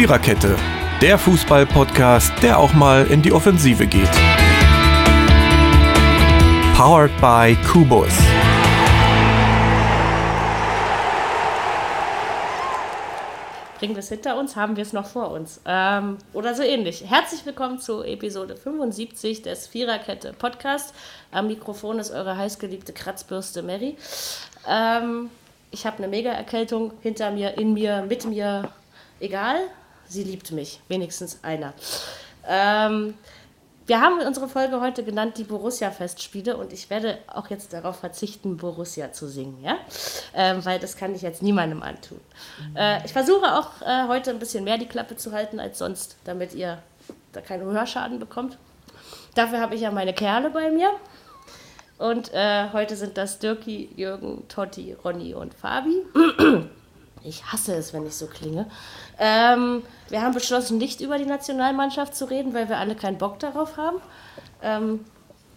Viererkette, 0.00 0.56
der 1.02 1.18
Fußball-Podcast, 1.18 2.32
der 2.42 2.58
auch 2.58 2.72
mal 2.72 3.06
in 3.08 3.20
die 3.20 3.32
Offensive 3.32 3.86
geht. 3.86 4.10
Powered 6.74 7.10
by 7.20 7.54
Kubus. 7.70 8.08
Bringen 13.78 13.94
wir 13.94 13.98
es 13.98 14.08
hinter 14.08 14.38
uns, 14.38 14.56
haben 14.56 14.76
wir 14.76 14.84
es 14.84 14.94
noch 14.94 15.04
vor 15.04 15.32
uns. 15.32 15.60
Ähm, 15.66 16.16
oder 16.32 16.54
so 16.54 16.62
ähnlich. 16.62 17.04
Herzlich 17.06 17.44
willkommen 17.44 17.78
zu 17.78 18.02
Episode 18.02 18.56
75 18.56 19.42
des 19.42 19.66
Viererkette 19.66 20.32
Podcast. 20.32 20.94
Am 21.30 21.48
Mikrofon 21.48 21.98
ist 21.98 22.10
eure 22.10 22.38
heißgeliebte 22.38 22.94
Kratzbürste 22.94 23.62
Mary. 23.62 23.98
Ähm, 24.66 25.28
ich 25.70 25.84
habe 25.84 25.98
eine 25.98 26.08
Mega-Erkältung 26.08 26.92
hinter 27.02 27.30
mir, 27.32 27.58
in 27.58 27.74
mir, 27.74 28.06
mit 28.08 28.24
mir. 28.24 28.70
Egal, 29.22 29.58
sie 30.10 30.24
liebt 30.24 30.52
mich. 30.52 30.80
Wenigstens 30.88 31.38
einer. 31.42 31.72
Ähm, 32.48 33.14
wir 33.86 34.00
haben 34.00 34.20
unsere 34.20 34.48
Folge 34.48 34.80
heute 34.80 35.02
genannt 35.02 35.36
die 35.36 35.42
Borussia-Festspiele 35.44 36.56
und 36.56 36.72
ich 36.72 36.90
werde 36.90 37.18
auch 37.26 37.50
jetzt 37.50 37.72
darauf 37.72 37.96
verzichten, 37.98 38.56
Borussia 38.56 39.12
zu 39.12 39.26
singen, 39.26 39.58
ja? 39.64 39.78
Ähm, 40.32 40.64
weil 40.64 40.78
das 40.78 40.96
kann 40.96 41.12
ich 41.14 41.22
jetzt 41.22 41.42
niemandem 41.42 41.82
antun. 41.82 42.20
Äh, 42.76 43.04
ich 43.04 43.12
versuche 43.12 43.52
auch 43.52 43.82
äh, 43.82 44.06
heute 44.06 44.30
ein 44.30 44.38
bisschen 44.38 44.62
mehr 44.62 44.78
die 44.78 44.86
Klappe 44.86 45.16
zu 45.16 45.32
halten 45.32 45.58
als 45.58 45.78
sonst, 45.78 46.16
damit 46.24 46.54
ihr 46.54 46.80
da 47.32 47.40
keinen 47.40 47.64
Hörschaden 47.64 48.20
bekommt. 48.20 48.58
Dafür 49.34 49.60
habe 49.60 49.74
ich 49.74 49.80
ja 49.80 49.90
meine 49.90 50.12
Kerle 50.12 50.50
bei 50.50 50.70
mir. 50.70 50.90
Und 51.98 52.32
äh, 52.32 52.70
heute 52.72 52.96
sind 52.96 53.18
das 53.18 53.40
Dirki, 53.40 53.90
Jürgen, 53.96 54.46
Totti, 54.48 54.96
Ronny 55.04 55.34
und 55.34 55.52
Fabi. 55.52 56.02
Ich 57.22 57.44
hasse 57.44 57.74
es, 57.74 57.92
wenn 57.92 58.06
ich 58.06 58.14
so 58.14 58.26
klinge. 58.26 58.66
Ähm, 59.18 59.82
wir 60.08 60.22
haben 60.22 60.34
beschlossen, 60.34 60.78
nicht 60.78 61.00
über 61.00 61.18
die 61.18 61.26
Nationalmannschaft 61.26 62.14
zu 62.14 62.24
reden, 62.24 62.54
weil 62.54 62.68
wir 62.68 62.78
alle 62.78 62.94
keinen 62.94 63.18
Bock 63.18 63.38
darauf 63.38 63.76
haben. 63.76 63.98
Ähm, 64.62 65.04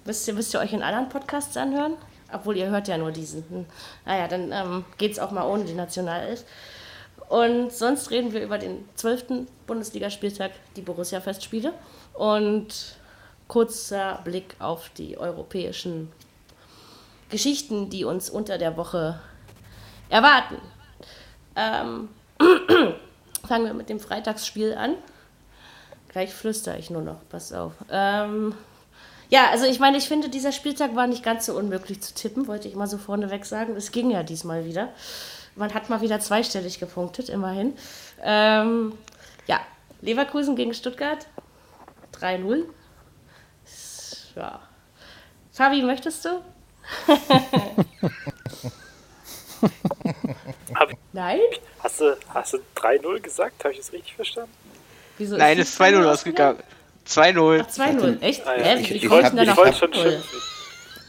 wisst, 0.03 0.27
ihr, 0.27 0.35
wisst 0.35 0.53
ihr 0.53 0.59
euch 0.59 0.73
in 0.73 0.83
anderen 0.83 1.09
Podcasts 1.09 1.55
anhören? 1.55 1.93
Obwohl 2.33 2.57
ihr 2.57 2.69
hört 2.69 2.87
ja 2.87 2.97
nur 2.97 3.11
diesen. 3.11 3.43
Hm. 3.49 3.65
Naja, 4.05 4.27
dann 4.27 4.51
ähm, 4.51 4.85
geht 4.97 5.13
es 5.13 5.19
auch 5.19 5.31
mal 5.31 5.45
ohne 5.45 5.63
die 5.63 5.73
Nationalelf. 5.73 6.43
Und 7.29 7.71
sonst 7.71 8.11
reden 8.11 8.33
wir 8.33 8.43
über 8.43 8.57
den 8.57 8.87
12. 8.95 9.47
Bundesligaspieltag, 9.65 10.51
die 10.75 10.81
Borussia-Festspiele. 10.81 11.73
Und 12.13 12.97
kurzer 13.47 14.19
Blick 14.23 14.55
auf 14.59 14.89
die 14.89 15.17
europäischen 15.17 16.11
Geschichten, 17.29 17.89
die 17.89 18.03
uns 18.03 18.29
unter 18.29 18.57
der 18.57 18.77
Woche 18.77 19.19
erwarten. 20.09 20.57
Ähm, 21.55 22.09
fangen 23.47 23.65
wir 23.65 23.73
mit 23.73 23.89
dem 23.89 23.99
Freitagsspiel 23.99 24.73
an. 24.73 24.95
Gleich 26.09 26.33
flüstere 26.33 26.77
ich 26.77 26.89
nur 26.89 27.01
noch, 27.01 27.17
pass 27.29 27.53
auf. 27.53 27.73
Ähm, 27.89 28.53
ja, 29.29 29.49
also 29.49 29.65
ich 29.65 29.79
meine, 29.79 29.97
ich 29.97 30.07
finde, 30.07 30.29
dieser 30.29 30.51
Spieltag 30.51 30.95
war 30.95 31.07
nicht 31.07 31.23
ganz 31.23 31.47
so 31.47 31.57
unmöglich 31.57 32.01
zu 32.01 32.13
tippen, 32.13 32.47
wollte 32.47 32.67
ich 32.67 32.75
mal 32.75 32.87
so 32.87 32.97
vorneweg 32.97 33.45
sagen. 33.45 33.75
Es 33.75 33.91
ging 33.91 34.11
ja 34.11 34.21
diesmal 34.21 34.65
wieder. 34.65 34.89
Man 35.55 35.73
hat 35.73 35.89
mal 35.89 36.01
wieder 36.01 36.19
zweistellig 36.19 36.79
gepunktet, 36.79 37.29
immerhin. 37.29 37.73
Ähm, 38.21 38.93
ja, 39.47 39.59
Leverkusen 40.01 40.55
gegen 40.55 40.73
Stuttgart. 40.73 41.25
3-0. 42.19 42.63
Ja. 44.35 44.59
Fabi, 45.51 45.81
möchtest 45.81 46.25
du? 46.25 46.41
Nein? 51.11 51.39
Hast 51.79 51.99
du, 51.99 52.17
hast 52.33 52.53
du 52.53 52.57
3-0 52.75 53.19
gesagt? 53.19 53.63
Habe 53.63 53.73
ich 53.73 53.79
das 53.79 53.91
richtig 53.91 54.15
verstanden? 54.15 54.51
Wieso 55.17 55.37
Nein, 55.37 55.59
es 55.59 55.69
ist 55.69 55.81
2-0 55.81 56.05
ausgegangen. 56.05 56.59
2-0. 57.07 57.65
Ach, 57.65 57.71
2-0. 57.71 58.21
Echt? 58.21 58.47
Ah, 58.47 58.55
ja. 58.57 58.75
Ich, 58.75 58.91
ich, 58.91 59.03
ich, 59.03 59.09
wollte, 59.09 59.41
ich 59.41 59.57
wollte 59.57 59.77
schon 59.77 59.93
schimpfen. 59.93 60.39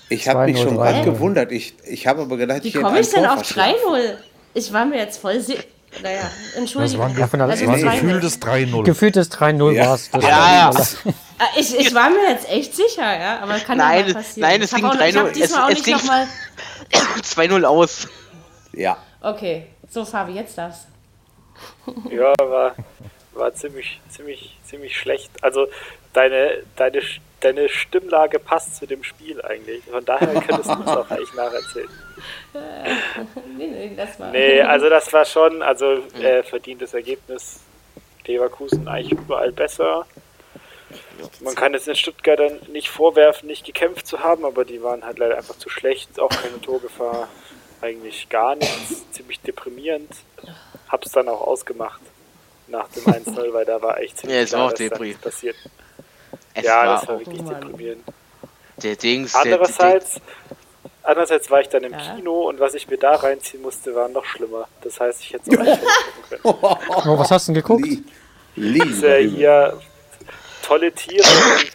Ich 0.08 0.28
habe 0.28 0.44
mich 0.44 0.60
schon 0.60 0.76
gerade 0.76 1.02
gewundert. 1.02 1.52
Ich, 1.52 1.74
ich 1.84 2.06
habe 2.06 2.22
aber 2.22 2.36
gedacht, 2.36 2.64
Wie 2.64 2.72
komme 2.72 3.00
ich 3.00 3.10
denn 3.10 3.26
auf 3.26 3.42
3-0? 3.42 3.74
Ich 4.54 4.72
war 4.72 4.84
mir 4.84 4.98
jetzt 4.98 5.20
voll 5.20 5.40
sicher. 5.40 5.62
Naja, 6.02 6.28
Entschuldigung. 6.56 7.14
Das 7.16 7.32
war 7.32 7.40
ein, 7.40 7.50
also 7.50 7.70
ein 7.70 7.82
gefühltes 7.82 8.40
3-0. 8.40 8.82
Gefühltes 8.82 9.30
3-0 9.30 9.72
ja. 9.72 9.86
war 9.86 9.94
es. 9.94 10.10
Ja, 10.12 10.20
ja. 10.20 10.84
Ich, 11.56 11.78
ich 11.78 11.94
war 11.94 12.10
mir 12.10 12.30
jetzt 12.30 12.48
echt 12.48 12.74
sicher, 12.74 13.18
ja, 13.18 13.40
aber 13.40 13.58
kann 13.58 13.78
nein, 13.78 14.08
ja 14.08 14.14
passieren. 14.14 14.48
Nein, 14.48 14.62
es 14.62 14.74
ging 14.74 14.84
3-0. 14.84 15.08
Ich 15.08 15.16
habe 15.16 15.32
diesmal 15.32 15.72
es, 15.72 15.80
auch 15.80 15.86
nicht 15.86 15.86
nochmal... 15.86 16.28
2-0 17.22 17.64
aus. 17.64 18.08
Ja. 18.72 18.96
Okay, 19.24 19.68
so 19.88 20.04
Fabi, 20.04 20.34
jetzt 20.34 20.58
darfst 20.58 20.86
Ja, 22.10 22.34
war, 22.38 22.74
war 23.32 23.54
ziemlich, 23.54 23.98
ziemlich, 24.10 24.58
ziemlich 24.64 24.98
schlecht. 24.98 25.30
Also 25.42 25.66
deine, 26.12 26.62
deine, 26.76 27.00
deine 27.40 27.70
Stimmlage 27.70 28.38
passt 28.38 28.76
zu 28.76 28.86
dem 28.86 29.02
Spiel 29.02 29.40
eigentlich. 29.40 29.82
Von 29.84 30.04
daher 30.04 30.28
könntest 30.46 30.68
du 30.68 30.82
es 30.82 30.88
auch 30.88 31.10
eigentlich 31.10 31.32
nacherzählen. 31.32 31.88
nee, 33.56 33.66
nee, 33.66 33.92
das 33.96 34.20
war. 34.20 34.30
Nee, 34.30 34.60
also 34.60 34.90
das 34.90 35.10
war 35.10 35.24
schon, 35.24 35.62
also 35.62 36.02
äh, 36.20 36.42
verdientes 36.42 36.92
Ergebnis. 36.92 37.60
Leverkusen 38.26 38.86
eigentlich 38.88 39.12
überall 39.12 39.52
besser. 39.52 40.06
Man 41.40 41.54
kann 41.54 41.74
es 41.74 41.86
in 41.88 41.96
Stuttgart 41.96 42.38
dann 42.38 42.58
nicht 42.72 42.88
vorwerfen, 42.88 43.46
nicht 43.46 43.64
gekämpft 43.64 44.06
zu 44.06 44.20
haben, 44.20 44.44
aber 44.44 44.66
die 44.66 44.82
waren 44.82 45.04
halt 45.04 45.18
leider 45.18 45.36
einfach 45.38 45.56
zu 45.56 45.70
schlecht, 45.70 46.20
auch 46.20 46.30
keine 46.30 46.60
Torgefahr 46.60 47.28
eigentlich 47.80 48.28
gar 48.28 48.56
nichts, 48.56 49.10
ziemlich 49.12 49.40
deprimierend. 49.40 50.10
Hab's 50.88 51.12
dann 51.12 51.28
auch 51.28 51.40
ausgemacht 51.40 52.00
nach 52.68 52.88
dem 52.88 53.04
1-0, 53.04 53.52
weil 53.52 53.64
da 53.64 53.80
war 53.82 53.98
echt 54.00 54.18
ziemlich 54.18 54.38
ja, 54.38 54.46
klar, 54.46 54.72
was 54.72 55.18
passiert. 55.18 55.56
Es 56.54 56.64
ja, 56.64 56.76
war 56.76 56.84
das 56.86 57.08
war 57.08 57.18
wirklich 57.18 57.42
deprimierend. 57.42 58.04
Der 58.82 58.96
Dings, 58.96 59.34
andererseits, 59.34 60.14
der, 60.14 60.22
der, 60.22 60.98
andererseits 61.02 61.50
war 61.50 61.60
ich 61.60 61.68
dann 61.68 61.84
im 61.84 61.92
ja. 61.92 62.14
Kino 62.14 62.48
und 62.48 62.58
was 62.58 62.74
ich 62.74 62.88
mir 62.88 62.98
da 62.98 63.16
reinziehen 63.16 63.62
musste, 63.62 63.94
war 63.94 64.08
noch 64.08 64.24
schlimmer. 64.24 64.66
Das 64.82 64.98
heißt, 64.98 65.20
ich 65.20 65.32
hätte 65.32 65.50
es 65.50 65.58
auch 65.58 65.62
nicht 65.62 65.80
gucken 65.80 66.42
können. 66.42 66.42
Oh, 67.06 67.18
was 67.18 67.30
hast 67.30 67.48
du 67.48 67.52
denn 67.52 67.62
geguckt? 67.62 67.86
Diese 68.56 69.16
hier 69.18 69.78
tolle 70.62 70.92
Tiere 70.92 71.24
und 71.60 71.72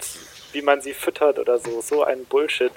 wie 0.53 0.61
man 0.61 0.81
sie 0.81 0.93
füttert 0.93 1.39
oder 1.39 1.59
so. 1.59 1.81
So 1.81 2.03
ein 2.03 2.25
Bullshit. 2.25 2.71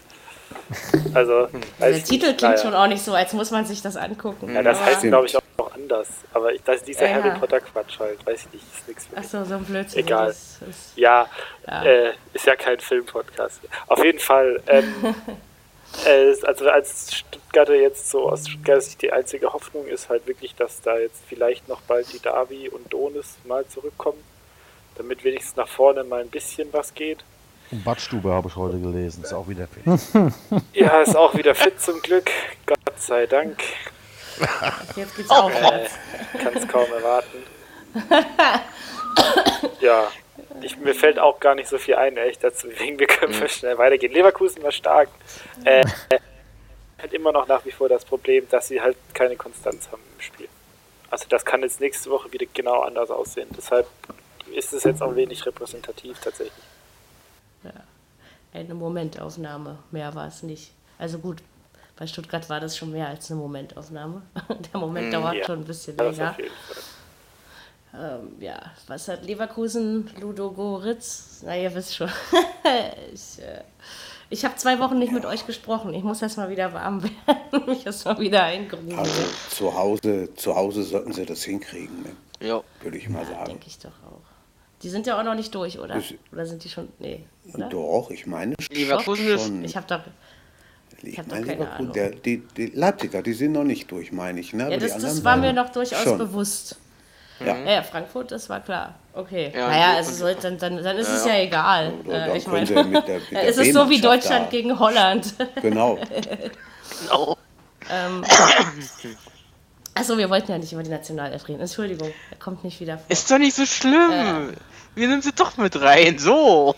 Also, 1.14 1.48
der 1.78 2.02
Titel 2.02 2.26
klingt 2.26 2.42
naja. 2.42 2.58
schon 2.58 2.74
auch 2.74 2.86
nicht 2.86 3.02
so, 3.02 3.12
als 3.12 3.32
muss 3.32 3.50
man 3.50 3.66
sich 3.66 3.82
das 3.82 3.96
angucken. 3.96 4.54
Ja, 4.54 4.62
das 4.62 4.80
heißt, 4.80 5.02
glaube 5.02 5.26
ich, 5.26 5.36
auch, 5.36 5.42
auch 5.58 5.72
anders. 5.74 6.08
Aber 6.32 6.52
ich, 6.52 6.62
das, 6.62 6.82
dieser 6.82 7.06
ja. 7.06 7.14
Harry 7.14 7.38
Potter 7.38 7.60
Quatsch 7.60 7.98
halt, 8.00 8.24
weiß 8.24 8.46
ich 8.46 8.52
nicht, 8.54 8.64
ist 8.74 8.88
nichts 8.88 9.06
für 9.06 9.16
mich. 9.16 9.24
Achso, 9.24 9.44
so 9.44 9.54
ein 9.54 9.64
Blödsinn. 9.64 10.00
Egal. 10.00 10.30
Ist, 10.30 10.62
ist, 10.68 10.96
ja, 10.96 11.26
ja. 11.66 11.82
Äh, 11.84 12.12
ist 12.32 12.46
ja 12.46 12.56
kein 12.56 12.80
Filmpodcast. 12.80 13.60
Auf 13.88 14.02
jeden 14.04 14.18
Fall, 14.18 14.62
ähm, 14.66 14.94
äh, 16.06 16.34
also 16.46 16.68
als 16.68 17.14
Stuttgarter 17.14 17.74
jetzt 17.74 18.10
so 18.10 18.30
aus 18.30 18.48
Stuttgart 18.48 18.82
Sicht 18.82 19.02
die 19.02 19.12
einzige 19.12 19.52
Hoffnung 19.52 19.86
ist 19.86 20.08
halt 20.08 20.26
wirklich, 20.26 20.54
dass 20.54 20.80
da 20.80 20.98
jetzt 20.98 21.22
vielleicht 21.28 21.68
noch 21.68 21.82
bald 21.82 22.12
die 22.12 22.20
Davi 22.20 22.68
und 22.68 22.92
Donis 22.92 23.36
mal 23.44 23.66
zurückkommen, 23.66 24.22
damit 24.96 25.24
wenigstens 25.24 25.56
nach 25.56 25.68
vorne 25.68 26.04
mal 26.04 26.22
ein 26.22 26.30
bisschen 26.30 26.72
was 26.72 26.94
geht. 26.94 27.24
Und 27.72 27.84
Badstube 27.84 28.30
habe 28.30 28.48
ich 28.48 28.56
heute 28.56 28.78
gelesen, 28.78 29.24
ist 29.24 29.32
auch 29.32 29.48
wieder 29.48 29.66
fit. 29.66 29.82
ja, 30.74 31.00
ist 31.00 31.16
auch 31.16 31.34
wieder 31.34 31.54
fit 31.54 31.80
zum 31.80 32.02
Glück. 32.02 32.30
Gott 32.66 32.78
sei 32.98 33.24
Dank. 33.26 33.62
Jetzt 34.94 35.16
geht's 35.16 35.30
auch. 35.30 35.50
Äh, 35.50 35.88
Kann 36.38 36.54
es 36.54 36.68
kaum 36.68 36.92
erwarten. 36.92 37.42
ja, 39.80 40.10
ich, 40.60 40.76
mir 40.76 40.94
fällt 40.94 41.18
auch 41.18 41.40
gar 41.40 41.54
nicht 41.54 41.68
so 41.68 41.78
viel 41.78 41.94
ein, 41.94 42.18
echt 42.18 42.44
dazu. 42.44 42.68
Deswegen, 42.68 42.98
wir 42.98 43.06
können 43.06 43.38
mhm. 43.38 43.48
schnell 43.48 43.78
weitergehen. 43.78 44.12
Leverkusen 44.12 44.62
war 44.62 44.72
stark. 44.72 45.08
Äh, 45.64 45.82
halt 46.98 47.14
immer 47.14 47.32
noch 47.32 47.48
nach 47.48 47.64
wie 47.64 47.72
vor 47.72 47.88
das 47.88 48.04
Problem, 48.04 48.46
dass 48.50 48.68
sie 48.68 48.82
halt 48.82 48.98
keine 49.14 49.36
Konstanz 49.36 49.88
haben 49.90 50.02
im 50.16 50.20
Spiel. 50.20 50.48
Also 51.10 51.24
das 51.30 51.42
kann 51.46 51.62
jetzt 51.62 51.80
nächste 51.80 52.10
Woche 52.10 52.30
wieder 52.32 52.46
genau 52.52 52.80
anders 52.82 53.10
aussehen. 53.10 53.48
Deshalb 53.56 53.86
ist 54.54 54.74
es 54.74 54.84
jetzt 54.84 55.02
auch 55.02 55.16
wenig 55.16 55.44
repräsentativ 55.46 56.18
tatsächlich. 56.20 56.64
Ja. 57.64 57.72
Eine 58.52 58.74
Momentaufnahme, 58.74 59.78
mehr 59.90 60.14
war 60.14 60.28
es 60.28 60.42
nicht. 60.42 60.72
Also 60.98 61.18
gut, 61.18 61.42
bei 61.96 62.06
Stuttgart 62.06 62.48
war 62.50 62.60
das 62.60 62.76
schon 62.76 62.92
mehr 62.92 63.08
als 63.08 63.30
eine 63.30 63.40
Momentaufnahme. 63.40 64.22
Der 64.72 64.80
Moment 64.80 65.08
mm, 65.08 65.12
dauert 65.12 65.34
ja. 65.34 65.44
schon 65.44 65.60
ein 65.60 65.64
bisschen 65.64 65.96
länger. 65.96 66.36
Ähm, 67.94 68.40
ja, 68.40 68.58
was 68.86 69.08
hat 69.08 69.24
Leverkusen, 69.24 70.10
Ludo 70.20 70.50
Goritz? 70.50 71.42
Na, 71.44 71.56
ihr 71.56 71.74
wisst 71.74 71.94
schon. 71.94 72.08
ich 73.12 73.42
äh, 73.42 73.62
ich 74.32 74.46
habe 74.46 74.56
zwei 74.56 74.78
Wochen 74.78 74.98
nicht 74.98 75.12
mit 75.12 75.26
euch 75.26 75.46
gesprochen. 75.46 75.92
Ich 75.92 76.02
muss 76.02 76.22
erst 76.22 76.38
mal 76.38 76.48
wieder 76.48 76.72
warm 76.72 77.02
werden. 77.26 77.66
mich 77.66 77.84
erst 77.84 78.06
mal 78.06 78.18
wieder 78.18 78.44
eingrufen. 78.44 78.98
Also 78.98 79.22
zu 79.50 79.74
Hause, 79.74 80.34
zu 80.34 80.56
Hause 80.56 80.84
sollten 80.84 81.12
sie 81.12 81.26
das 81.26 81.44
hinkriegen, 81.44 82.02
ne? 82.02 82.16
Ja. 82.40 82.62
Würde 82.80 82.96
ich 82.96 83.10
mal 83.10 83.24
ja, 83.24 83.28
sagen. 83.28 83.44
Denke 83.44 83.66
ich 83.66 83.78
doch 83.78 83.90
auch. 83.90 84.22
Die 84.82 84.88
sind 84.88 85.06
ja 85.06 85.18
auch 85.18 85.22
noch 85.24 85.34
nicht 85.34 85.54
durch, 85.54 85.78
oder? 85.78 85.96
Ich, 85.96 86.18
oder 86.32 86.44
sind 86.46 86.64
die 86.64 86.68
schon. 86.68 86.88
Nee. 86.98 87.24
Oder? 87.54 87.68
Doch, 87.68 88.10
ich 88.10 88.26
meine 88.26 88.54
Leverkusen 88.72 89.26
ist. 89.28 89.42
schon. 89.44 89.64
Ich 89.64 89.76
habe 89.76 89.86
doch. 89.88 90.00
Ich 91.04 91.18
hab 91.18 91.28
doch 91.28 91.44
keine 91.44 91.70
Ahnung. 91.70 91.92
Der, 91.92 92.10
die, 92.10 92.38
die 92.56 92.66
Leipziger, 92.66 93.22
die 93.22 93.32
sind 93.32 93.52
noch 93.52 93.64
nicht 93.64 93.90
durch, 93.90 94.12
meine 94.12 94.38
ich. 94.40 94.52
Ne? 94.52 94.70
Ja, 94.70 94.76
das, 94.76 94.98
das 94.98 95.24
war 95.24 95.36
mir 95.36 95.52
noch 95.52 95.70
durchaus 95.70 96.02
schon. 96.02 96.18
bewusst. 96.18 96.76
Ja. 97.44 97.56
Ja, 97.58 97.82
Frankfurt, 97.82 98.30
das 98.30 98.48
war 98.48 98.60
klar. 98.60 98.94
Okay. 99.14 99.50
Ja, 99.52 99.68
naja, 99.68 99.96
also 99.96 100.12
soll, 100.12 100.36
dann, 100.40 100.58
dann, 100.58 100.80
dann 100.82 100.96
ist 100.96 101.08
es 101.08 101.24
ja 101.26 101.38
egal. 101.40 101.92
Oder 102.06 102.32
Äh, 102.32 102.38
ich 102.38 102.46
meine, 102.46 102.60
mit 102.60 102.70
der- 102.76 102.84
mit 102.84 103.08
der 103.32 103.48
es 103.48 103.58
ist 103.58 103.72
so 103.72 103.90
wie 103.90 104.00
Deutschland 104.00 104.46
da- 104.46 104.50
gegen 104.50 104.78
Holland. 104.78 105.34
Genau. 105.60 105.98
Genau. 107.08 107.36
Achso, 109.94 110.16
wir 110.16 110.30
wollten 110.30 110.50
ja 110.50 110.58
nicht 110.58 110.72
über 110.72 110.82
die 110.82 110.90
Nationalelf 110.90 111.46
reden. 111.48 111.60
Entschuldigung, 111.60 112.08
er 112.30 112.36
kommt 112.38 112.64
nicht 112.64 112.80
wieder 112.80 112.96
vor. 112.96 113.06
Ist 113.10 113.30
doch 113.30 113.38
nicht 113.38 113.54
so 113.54 113.66
schlimm. 113.66 114.54
Wir 114.94 115.08
nehmen 115.08 115.22
sie 115.22 115.32
doch 115.32 115.56
mit 115.56 115.80
rein. 115.80 116.18
So. 116.18 116.74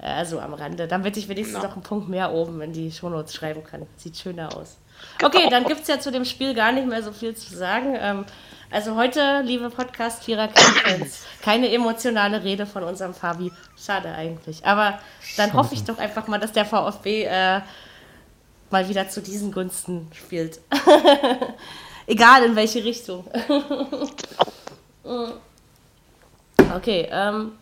Ja, 0.00 0.24
so 0.24 0.38
am 0.38 0.54
Rande, 0.54 0.86
damit 0.86 1.16
ich 1.16 1.28
wenigstens 1.28 1.58
Na. 1.60 1.68
noch 1.68 1.74
einen 1.74 1.82
Punkt 1.82 2.08
mehr 2.08 2.32
oben 2.32 2.60
in 2.60 2.72
die 2.72 2.92
Shownotes 2.92 3.34
schreiben 3.34 3.64
kann. 3.64 3.86
Sieht 3.96 4.16
schöner 4.16 4.56
aus. 4.56 4.76
Okay, 5.22 5.48
dann 5.50 5.64
gibt 5.64 5.82
es 5.82 5.88
ja 5.88 5.98
zu 5.98 6.12
dem 6.12 6.24
Spiel 6.24 6.54
gar 6.54 6.72
nicht 6.72 6.86
mehr 6.86 7.02
so 7.02 7.12
viel 7.12 7.34
zu 7.34 7.54
sagen. 7.56 7.96
Ähm, 7.98 8.24
also 8.70 8.94
heute, 8.96 9.42
liebe 9.44 9.70
Podcast-Vierer-Fans, 9.70 11.24
keine 11.42 11.72
emotionale 11.72 12.44
Rede 12.44 12.66
von 12.66 12.82
unserem 12.84 13.14
Fabi. 13.14 13.50
Schade 13.76 14.12
eigentlich. 14.12 14.64
Aber 14.66 14.98
dann 15.36 15.52
hoffe 15.54 15.74
ich 15.74 15.84
doch 15.84 15.98
einfach 15.98 16.28
mal, 16.28 16.38
dass 16.38 16.52
der 16.52 16.64
VfB 16.64 17.24
äh, 17.24 17.60
mal 18.70 18.88
wieder 18.88 19.08
zu 19.08 19.22
diesen 19.22 19.52
Gunsten 19.52 20.10
spielt. 20.12 20.60
Egal 22.06 22.44
in 22.44 22.56
welche 22.56 22.84
Richtung. 22.84 23.24
okay, 26.74 27.08
ähm, 27.10 27.52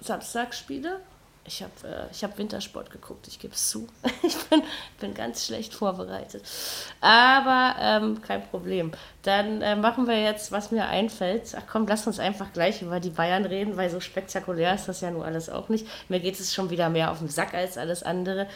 Samstagsspiele. 0.00 1.00
Ich 1.44 1.60
habe 1.60 1.72
äh, 1.82 2.14
hab 2.22 2.38
Wintersport 2.38 2.90
geguckt, 2.90 3.26
ich 3.26 3.38
gebe 3.40 3.54
es 3.54 3.68
zu. 3.68 3.88
Ich 4.22 4.36
bin, 4.44 4.62
bin 5.00 5.14
ganz 5.14 5.46
schlecht 5.46 5.74
vorbereitet. 5.74 6.44
Aber 7.00 7.74
ähm, 7.80 8.22
kein 8.22 8.46
Problem. 8.48 8.92
Dann 9.22 9.60
äh, 9.60 9.74
machen 9.74 10.06
wir 10.06 10.20
jetzt, 10.22 10.52
was 10.52 10.70
mir 10.70 10.86
einfällt. 10.86 11.54
Ach 11.58 11.64
komm, 11.70 11.86
lass 11.88 12.06
uns 12.06 12.20
einfach 12.20 12.52
gleich 12.52 12.82
über 12.82 13.00
die 13.00 13.10
Bayern 13.10 13.44
reden, 13.44 13.76
weil 13.76 13.90
so 13.90 13.98
spektakulär 13.98 14.74
ist 14.74 14.86
das 14.86 15.00
ja 15.00 15.10
nur 15.10 15.24
alles 15.24 15.50
auch 15.50 15.68
nicht. 15.68 15.86
Mir 16.08 16.20
geht 16.20 16.38
es 16.38 16.54
schon 16.54 16.70
wieder 16.70 16.88
mehr 16.88 17.10
auf 17.10 17.18
den 17.18 17.28
Sack 17.28 17.54
als 17.54 17.76
alles 17.76 18.04
andere. 18.04 18.46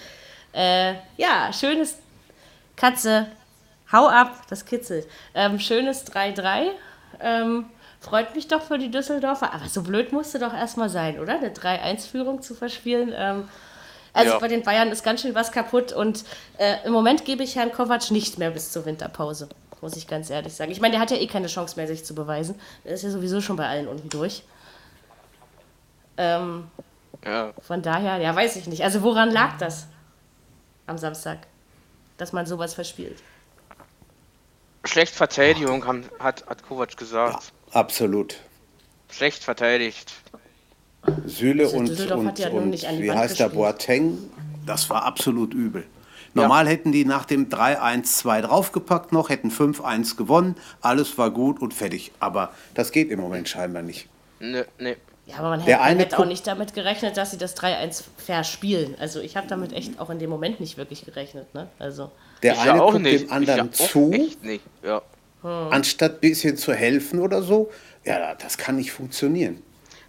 Äh, 0.52 0.94
ja, 1.16 1.52
schönes 1.52 1.98
Katze, 2.76 3.26
hau 3.90 4.06
ab, 4.06 4.42
das 4.48 4.64
kitzelt. 4.64 5.08
Ähm, 5.34 5.58
schönes 5.58 6.06
3-3. 6.06 6.68
Ähm, 7.20 7.66
freut 8.06 8.34
mich 8.34 8.46
doch 8.48 8.62
für 8.62 8.78
die 8.78 8.90
Düsseldorfer. 8.90 9.52
Aber 9.52 9.68
so 9.68 9.82
blöd 9.82 10.12
musste 10.12 10.38
doch 10.38 10.54
erstmal 10.54 10.88
sein, 10.88 11.18
oder? 11.18 11.34
Eine 11.34 11.50
3-1-Führung 11.50 12.40
zu 12.40 12.54
verspielen. 12.54 13.12
Ähm, 13.14 13.48
also 14.12 14.32
Ja. 14.34 14.38
bei 14.38 14.48
den 14.48 14.62
Bayern 14.62 14.88
ist 14.90 15.02
ganz 15.04 15.20
schön 15.22 15.34
was 15.34 15.52
kaputt 15.52 15.92
und 15.92 16.24
äh, 16.58 16.76
im 16.86 16.92
Moment 16.92 17.24
gebe 17.24 17.42
ich 17.42 17.56
Herrn 17.56 17.72
Kovac 17.72 18.10
nicht 18.10 18.38
mehr 18.38 18.50
bis 18.50 18.70
zur 18.72 18.86
Winterpause. 18.86 19.48
Muss 19.82 19.96
ich 19.96 20.06
ganz 20.06 20.30
ehrlich 20.30 20.54
sagen. 20.54 20.70
Ich 20.72 20.80
meine, 20.80 20.92
der 20.92 21.00
hat 21.00 21.10
ja 21.10 21.18
eh 21.18 21.26
keine 21.26 21.48
Chance 21.48 21.76
mehr, 21.76 21.86
sich 21.86 22.04
zu 22.04 22.14
beweisen. 22.14 22.58
Der 22.84 22.92
ist 22.92 23.02
ja 23.02 23.10
sowieso 23.10 23.40
schon 23.42 23.56
bei 23.56 23.68
allen 23.68 23.88
unten 23.88 24.08
durch. 24.08 24.42
Ähm, 26.16 26.68
Ja. 27.24 27.52
von 27.60 27.82
daher, 27.82 28.16
ja, 28.18 28.34
weiß 28.34 28.56
ich 28.56 28.68
nicht. 28.68 28.82
Also 28.84 29.02
woran 29.02 29.30
lag 29.30 29.58
das 29.58 29.86
am 30.86 30.96
Samstag, 30.96 31.38
dass 32.16 32.32
man 32.32 32.46
sowas 32.46 32.72
verspielt? 32.72 33.18
Schlecht 34.84 35.14
Verteidigung, 35.14 35.84
haben, 35.86 36.08
hat, 36.20 36.46
hat 36.46 36.62
Kovac 36.62 36.96
gesagt. 36.96 37.52
Absolut. 37.72 38.36
Schlecht 39.10 39.44
verteidigt. 39.44 40.12
Süle 41.26 41.64
Also 41.64 41.76
und, 41.76 42.10
und, 42.10 42.26
hat 42.26 42.38
ja 42.38 42.50
nun 42.50 42.64
und 42.64 42.70
nicht 42.70 42.86
an 42.86 42.96
die 42.96 43.04
wie 43.04 43.08
Wand 43.08 43.18
heißt 43.20 43.38
der. 43.38 43.48
Boateng, 43.48 44.18
das 44.66 44.90
war 44.90 45.04
absolut 45.04 45.54
übel. 45.54 45.84
Normal 46.34 46.68
hätten 46.68 46.92
die 46.92 47.06
nach 47.06 47.24
dem 47.24 47.48
3-1-2 47.48 48.42
draufgepackt 48.42 49.12
noch, 49.12 49.30
hätten 49.30 49.50
5-1 49.50 50.16
gewonnen, 50.16 50.56
alles 50.82 51.16
war 51.16 51.30
gut 51.30 51.62
und 51.62 51.72
fertig. 51.72 52.12
Aber 52.20 52.52
das 52.74 52.92
geht 52.92 53.10
im 53.10 53.20
Moment 53.20 53.48
scheinbar 53.48 53.82
nicht. 53.82 54.06
Ne, 54.38 54.66
ne. 54.78 54.96
Ja, 55.24 55.38
aber 55.38 55.48
man 55.50 55.64
Der 55.64 55.66
hätte, 55.66 55.78
man 55.78 55.88
eine 55.88 56.00
hätte 56.00 56.18
auch 56.18 56.26
nicht 56.26 56.46
damit 56.46 56.74
gerechnet, 56.74 57.16
dass 57.16 57.32
sie 57.32 57.38
das 57.38 57.56
3-1 57.56 58.04
verspielen. 58.18 58.94
Also 59.00 59.20
ich 59.20 59.36
habe 59.36 59.48
damit 59.48 59.72
echt 59.72 59.98
auch 59.98 60.10
in 60.10 60.18
dem 60.18 60.30
Moment 60.30 60.60
nicht 60.60 60.76
wirklich 60.76 61.04
gerechnet. 61.04 61.52
Ne? 61.52 61.68
Also 61.78 62.12
Der 62.42 62.52
Ich 62.52 62.60
eine 62.60 62.78
ja 62.78 62.82
auch 62.82 62.92
guckt 62.92 63.02
nicht. 63.02 63.24
dem 63.24 63.32
anderen 63.32 63.70
ich 63.72 64.36
ja 64.84 65.02
nicht. 65.46 65.70
Ja. 65.70 65.76
anstatt 65.76 66.14
ein 66.14 66.20
bisschen 66.20 66.56
zu 66.56 66.74
helfen 66.74 67.20
oder 67.20 67.42
so. 67.42 67.70
Ja, 68.04 68.34
das 68.34 68.58
kann 68.58 68.76
nicht 68.76 68.92
funktionieren. 68.92 69.62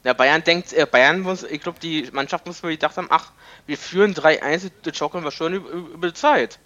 Der 0.04 0.14
Bayern 0.14 0.44
denkt, 0.44 0.74
äh, 0.74 0.86
Bayern 0.90 1.22
muss, 1.22 1.44
ich 1.44 1.62
glaube, 1.62 1.80
die 1.82 2.08
Mannschaft 2.12 2.46
muss 2.46 2.64
wohl 2.64 2.72
gedacht 2.72 2.98
haben, 2.98 3.08
ach, 3.10 3.32
wir 3.66 3.78
führen 3.78 4.14
3-1, 4.14 4.72
das 4.84 4.96
schaukeln 4.96 5.24
wir 5.24 5.32
schon 5.32 5.54
über, 5.54 5.70
über 5.70 6.08
die 6.08 6.14
Zeit. 6.14 6.60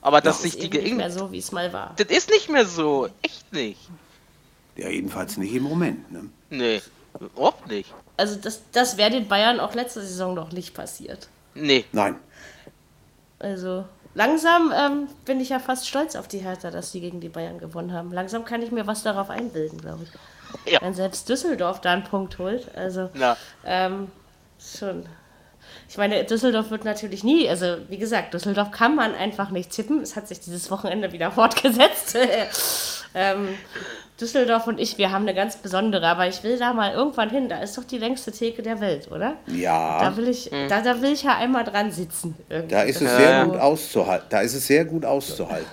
Aber 0.00 0.20
dass 0.20 0.42
das 0.42 0.54
ist 0.54 0.62
eben 0.62 0.82
nicht 0.82 0.96
mehr 0.96 1.10
so, 1.10 1.32
wie 1.32 1.38
es 1.38 1.50
mal 1.50 1.72
war. 1.72 1.94
Das 1.96 2.06
ist 2.08 2.30
nicht 2.30 2.48
mehr 2.48 2.66
so. 2.66 3.08
Echt 3.22 3.52
nicht. 3.52 3.80
Ja, 4.76 4.88
jedenfalls 4.88 5.36
nicht 5.36 5.54
im 5.54 5.62
Moment. 5.62 6.10
Ne? 6.12 6.28
Nee. 6.50 6.82
Überhaupt 7.18 7.68
nicht. 7.68 7.92
Also 8.16 8.36
das, 8.36 8.60
das 8.72 8.96
wäre 8.96 9.10
den 9.10 9.28
Bayern 9.28 9.60
auch 9.60 9.74
letzte 9.74 10.00
Saison 10.02 10.34
noch 10.34 10.52
nicht 10.52 10.74
passiert. 10.74 11.28
Nee. 11.54 11.84
Nein. 11.92 12.16
Also 13.38 13.84
langsam 14.14 14.72
ähm, 14.74 15.08
bin 15.24 15.40
ich 15.40 15.50
ja 15.50 15.58
fast 15.58 15.88
stolz 15.88 16.16
auf 16.16 16.28
die 16.28 16.38
Hertha, 16.38 16.70
dass 16.70 16.92
sie 16.92 17.00
gegen 17.00 17.20
die 17.20 17.28
Bayern 17.28 17.58
gewonnen 17.58 17.92
haben. 17.92 18.12
Langsam 18.12 18.44
kann 18.44 18.62
ich 18.62 18.70
mir 18.70 18.86
was 18.86 19.02
darauf 19.02 19.30
einbilden, 19.30 19.78
glaube 19.80 20.04
ich. 20.04 20.72
Ja. 20.72 20.80
Wenn 20.80 20.94
selbst 20.94 21.28
Düsseldorf 21.28 21.80
da 21.80 21.92
einen 21.92 22.04
Punkt 22.04 22.38
holt. 22.38 22.74
Also 22.76 23.10
ähm, 23.64 24.10
schon. 24.58 25.06
Ich 25.88 25.98
meine, 25.98 26.24
Düsseldorf 26.24 26.70
wird 26.70 26.84
natürlich 26.84 27.24
nie, 27.24 27.48
also 27.48 27.76
wie 27.88 27.98
gesagt, 27.98 28.34
Düsseldorf 28.34 28.70
kann 28.70 28.94
man 28.94 29.14
einfach 29.14 29.50
nicht 29.50 29.70
tippen. 29.70 30.00
Es 30.00 30.16
hat 30.16 30.28
sich 30.28 30.40
dieses 30.40 30.70
Wochenende 30.70 31.12
wieder 31.12 31.30
fortgesetzt. 31.32 32.16
ähm, 33.14 33.48
Düsseldorf 34.20 34.68
und 34.68 34.78
ich, 34.78 34.96
wir 34.96 35.10
haben 35.10 35.22
eine 35.22 35.34
ganz 35.34 35.56
besondere, 35.56 36.06
aber 36.06 36.28
ich 36.28 36.42
will 36.44 36.56
da 36.56 36.72
mal 36.72 36.92
irgendwann 36.92 37.30
hin. 37.30 37.48
Da 37.48 37.58
ist 37.58 37.76
doch 37.76 37.82
die 37.84 37.98
längste 37.98 38.30
Theke 38.30 38.62
der 38.62 38.80
Welt, 38.80 39.10
oder? 39.10 39.34
Ja, 39.48 39.98
Da 40.00 40.16
will 40.16 40.28
ich, 40.28 40.50
da, 40.68 40.82
da 40.82 41.02
will 41.02 41.12
ich 41.12 41.24
ja 41.24 41.36
einmal 41.36 41.64
dran 41.64 41.90
sitzen. 41.90 42.36
irgendwie. 42.48 42.74
da 42.74 42.82
ist 42.82 43.00
es 43.02 43.08
Das 43.10 43.16
sehr 43.16 43.44
gut 43.46 43.56
auszuhalten. 43.56 44.26
Da 44.30 44.40
ist 44.40 44.54
es 44.54 44.66
sehr 44.66 44.84
gut 44.84 45.04
auszuhalten. 45.04 45.66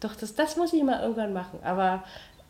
Doch, 0.00 0.16
das, 0.16 0.34
das 0.34 0.56
muss 0.56 0.72
ich 0.72 0.82
mal 0.82 1.00
irgendwann 1.00 1.32
machen. 1.32 1.60
Aber 1.62 2.02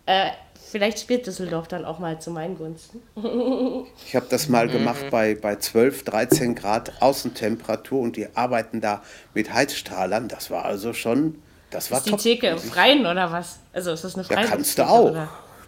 äh, 0.06 0.30
vielleicht 0.70 0.98
spielt 1.00 1.26
Düsseldorf 1.26 1.68
dann 1.68 1.84
auch 1.84 1.98
mal 1.98 2.18
zu 2.18 2.30
meinen 2.30 2.56
Gunsten. 2.56 3.02
Ich 4.06 4.16
habe 4.16 4.26
das 4.30 4.48
mal 4.48 4.68
gemacht 4.68 5.06
bei, 5.10 5.34
bei 5.34 5.56
12, 5.56 6.04
13 6.04 6.54
Grad 6.54 6.92
Außentemperatur 7.02 8.00
und 8.00 8.16
die 8.16 8.28
arbeiten 8.34 8.80
da 8.80 9.02
mit 9.34 9.52
Heizstrahlern. 9.52 10.28
Das 10.28 10.50
war 10.50 10.64
also 10.64 10.92
schon, 10.94 11.36
das 11.72 11.90
war 11.90 11.98
Ist 11.98 12.06
die 12.06 12.10
top. 12.10 12.20
Theke 12.20 12.46
im 12.48 12.58
Freien 12.58 13.00
oder 13.06 13.30
was? 13.32 13.58
Also 13.72 13.92
ist 13.92 14.04
das 14.04 14.14
eine 14.14 14.24
Da 14.24 14.34
Freie 14.34 14.46
kannst 14.46 14.78
du 14.78 14.86
auch. 14.88 15.12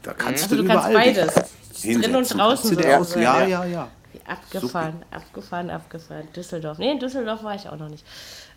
Da 0.02 0.12
kannst 0.12 0.44
Also 0.44 0.56
du 0.56 0.62
du 0.62 0.68
kannst 0.68 0.92
beides. 0.92 1.34
Drin 1.82 2.16
und 2.16 2.38
draußen 2.38 2.70
sozusagen. 2.70 2.94
aus- 3.00 3.14
Ja, 3.16 3.44
ja, 3.46 3.64
ja. 3.64 3.88
Abgefahren, 4.26 5.02
abgefahren, 5.10 5.70
abgefahren. 5.70 6.28
Düsseldorf. 6.34 6.78
Nee, 6.78 6.92
in 6.92 6.98
Düsseldorf 6.98 7.42
war 7.42 7.54
ich 7.56 7.68
auch 7.68 7.76
noch 7.76 7.88
nicht. 7.88 8.04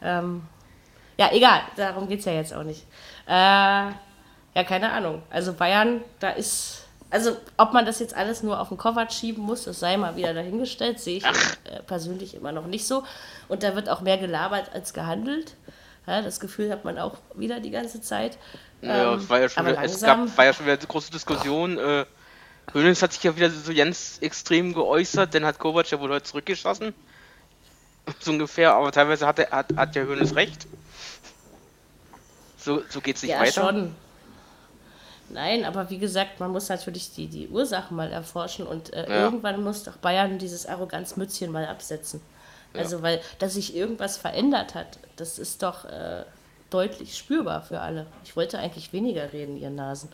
Ähm, 0.01 0.44
ja, 1.18 1.30
egal, 1.34 1.62
darum 1.75 2.08
geht 2.08 2.20
es 2.20 2.25
ja 2.25 2.34
jetzt 2.34 2.54
auch 2.54 2.63
nicht. 2.63 2.86
Äh, 3.27 3.32
ja, 3.32 4.63
keine 4.68 4.92
Ahnung. 4.92 5.24
Also 5.30 5.54
Bayern, 5.54 6.01
da 6.20 6.30
ist. 6.30 6.84
Also, 7.10 7.38
ob 7.56 7.72
man 7.74 7.86
das 7.86 8.00
jetzt 8.00 8.16
alles 8.16 8.44
nur 8.44 8.60
auf 8.60 8.68
den 8.68 8.77
Kovac 8.77 9.12
schieben 9.13 9.42
muss, 9.44 9.63
das 9.63 9.80
sei 9.80 9.96
mal 9.98 10.16
wieder 10.18 10.34
dahingestellt, 10.34 11.00
sehe 11.00 11.18
ich 11.18 11.24
äh, 11.25 11.82
persönlich 11.88 12.36
immer 12.36 12.51
noch 12.51 12.68
nicht 12.68 12.86
so. 12.86 13.04
Und 13.48 13.63
da 13.63 13.75
wird 13.75 13.88
auch 13.89 14.01
mehr 14.01 14.18
gelabert 14.18 14.72
als 14.74 14.94
gehandelt. 14.94 15.54
Ja, 16.08 16.22
das 16.22 16.40
Gefühl 16.40 16.72
hat 16.72 16.86
man 16.86 16.98
auch 16.98 17.18
wieder 17.36 17.60
die 17.60 17.70
ganze 17.72 18.02
Zeit. 18.02 18.38
Ja, 18.82 19.14
Ähm, 19.14 19.20
es 19.20 19.30
war 19.30 19.40
ja 19.42 19.50
schon 19.50 19.66
wieder, 19.66 19.84
es 19.84 20.02
gab, 20.02 20.38
war 20.38 20.46
ja 20.46 20.54
schon 20.54 20.66
wieder 20.66 20.78
eine 20.78 20.88
große 20.88 21.12
Diskussion. 21.12 21.78
Äh, 21.78 22.06
Hönes 22.74 23.02
hat 23.02 23.14
sich 23.14 23.24
ja 23.24 23.36
wieder 23.36 23.50
so 23.50 23.74
ganz 23.74 24.18
extrem 24.22 24.74
geäußert, 24.74 25.34
dann 25.34 25.46
hat 25.46 25.60
Kovac 25.60 25.90
ja 25.92 26.00
wohl 26.00 26.10
heute 26.10 26.24
zurückgeschossen. 26.24 26.94
So 28.22 28.32
ungefähr, 28.32 28.74
aber 28.74 28.90
teilweise 28.94 29.28
hat, 29.28 29.38
er, 29.38 29.52
hat, 29.52 29.76
hat 29.76 29.94
ja 29.98 30.04
Hönes 30.04 30.34
recht. 30.34 30.66
So, 32.58 32.82
so 32.90 33.02
geht's 33.02 33.22
nicht 33.22 33.32
ja, 33.32 33.42
weiter. 33.42 33.52
schon. 33.52 33.96
Nein, 35.28 35.66
aber 35.66 35.90
wie 35.90 35.98
gesagt, 35.98 36.40
man 36.40 36.52
muss 36.52 36.70
natürlich 36.70 37.14
die, 37.14 37.28
die 37.28 37.50
Ursachen 37.50 37.98
mal 37.98 38.10
erforschen 38.10 38.66
und 38.66 38.94
äh, 38.94 39.10
Ja. 39.10 39.24
irgendwann 39.26 39.62
muss 39.62 39.84
doch 39.84 39.98
Bayern 39.98 40.38
dieses 40.40 40.66
Arroganzmützchen 40.66 41.52
mal 41.52 41.66
absetzen. 41.68 42.22
Also, 42.79 43.01
weil, 43.01 43.22
dass 43.39 43.53
sich 43.53 43.75
irgendwas 43.75 44.17
verändert 44.17 44.75
hat, 44.75 45.00
das 45.15 45.39
ist 45.39 45.63
doch 45.63 45.86
äh, 45.86 46.24
deutlich 46.69 47.17
spürbar 47.17 47.62
für 47.63 47.79
alle. 47.79 48.07
Ich 48.24 48.36
wollte 48.36 48.60
eigentlich 48.60 48.93
weniger 48.93 49.34
reden, 49.34 49.57
ihr 49.57 49.69
Nasen. 49.69 50.10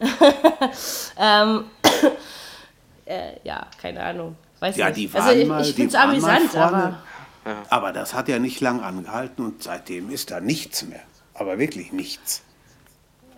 ähm, 1.18 1.64
äh, 3.06 3.32
ja, 3.44 3.66
keine 3.80 4.02
Ahnung. 4.02 4.36
Weiß 4.60 4.76
Ja, 4.76 4.86
nicht. 4.88 4.98
die 4.98 5.14
waren 5.14 5.22
also, 5.22 5.38
ich, 5.40 5.48
mal, 5.48 5.60
ich 5.62 5.68
die 5.68 5.72
finde 5.74 5.96
es 5.96 6.02
amüsant, 6.02 6.50
vorne. 6.50 6.76
aber. 6.76 7.02
Aber 7.70 7.92
das 7.92 8.12
hat 8.12 8.28
ja 8.28 8.38
nicht 8.38 8.60
lang 8.60 8.82
angehalten 8.82 9.44
und 9.44 9.62
seitdem 9.62 10.10
ist 10.10 10.30
da 10.30 10.40
nichts 10.40 10.82
mehr. 10.82 11.00
Aber 11.32 11.58
wirklich 11.58 11.92
nichts. 11.92 12.42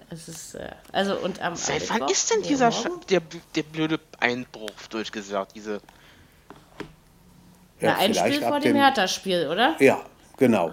Es 0.09 0.27
ist, 0.27 0.55
äh, 0.57 0.71
also 0.91 1.17
und 1.17 1.41
am 1.41 1.55
Seit 1.55 1.89
wann 1.91 2.09
ist 2.09 2.31
denn 2.33 2.43
dieser 2.43 2.71
der, 3.09 3.23
der 3.55 3.63
blöde 3.63 4.01
Einbruch 4.19 4.73
durchgesagt? 4.89 5.55
Diese, 5.55 5.81
Na, 7.81 7.97
ein 7.97 8.15
Spiel 8.15 8.41
vor 8.43 8.61
dem 8.61 8.77
Hertha-Spiel, 8.77 9.49
oder? 9.51 9.75
Ja, 9.79 10.01
genau. 10.37 10.71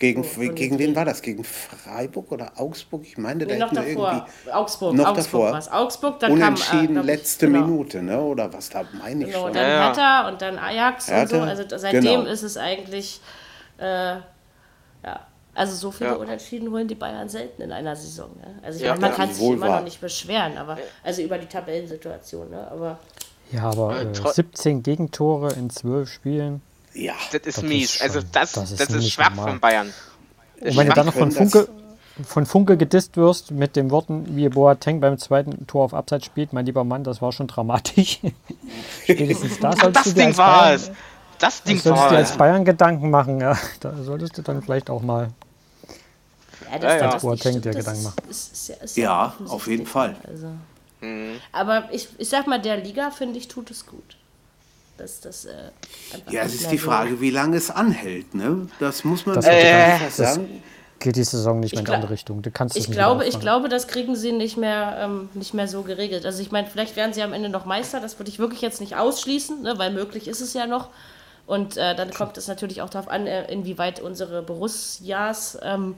Gegen, 0.00 0.22
in 0.22 0.54
gegen 0.54 0.78
wen 0.78 0.94
war 0.94 1.04
das? 1.04 1.20
Gegen 1.22 1.42
Freiburg 1.42 2.30
oder 2.30 2.52
Augsburg? 2.54 3.02
Ich 3.02 3.18
meine, 3.18 3.44
da 3.44 3.52
Nee, 3.54 3.58
noch 3.58 3.72
hätten 3.72 3.76
wir 3.84 3.94
davor. 3.94 4.12
irgendwie 4.44 4.50
Augsburg. 4.52 4.94
noch 4.94 5.06
Augsburg 5.08 5.24
davor. 5.24 5.52
war's. 5.52 5.72
Augsburg, 5.72 6.20
dann 6.20 6.30
kam, 6.30 6.38
äh, 6.40 6.44
unentschieden 6.44 6.92
glaub 6.94 7.04
ich, 7.04 7.10
letzte 7.10 7.46
genau. 7.48 7.66
Minute, 7.66 8.02
ne? 8.02 8.20
Oder 8.20 8.52
was 8.52 8.68
da 8.68 8.84
meine 8.92 9.24
ich 9.24 9.30
Genau, 9.32 9.46
schon. 9.46 9.54
dann 9.54 9.62
Ja, 9.68 9.68
ja. 9.74 9.84
Hertha 9.86 10.28
und 10.28 10.40
dann 10.40 10.56
Ajax 10.56 11.08
Hertha, 11.10 11.36
und 11.36 11.42
so. 11.42 11.48
Also 11.48 11.64
da- 11.64 11.78
seitdem 11.80 12.02
genau. 12.02 12.22
ist 12.30 12.42
es 12.44 12.56
eigentlich, 12.56 13.20
äh, 13.78 13.84
ja, 13.84 14.22
also 15.56 15.74
so 15.74 15.90
viele 15.90 16.10
Ja. 16.10 16.14
Unentschieden 16.16 16.70
holen 16.70 16.86
die 16.86 16.94
Bayern 16.94 17.28
selten 17.28 17.62
in 17.62 17.72
einer 17.72 17.96
Saison. 17.96 18.30
Ne? 18.40 18.60
Also 18.62 18.78
ich 18.78 18.84
Ja, 18.84 18.90
meine, 18.92 19.00
man 19.00 19.10
ja, 19.10 19.16
kann 19.16 19.32
sich 19.34 19.44
immer 19.48 19.66
wahr. 19.66 19.76
noch 19.78 19.84
nicht 19.84 20.00
beschweren, 20.00 20.56
aber 20.58 20.78
also 21.02 21.22
über 21.22 21.38
die 21.38 21.46
Tabellensituation, 21.46 22.50
ne? 22.50 22.68
aber 22.70 23.00
Ja, 23.52 23.64
aber 23.64 23.96
Äh, 23.98 24.02
äh, 24.04 24.12
tro- 24.12 24.32
17 24.32 24.82
Gegentore 24.82 25.52
in 25.54 25.70
12 25.70 26.10
Spielen. 26.10 26.62
Ja, 26.94 27.14
Das 27.32 27.42
ist 27.46 27.58
Das 27.58 27.64
mies. 27.64 27.94
ist 27.96 28.02
also 28.02 28.20
schon- 28.20 28.28
das, 28.32 28.52
das 28.52 28.70
das 28.70 28.80
ist 28.80 28.90
ist, 28.90 28.96
nicht 28.96 29.12
schwach 29.14 29.30
normal. 29.30 29.48
von 29.50 29.60
Bayern. 29.60 29.92
Das 30.60 30.70
Und 30.70 30.76
wenn 30.76 30.76
du 30.76 30.82
schwach. 30.86 30.94
dann 30.94 31.06
noch 31.06 31.14
von 31.14 31.28
das- 31.30 31.38
Funke, 31.38 31.68
von 32.24 32.46
Funke 32.46 32.76
gedisst 32.76 33.16
wirst 33.16 33.52
mit 33.52 33.76
den 33.76 33.90
Worten, 33.90 34.36
wie 34.36 34.48
Boateng 34.48 35.00
beim 35.00 35.18
zweiten 35.18 35.66
Tor 35.68 35.84
auf 35.84 35.94
Abseits 35.94 36.24
spielt, 36.26 36.52
mein 36.52 36.66
lieber 36.66 36.82
Mann, 36.84 37.04
das 37.04 37.22
war 37.22 37.30
schon 37.32 37.46
dramatisch. 37.46 38.20
Spätestens 39.04 39.60
da 39.60 39.72
solltest 39.72 39.96
das 39.96 40.04
du 40.04 40.10
dir 40.10 40.26
Ding 40.26 40.36
war 40.36 40.60
Bayern, 40.62 40.74
es. 40.74 40.90
Das 41.38 41.62
Ding 41.62 41.78
solltest 41.78 41.86
du 41.86 41.90
war 41.90 42.08
dir 42.10 42.18
es. 42.18 42.28
als 42.30 42.36
Bayern 42.38 42.64
Gedanken 42.64 43.10
machen. 43.10 43.40
Ja, 43.40 43.56
da 43.80 43.94
solltest 44.02 44.36
du 44.36 44.42
dann 44.42 44.60
vielleicht 44.62 44.90
auch 44.90 45.02
mal. 45.02 45.28
ja, 46.72 46.78
Ja, 46.82 46.96
ja. 46.96 47.10
das 47.12 47.22
Boateng 47.22 47.60
dir 47.62 47.70
Gedanken 47.70 47.84
das 47.84 48.02
machen. 48.02 48.16
Ist, 48.28 48.52
ist, 48.52 48.70
ist, 48.70 48.82
ist 48.82 48.96
Ja, 48.96 49.32
auf 49.46 49.68
jeden 49.68 49.86
Fall. 49.86 50.16
Also. 50.26 50.48
Mhm. 51.00 51.40
Aber 51.52 51.88
ich, 51.92 52.08
ich 52.18 52.28
sag 52.28 52.46
mal, 52.46 52.60
der 52.60 52.76
Liga, 52.78 53.10
finde 53.10 53.38
ich, 53.38 53.48
tut 53.48 53.70
es 53.70 53.86
gut. 53.86 54.16
Dass 54.96 55.20
das, 55.20 55.44
äh, 55.44 55.52
ja, 56.28 56.42
es 56.42 56.54
ist 56.54 56.70
die 56.72 56.78
Frage, 56.78 57.20
wie 57.20 57.30
lange 57.30 57.56
es 57.56 57.70
anhält, 57.70 58.34
ne? 58.34 58.66
Das 58.80 59.04
muss 59.04 59.26
man 59.26 59.36
Das- 59.36 59.46
Äh, 59.46 59.98
das- 60.00 60.16
sagen. 60.16 60.62
Geht 61.00 61.14
die 61.14 61.22
Saison 61.22 61.60
nicht 61.60 61.74
mehr 61.74 61.78
in 61.82 61.84
die 61.86 61.92
andere 61.92 62.10
Richtung. 62.10 62.42
Du 62.42 62.50
kannst 62.50 62.74
es 62.74 62.82
Ich 62.82 62.88
nicht 62.88 62.96
glaube, 62.96 63.24
ich 63.24 63.38
glaube, 63.38 63.68
das 63.68 63.86
kriegen 63.86 64.16
sie 64.16 64.32
nicht 64.32 64.56
mehr, 64.56 64.98
ähm, 65.00 65.28
nicht 65.34 65.54
mehr 65.54 65.68
so 65.68 65.82
geregelt. 65.82 66.26
Also 66.26 66.42
ich 66.42 66.50
meine, 66.50 66.66
vielleicht 66.66 66.96
werden 66.96 67.12
sie 67.12 67.22
am 67.22 67.32
Ende 67.32 67.48
noch 67.48 67.64
Meister, 67.66 68.00
das 68.00 68.18
würde 68.18 68.32
ich 68.32 68.40
wirklich 68.40 68.62
jetzt 68.62 68.80
nicht 68.80 68.96
ausschließen, 68.96 69.62
ne, 69.62 69.78
weil 69.78 69.92
möglich 69.92 70.26
ist 70.26 70.40
es 70.40 70.54
ja 70.54 70.66
noch. 70.66 70.88
Und 71.46 71.76
äh, 71.76 71.94
dann 71.94 72.10
kommt 72.10 72.36
es 72.36 72.48
natürlich 72.48 72.82
auch 72.82 72.90
darauf 72.90 73.08
an, 73.08 73.28
äh, 73.28 73.48
inwieweit 73.52 74.00
unsere 74.00 74.42
Borussias 74.42 75.56
ähm, 75.62 75.94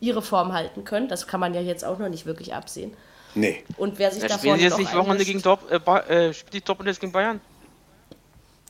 ihre 0.00 0.22
Form 0.22 0.54
halten 0.54 0.84
können. 0.84 1.08
Das 1.08 1.26
kann 1.26 1.40
man 1.40 1.52
ja 1.52 1.60
jetzt 1.60 1.84
auch 1.84 1.98
noch 1.98 2.08
nicht 2.08 2.24
wirklich 2.24 2.54
absehen. 2.54 2.94
Nee. 3.34 3.64
Und 3.76 3.98
wer 3.98 4.10
sich 4.10 4.22
Ja, 4.22 4.28
davon 4.28 4.40
spielen 4.40 4.58
die 4.58 4.64
jetzt 4.64 4.78
nicht 4.78 4.94
Wochenende 4.94 5.24
gegen 5.24 5.42
Dort, 5.42 5.60
äh, 5.70 5.76
äh, 6.28 6.34
spielt 6.34 6.54
die 6.54 6.60
Dortmund 6.60 6.88
jetzt 6.88 7.00
gegen 7.00 7.12
Bayern? 7.12 7.40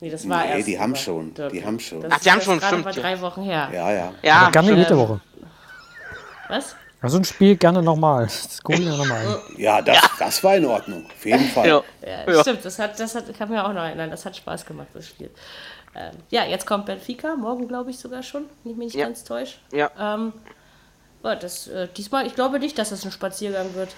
Nee, 0.01 0.09
das 0.09 0.27
war 0.29 0.45
Nee, 0.45 0.51
erst 0.57 0.67
die 0.67 0.79
haben 0.79 0.95
schon, 0.95 1.33
die 1.51 1.63
haben 1.65 1.79
schon. 1.79 2.01
Das 2.01 2.11
Ach, 2.11 2.17
ist 2.17 2.25
die 2.25 2.31
haben 2.31 2.41
schon, 2.41 2.61
stimmt, 2.61 2.85
mal 2.85 2.95
ja. 2.95 3.01
drei 3.01 3.19
Wochen 3.21 3.41
her. 3.43 3.69
Ja, 3.73 3.91
ja. 3.91 4.13
Ja, 4.21 4.35
Aber 4.43 4.51
gerne 4.51 4.73
jede 4.75 4.97
Woche. 4.97 5.19
Was? 6.47 6.75
Also 7.01 7.17
ein 7.17 7.23
Spiel 7.23 7.55
gerne 7.55 7.81
nochmal. 7.81 8.23
Das 8.25 8.61
gucken 8.61 8.85
wir 8.85 8.97
nochmal 8.97 9.25
an. 9.25 9.37
Ja, 9.57 9.81
das, 9.81 9.97
das 10.17 10.43
war 10.43 10.55
in 10.55 10.65
Ordnung. 10.65 11.05
Auf 11.05 11.25
jeden 11.25 11.45
Fall. 11.49 11.67
Ja. 11.67 11.83
Ja, 12.05 12.31
Ja. 12.33 12.41
stimmt, 12.41 12.63
das 12.65 12.79
hat, 12.79 12.99
das 12.99 13.15
hat, 13.15 13.37
kann 13.37 13.49
mir 13.49 13.63
auch 13.65 13.73
noch 13.73 13.83
erinnern, 13.83 14.09
das 14.11 14.25
hat 14.25 14.35
Spaß 14.35 14.65
gemacht, 14.65 14.87
das 14.93 15.07
Spiel. 15.07 15.29
Ähm, 15.95 16.11
ja, 16.29 16.45
jetzt 16.45 16.65
kommt 16.65 16.85
Benfica, 16.85 17.35
morgen 17.35 17.67
glaube 17.67 17.89
ich 17.89 17.97
sogar 17.99 18.21
schon, 18.23 18.45
wenn 18.63 18.73
ich 18.73 18.77
mich 18.77 18.85
nicht 18.87 18.95
Ja. 18.95 19.05
ganz 19.05 19.23
täusche. 19.23 19.57
Ja. 19.71 19.89
Ähm, 19.99 20.33
ja, 21.23 21.35
das, 21.35 21.67
äh, 21.67 21.87
diesmal, 21.95 22.25
ich 22.27 22.35
glaube 22.35 22.59
nicht, 22.59 22.77
dass 22.77 22.89
das 22.89 23.03
ein 23.05 23.11
Spaziergang 23.11 23.73
wird. 23.75 23.89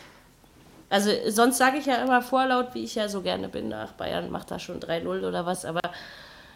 Also 0.91 1.09
sonst 1.29 1.57
sage 1.57 1.77
ich 1.77 1.85
ja 1.85 1.95
immer 2.03 2.21
vorlaut, 2.21 2.67
wie 2.73 2.83
ich 2.83 2.95
ja 2.95 3.07
so 3.07 3.21
gerne 3.21 3.47
bin, 3.47 3.69
nach 3.69 3.93
Bayern 3.93 4.29
macht 4.29 4.51
da 4.51 4.59
schon 4.59 4.79
3-0 4.81 5.25
oder 5.27 5.45
was, 5.45 5.63
aber 5.65 5.79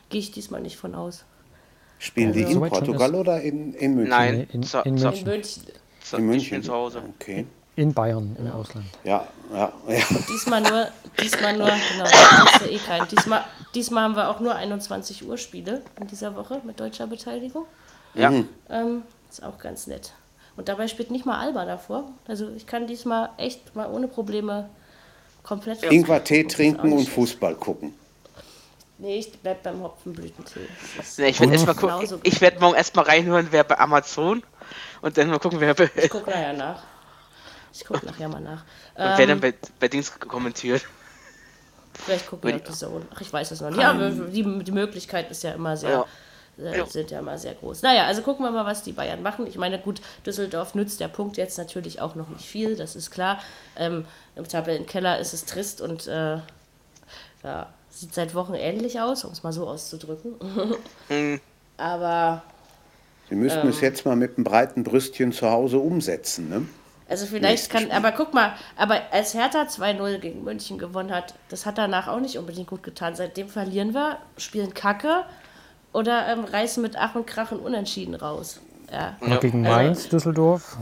gehe 0.10 0.20
ich 0.20 0.32
diesmal 0.32 0.62
nicht 0.62 0.76
von 0.78 0.94
aus. 0.94 1.24
Spielen 2.00 2.34
die 2.34 2.42
in 2.42 2.60
Portugal 2.60 3.12
ist- 3.14 3.16
oder 3.20 3.42
in, 3.42 3.74
in 3.74 3.96
München? 3.96 4.10
Nein, 4.10 4.34
in- 4.42 4.50
in 4.62 4.64
zu- 4.64 4.80
In 4.80 4.96
München. 4.96 5.24
München. 5.26 5.64
zu- 6.04 6.18
In 6.18 6.26
München. 6.28 6.62
zu 6.64 6.74
Hause. 6.74 7.02
Okay. 7.18 7.48
In 7.78 7.94
Bayern, 7.94 8.36
im 8.38 8.52
Ausland. 8.52 8.86
Ja, 9.06 9.26
ja, 9.54 9.72
ja. 9.88 10.04
Diesmal 10.30 10.62
nur, 10.62 10.88
diesmal 11.22 11.58
nur, 11.58 11.68
genau, 11.68 12.04
das 12.04 12.56
ist 12.56 12.62
ja 12.62 12.68
eh 12.68 12.78
kein. 12.78 13.08
Diesmal, 13.08 13.44
diesmal 13.74 14.04
haben 14.04 14.16
wir 14.18 14.30
auch 14.30 14.40
nur 14.42 14.54
21 14.56 15.26
Uhr 15.28 15.38
Spiele 15.38 15.82
in 16.00 16.08
dieser 16.08 16.36
Woche 16.36 16.62
mit 16.66 16.80
deutscher 16.80 17.08
Beteiligung. 17.08 17.66
Ja. 18.14 18.32
Ähm, 18.70 19.04
ist 19.30 19.44
auch 19.44 19.58
ganz 19.58 19.88
nett. 19.88 20.12
Und 20.58 20.70
dabei 20.70 20.88
spielt 20.88 21.12
nicht 21.12 21.26
mal 21.26 21.40
Alba 21.40 21.66
davor. 21.66 22.12
Also 22.28 22.50
ich 22.56 22.66
kann 22.66 22.88
diesmal 22.88 23.30
echt 23.38 23.76
mal 23.76 23.90
ohne 23.92 24.08
Probleme 24.08 24.70
komplett. 25.44 25.84
Ingwer-Tee 25.84 26.46
trinken 26.46 26.94
und. 26.94 27.08
Fußball 27.10 27.56
gucken. 27.56 27.94
Nee, 28.98 29.18
ich 29.18 29.32
bleib 29.40 29.62
beim 29.64 29.84
Hopfenblütentee. 29.84 30.68
Nee, 31.18 31.28
ich 31.28 31.40
werde 31.42 31.54
erst 31.54 31.66
mal 31.66 31.74
gucken. 31.74 31.98
genauso 31.98 32.20
Ich 32.24 32.40
werde 32.40 32.60
morgen 32.62 32.76
erstmal 32.76 33.04
reinhören, 33.06 33.48
wer 33.52 33.66
bei 33.66 33.78
Amazon 33.78 34.42
und 35.02 35.18
dann 35.18 35.30
mal 35.30 35.40
gucken, 35.40 35.60
wer 35.60 35.74
bei, 35.74 35.92
Ich 35.96 36.10
gucke 36.10 36.30
nachher 36.30 36.54
nach. 36.54 36.82
Ich 37.74 37.84
gucke 37.84 38.06
nachher 38.06 38.30
mal 38.30 38.40
nach. 38.40 38.64
und 38.96 39.18
wer 39.18 39.28
dann 39.28 39.30
Ähm, 39.32 39.42
bei, 39.42 39.54
bei 39.82 39.90
Dings 39.90 40.18
kommentiert. 40.18 40.86
vielleicht 42.06 42.28
gucken 42.28 42.48
wir 42.50 42.56
auf 42.56 42.64
die 42.64 42.72
Zone. 42.72 43.06
Ach, 43.14 43.20
ich 43.20 43.34
weiß 43.34 43.52
es 43.52 43.60
noch 43.60 43.70
nicht. 43.70 43.82
Ja, 43.82 43.94
die, 43.94 44.64
die 44.64 44.72
Möglichkeit 44.72 45.30
ist 45.30 45.44
ja 45.44 45.52
immer 45.52 45.76
sehr, 45.76 46.00
äh, 46.00 46.04
Ja. 46.58 46.86
sind 46.86 47.12
ja 47.12 47.20
immer 47.20 47.38
sehr 47.38 47.54
groß. 47.54 47.82
Naja, 47.82 48.06
also 48.06 48.22
gucken 48.22 48.46
wir 48.46 48.52
mal, 48.52 48.66
was 48.66 48.84
die 48.84 48.94
Bayern 48.94 49.22
machen. 49.22 49.46
Ich 49.48 49.58
meine, 49.58 49.80
gut, 49.80 50.02
Düsseldorf 50.26 50.76
nützt 50.76 51.00
der 51.00 51.08
Punkt 51.10 51.38
jetzt 51.38 51.58
natürlich 51.58 52.02
auch 52.02 52.16
noch 52.16 52.30
nicht 52.30 52.46
viel, 52.46 52.76
das 52.76 52.96
ist 52.96 53.12
klar. 53.12 53.40
Ähm, 53.78 54.06
Im 54.36 54.48
Tabellenkeller 54.48 55.20
ist 55.20 55.34
es 55.34 55.46
trist 55.46 55.82
und 55.82 56.08
äh, 56.08 56.38
ja, 57.44 57.68
sieht 57.90 58.14
seit 58.14 58.36
Wochen 58.36 58.54
ähnlich 58.54 59.00
aus, 59.02 59.24
um 59.26 59.32
es 59.32 59.44
mal 59.44 59.54
so 59.54 59.68
auszudrücken. 59.68 60.36
Mhm. 61.10 61.42
Aber 61.78 62.42
Sie 63.30 63.36
müssten 63.36 63.62
Ähm. 63.62 63.70
es 63.70 63.82
jetzt 63.82 64.06
mal 64.06 64.16
mit 64.16 64.38
einem 64.38 64.44
breiten 64.44 64.84
Brüstchen 64.84 65.32
zu 65.32 65.50
Hause 65.50 65.80
umsetzen, 65.80 66.50
ne? 66.50 66.68
Also 67.08 67.28
vielleicht 67.28 67.70
kann, 67.70 67.92
aber 67.92 68.12
guck 68.12 68.34
mal, 68.34 68.54
aber 68.76 69.00
als 69.12 69.36
Hertha 69.36 69.62
2-0 69.62 70.18
gegen 70.18 70.44
München 70.44 70.80
gewonnen 70.80 71.14
hat, 71.14 71.36
das 71.50 71.68
hat 71.68 71.78
danach 71.78 72.08
auch 72.08 72.20
nicht 72.20 72.40
unbedingt 72.40 72.68
gut 72.68 72.82
getan. 72.82 73.16
Seitdem 73.16 73.48
verlieren 73.48 73.94
wir, 73.94 74.18
spielen 74.38 74.74
Kacke 74.74 75.24
oder 75.96 76.28
ähm, 76.28 76.44
reißen 76.46 76.82
mit 76.84 76.96
Ach 76.98 77.16
und 77.16 77.26
Krach 77.26 77.52
und 77.52 77.60
Unentschieden 77.60 78.16
raus. 78.16 78.60
Ja. 78.92 79.16
Noch 79.22 79.40
gegen 79.40 79.66
Also- 79.66 79.78
Mainz, 79.78 80.10
Düsseldorf. 80.10 80.78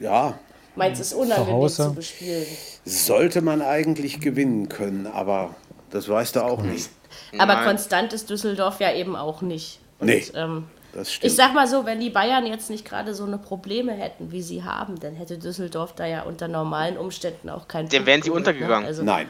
Ja, 0.00 0.34
Mainz 0.76 0.98
ist 0.98 1.12
unangenehm 1.14 1.68
zu 1.68 1.94
bespielen. 1.94 2.46
sollte 2.84 3.40
man 3.42 3.62
eigentlich 3.62 4.20
gewinnen 4.20 4.68
können, 4.68 5.06
aber 5.06 5.54
das 5.90 6.08
weißt 6.08 6.36
du 6.36 6.40
auch 6.44 6.62
nicht. 6.62 6.90
Aber 7.38 7.54
Nein. 7.54 7.64
konstant 7.66 8.12
ist 8.12 8.28
Düsseldorf 8.28 8.80
ja 8.80 8.92
eben 8.92 9.14
auch 9.14 9.40
nicht. 9.40 9.78
Und, 10.00 10.06
Nee. 10.08 10.24
ähm, 10.34 10.64
Das 10.92 11.08
ich 11.08 11.14
stimmt. 11.14 11.32
sag 11.36 11.54
mal 11.54 11.68
so, 11.68 11.86
wenn 11.86 12.00
die 12.00 12.10
Bayern 12.10 12.44
jetzt 12.44 12.70
nicht 12.70 12.84
gerade 12.84 13.14
so 13.14 13.24
eine 13.24 13.38
Probleme 13.38 13.92
hätten, 13.92 14.32
wie 14.32 14.42
sie 14.42 14.64
haben, 14.64 14.98
dann 14.98 15.14
hätte 15.14 15.38
Düsseldorf 15.38 15.92
da 15.94 16.06
ja 16.06 16.22
unter 16.22 16.48
normalen 16.48 16.96
Umständen 16.98 17.50
auch 17.50 17.68
keinen 17.68 17.88
Dann 17.88 18.04
wären 18.06 18.20
die 18.20 18.28
geholt, 18.30 18.40
untergegangen. 18.48 18.82
Ne? 18.82 18.86
Also, 18.88 19.04
Nein. 19.04 19.28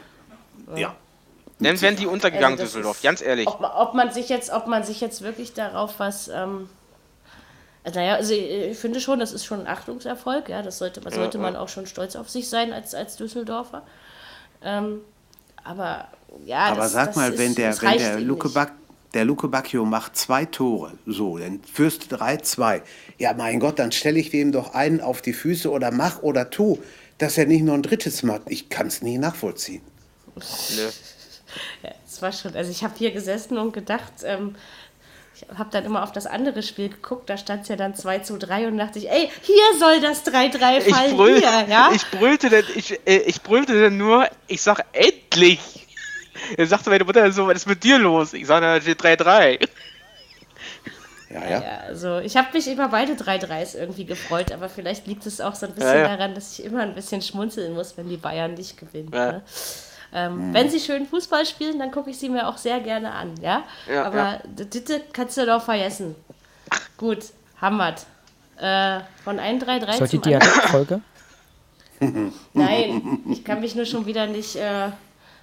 Ja. 0.75 0.95
Dann 1.59 1.79
wären 1.81 1.95
die 1.95 2.05
untergegangen, 2.07 2.59
Also 2.59 2.63
Düsseldorf, 2.63 2.97
ist- 2.97 3.03
ganz 3.03 3.21
ehrlich. 3.21 3.47
Ob, 3.47 3.61
man- 3.61 3.71
ob, 3.71 3.93
man 3.93 4.11
sich 4.11 4.27
jetzt, 4.29 4.51
ob 4.51 4.67
man 4.67 4.83
sich 4.83 4.99
jetzt 5.01 5.21
wirklich 5.21 5.53
darauf 5.53 5.99
was. 5.99 6.27
Ähm, 6.27 6.69
also, 7.83 7.99
naja, 7.99 8.15
also 8.15 8.33
ich 8.33 8.77
finde 8.77 8.99
schon, 8.99 9.19
das 9.19 9.31
ist 9.31 9.45
schon 9.45 9.61
ein 9.61 9.67
Achtungserfolg. 9.67 10.49
Ja, 10.49 10.61
das 10.63 10.79
sollte, 10.79 11.01
sollte 11.09 11.37
man 11.37 11.55
auch 11.55 11.69
schon 11.69 11.85
stolz 11.85 12.15
auf 12.15 12.29
sich 12.29 12.49
sein 12.49 12.73
als, 12.73 12.93
als 12.95 13.15
Düsseldorfer. 13.15 13.83
Ähm, 14.63 15.01
aber 15.63 16.07
ja, 16.45 16.65
Aber 16.65 16.81
das, 16.81 16.91
sag 16.93 17.07
das 17.07 17.15
mal, 17.15 17.31
ist, 17.31 17.37
wenn 17.39 17.55
der, 17.55 17.79
wenn 17.81 17.97
der 17.99 18.19
Luke, 18.19 18.47
nicht. 18.47 18.53
Bac, 18.55 18.71
der 19.13 19.23
Luke 19.23 19.47
Bacchio 19.47 19.85
macht 19.85 20.17
zwei 20.17 20.45
Tore, 20.45 20.93
so, 21.05 21.37
dann 21.37 21.61
führst 21.63 22.11
du 22.11 22.15
3-2. 22.17 22.81
Ja, 23.17 23.33
mein 23.33 23.59
Gott, 23.61 23.79
dann 23.79 23.91
stelle 23.93 24.19
ich 24.19 24.29
dem 24.31 24.51
doch 24.51 24.73
einen 24.73 24.99
auf 24.99 25.21
die 25.21 25.31
Füße 25.33 25.69
oder 25.71 25.91
mach 25.91 26.21
oder 26.23 26.49
tu, 26.49 26.79
dass 27.19 27.37
er 27.37 27.45
nicht 27.45 27.63
noch 27.63 27.75
ein 27.75 27.83
drittes 27.83 28.23
macht. 28.23 28.41
Ich 28.47 28.67
kann 28.69 28.87
es 28.87 29.01
nie 29.01 29.17
nachvollziehen. 29.19 29.81
Nö. 30.35 30.89
Das 31.81 32.21
war 32.21 32.31
schon, 32.31 32.55
also 32.55 32.71
ich 32.71 32.83
habe 32.83 32.93
hier 32.97 33.11
gesessen 33.11 33.57
und 33.57 33.73
gedacht, 33.73 34.13
ähm, 34.23 34.55
ich 35.35 35.45
habe 35.57 35.69
dann 35.69 35.83
immer 35.83 36.03
auf 36.03 36.13
das 36.13 36.27
andere 36.27 36.63
Spiel 36.63 36.89
geguckt, 36.89 37.29
da 37.29 37.37
stand 37.37 37.63
es 37.63 37.67
ja 37.67 37.75
dann 37.75 37.93
2 37.93 38.19
zu 38.19 38.37
3 38.37 38.67
und 38.67 38.77
dachte 38.77 38.99
ich, 38.99 39.09
ey, 39.09 39.29
hier 39.41 39.79
soll 39.79 39.99
das 39.99 40.25
3-3 40.25 40.77
Ich, 40.77 40.95
fallen, 40.95 41.15
brüll, 41.15 41.39
hier, 41.39 41.67
ja? 41.67 41.89
ich 41.93 42.09
brüllte 42.09 42.49
dann, 42.49 42.63
ich, 42.73 42.99
äh, 43.05 43.17
ich 43.17 43.41
brüllte 43.41 43.79
dann 43.81 43.97
nur, 43.97 44.27
ich 44.47 44.61
sag 44.61 44.85
endlich. 44.93 45.59
Er 46.57 46.67
sagte 46.67 46.89
meine 46.89 47.05
Mutter 47.05 47.31
so, 47.31 47.47
was 47.47 47.55
ist 47.55 47.65
mit 47.65 47.81
dir 47.81 47.97
los? 47.97 48.33
Ich 48.33 48.45
sage, 48.45 48.65
da 48.65 48.81
steht 48.81 49.01
3-3. 49.01 49.67
Ja, 51.29 51.49
ja. 51.49 51.61
Ja, 51.61 51.77
also 51.87 52.19
ich 52.19 52.35
habe 52.37 52.49
mich 52.53 52.67
über 52.67 52.89
beide 52.89 53.13
3-3s 53.13 53.77
irgendwie 53.77 54.05
gefreut, 54.05 54.51
aber 54.51 54.69
vielleicht 54.69 55.07
liegt 55.07 55.25
es 55.25 55.41
auch 55.41 55.55
so 55.55 55.65
ein 55.65 55.73
bisschen 55.73 55.89
Ja, 55.93 55.99
ja. 56.01 56.17
daran, 56.17 56.35
dass 56.35 56.59
ich 56.59 56.65
immer 56.65 56.81
ein 56.81 56.93
bisschen 56.93 57.21
schmunzeln 57.21 57.73
muss, 57.73 57.97
wenn 57.97 58.09
die 58.09 58.17
Bayern 58.17 58.53
nicht 58.53 58.77
gewinnen. 58.77 59.11
Ja. 59.13 59.31
Ne? 59.33 59.43
Ähm, 60.15 60.53
Wenn 60.53 60.69
sie 60.69 60.79
schön 60.79 61.05
Fußball 61.05 61.45
spielen, 61.45 61.77
dann 61.77 61.91
gucke 61.91 62.09
ich 62.09 62.17
sie 62.17 62.29
mir 62.29 62.47
auch 62.47 62.55
sehr 62.55 62.79
gerne 62.79 63.11
an, 63.11 63.35
ja. 63.41 63.63
Ja, 63.91 64.05
aber 64.05 64.17
ja. 64.17 64.41
Ditte 64.45 65.01
kannst 65.11 65.35
du 65.35 65.45
doch 65.45 65.61
vergessen. 65.61 66.15
Gut, 66.95 67.25
Hammert. 67.59 68.05
Äh, 68.57 69.01
von 69.25 69.39
1 69.39 69.61
3-3 69.61 69.97
Sollte 69.97 70.07
zum 70.07 70.21
die. 70.21 70.29
Dialektfolge? 70.29 71.01
Nein, 72.53 73.19
ich 73.29 73.43
kann 73.43 73.59
mich 73.59 73.75
nur 73.75 73.85
schon 73.85 74.05
wieder 74.05 74.25
nicht, 74.25 74.55
äh, 74.55 74.87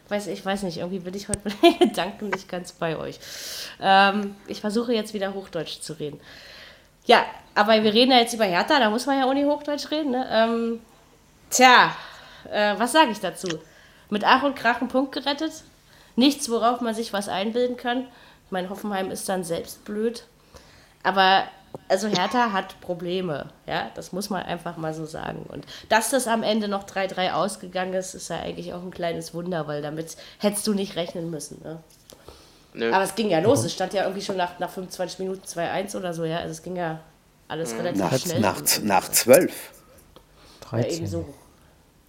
weiß 0.08 0.28
ich 0.28 0.44
weiß 0.44 0.62
nicht, 0.62 0.78
irgendwie 0.78 1.00
bin 1.00 1.14
ich 1.14 1.28
heute 1.28 1.40
mit 1.44 1.62
den 1.62 1.78
Gedanken 1.88 2.30
nicht 2.30 2.48
ganz 2.48 2.72
bei 2.72 2.96
euch. 2.96 3.20
Ähm, 3.78 4.36
ich 4.46 4.62
versuche 4.62 4.94
jetzt 4.94 5.12
wieder 5.12 5.34
Hochdeutsch 5.34 5.80
zu 5.80 5.92
reden. 5.94 6.18
Ja, 7.04 7.26
aber 7.54 7.82
wir 7.82 7.92
reden 7.92 8.12
ja 8.12 8.18
jetzt 8.18 8.32
über 8.32 8.46
Hertha, 8.46 8.78
da 8.78 8.88
muss 8.88 9.04
man 9.04 9.18
ja 9.18 9.34
nicht 9.34 9.44
Hochdeutsch 9.44 9.90
reden. 9.90 10.12
Ne? 10.12 10.26
Ähm, 10.30 10.80
tja, 11.50 11.94
äh, 12.50 12.74
was 12.78 12.92
sage 12.92 13.10
ich 13.10 13.20
dazu? 13.20 13.48
Mit 14.12 14.24
Ach 14.24 14.42
und 14.42 14.56
Krach 14.56 14.80
einen 14.80 14.90
Punkt 14.90 15.12
gerettet. 15.12 15.52
Nichts, 16.16 16.50
worauf 16.50 16.82
man 16.82 16.94
sich 16.94 17.14
was 17.14 17.30
einbilden 17.30 17.78
kann. 17.78 18.06
Ich 18.44 18.50
meine, 18.50 18.68
Hoffenheim 18.68 19.10
ist 19.10 19.26
dann 19.26 19.42
selbst 19.42 19.86
blöd. 19.86 20.24
Aber 21.02 21.44
also 21.88 22.08
Hertha 22.08 22.52
hat 22.52 22.78
Probleme, 22.82 23.46
ja, 23.66 23.90
das 23.94 24.12
muss 24.12 24.28
man 24.28 24.42
einfach 24.42 24.76
mal 24.76 24.92
so 24.92 25.06
sagen. 25.06 25.46
Und 25.48 25.64
dass 25.88 26.10
das 26.10 26.28
am 26.28 26.42
Ende 26.42 26.68
noch 26.68 26.84
3-3 26.84 27.32
ausgegangen 27.32 27.94
ist, 27.94 28.14
ist 28.14 28.28
ja 28.28 28.40
eigentlich 28.40 28.74
auch 28.74 28.82
ein 28.82 28.90
kleines 28.90 29.32
Wunder, 29.32 29.66
weil 29.66 29.80
damit 29.80 30.14
hättest 30.40 30.66
du 30.66 30.74
nicht 30.74 30.96
rechnen 30.96 31.30
müssen. 31.30 31.62
Ne? 31.64 31.78
Nö. 32.74 32.92
Aber 32.92 33.04
es 33.04 33.14
ging 33.14 33.30
ja 33.30 33.38
los, 33.38 33.64
es 33.64 33.72
stand 33.72 33.94
ja 33.94 34.02
irgendwie 34.02 34.22
schon 34.22 34.36
nach, 34.36 34.58
nach 34.58 34.68
25 34.68 35.20
Minuten 35.20 35.46
2-1 35.46 35.96
oder 35.96 36.12
so, 36.12 36.26
ja, 36.26 36.36
also 36.40 36.50
es 36.50 36.62
ging 36.62 36.76
ja 36.76 37.00
alles 37.48 37.74
relativ 37.74 38.02
Nach, 38.02 38.18
schnell. 38.18 38.40
nach, 38.40 38.62
nach 38.82 39.08
12 39.08 39.70
ja, 40.72 40.78
eben 40.80 40.88
13. 40.88 41.06
so. 41.06 41.34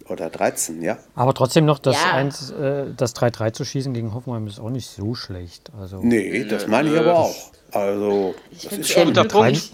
Oder 0.08 0.30
13, 0.30 0.82
ja. 0.82 0.98
Aber 1.14 1.34
trotzdem 1.34 1.64
noch 1.64 1.78
das 1.78 1.96
Ja. 1.96 2.12
1, 2.12 2.50
äh, 2.50 2.86
das 2.96 3.14
3-3 3.14 3.52
zu 3.52 3.64
schießen 3.64 3.92
gegen 3.94 4.14
Hoffenheim 4.14 4.46
ist 4.46 4.60
auch 4.60 4.70
nicht 4.70 4.88
so 4.88 5.14
schlecht. 5.14 5.70
Also 5.78 6.00
Nee, 6.02 6.44
das 6.44 6.66
meine 6.66 6.90
ich 6.92 6.98
aber 6.98 7.14
auch. 7.16 7.34
Also, 7.72 8.34
das 8.62 8.72
ist 8.78 8.90
schon. 8.90 9.06
Guter 9.06 9.24
Punkt. 9.24 9.72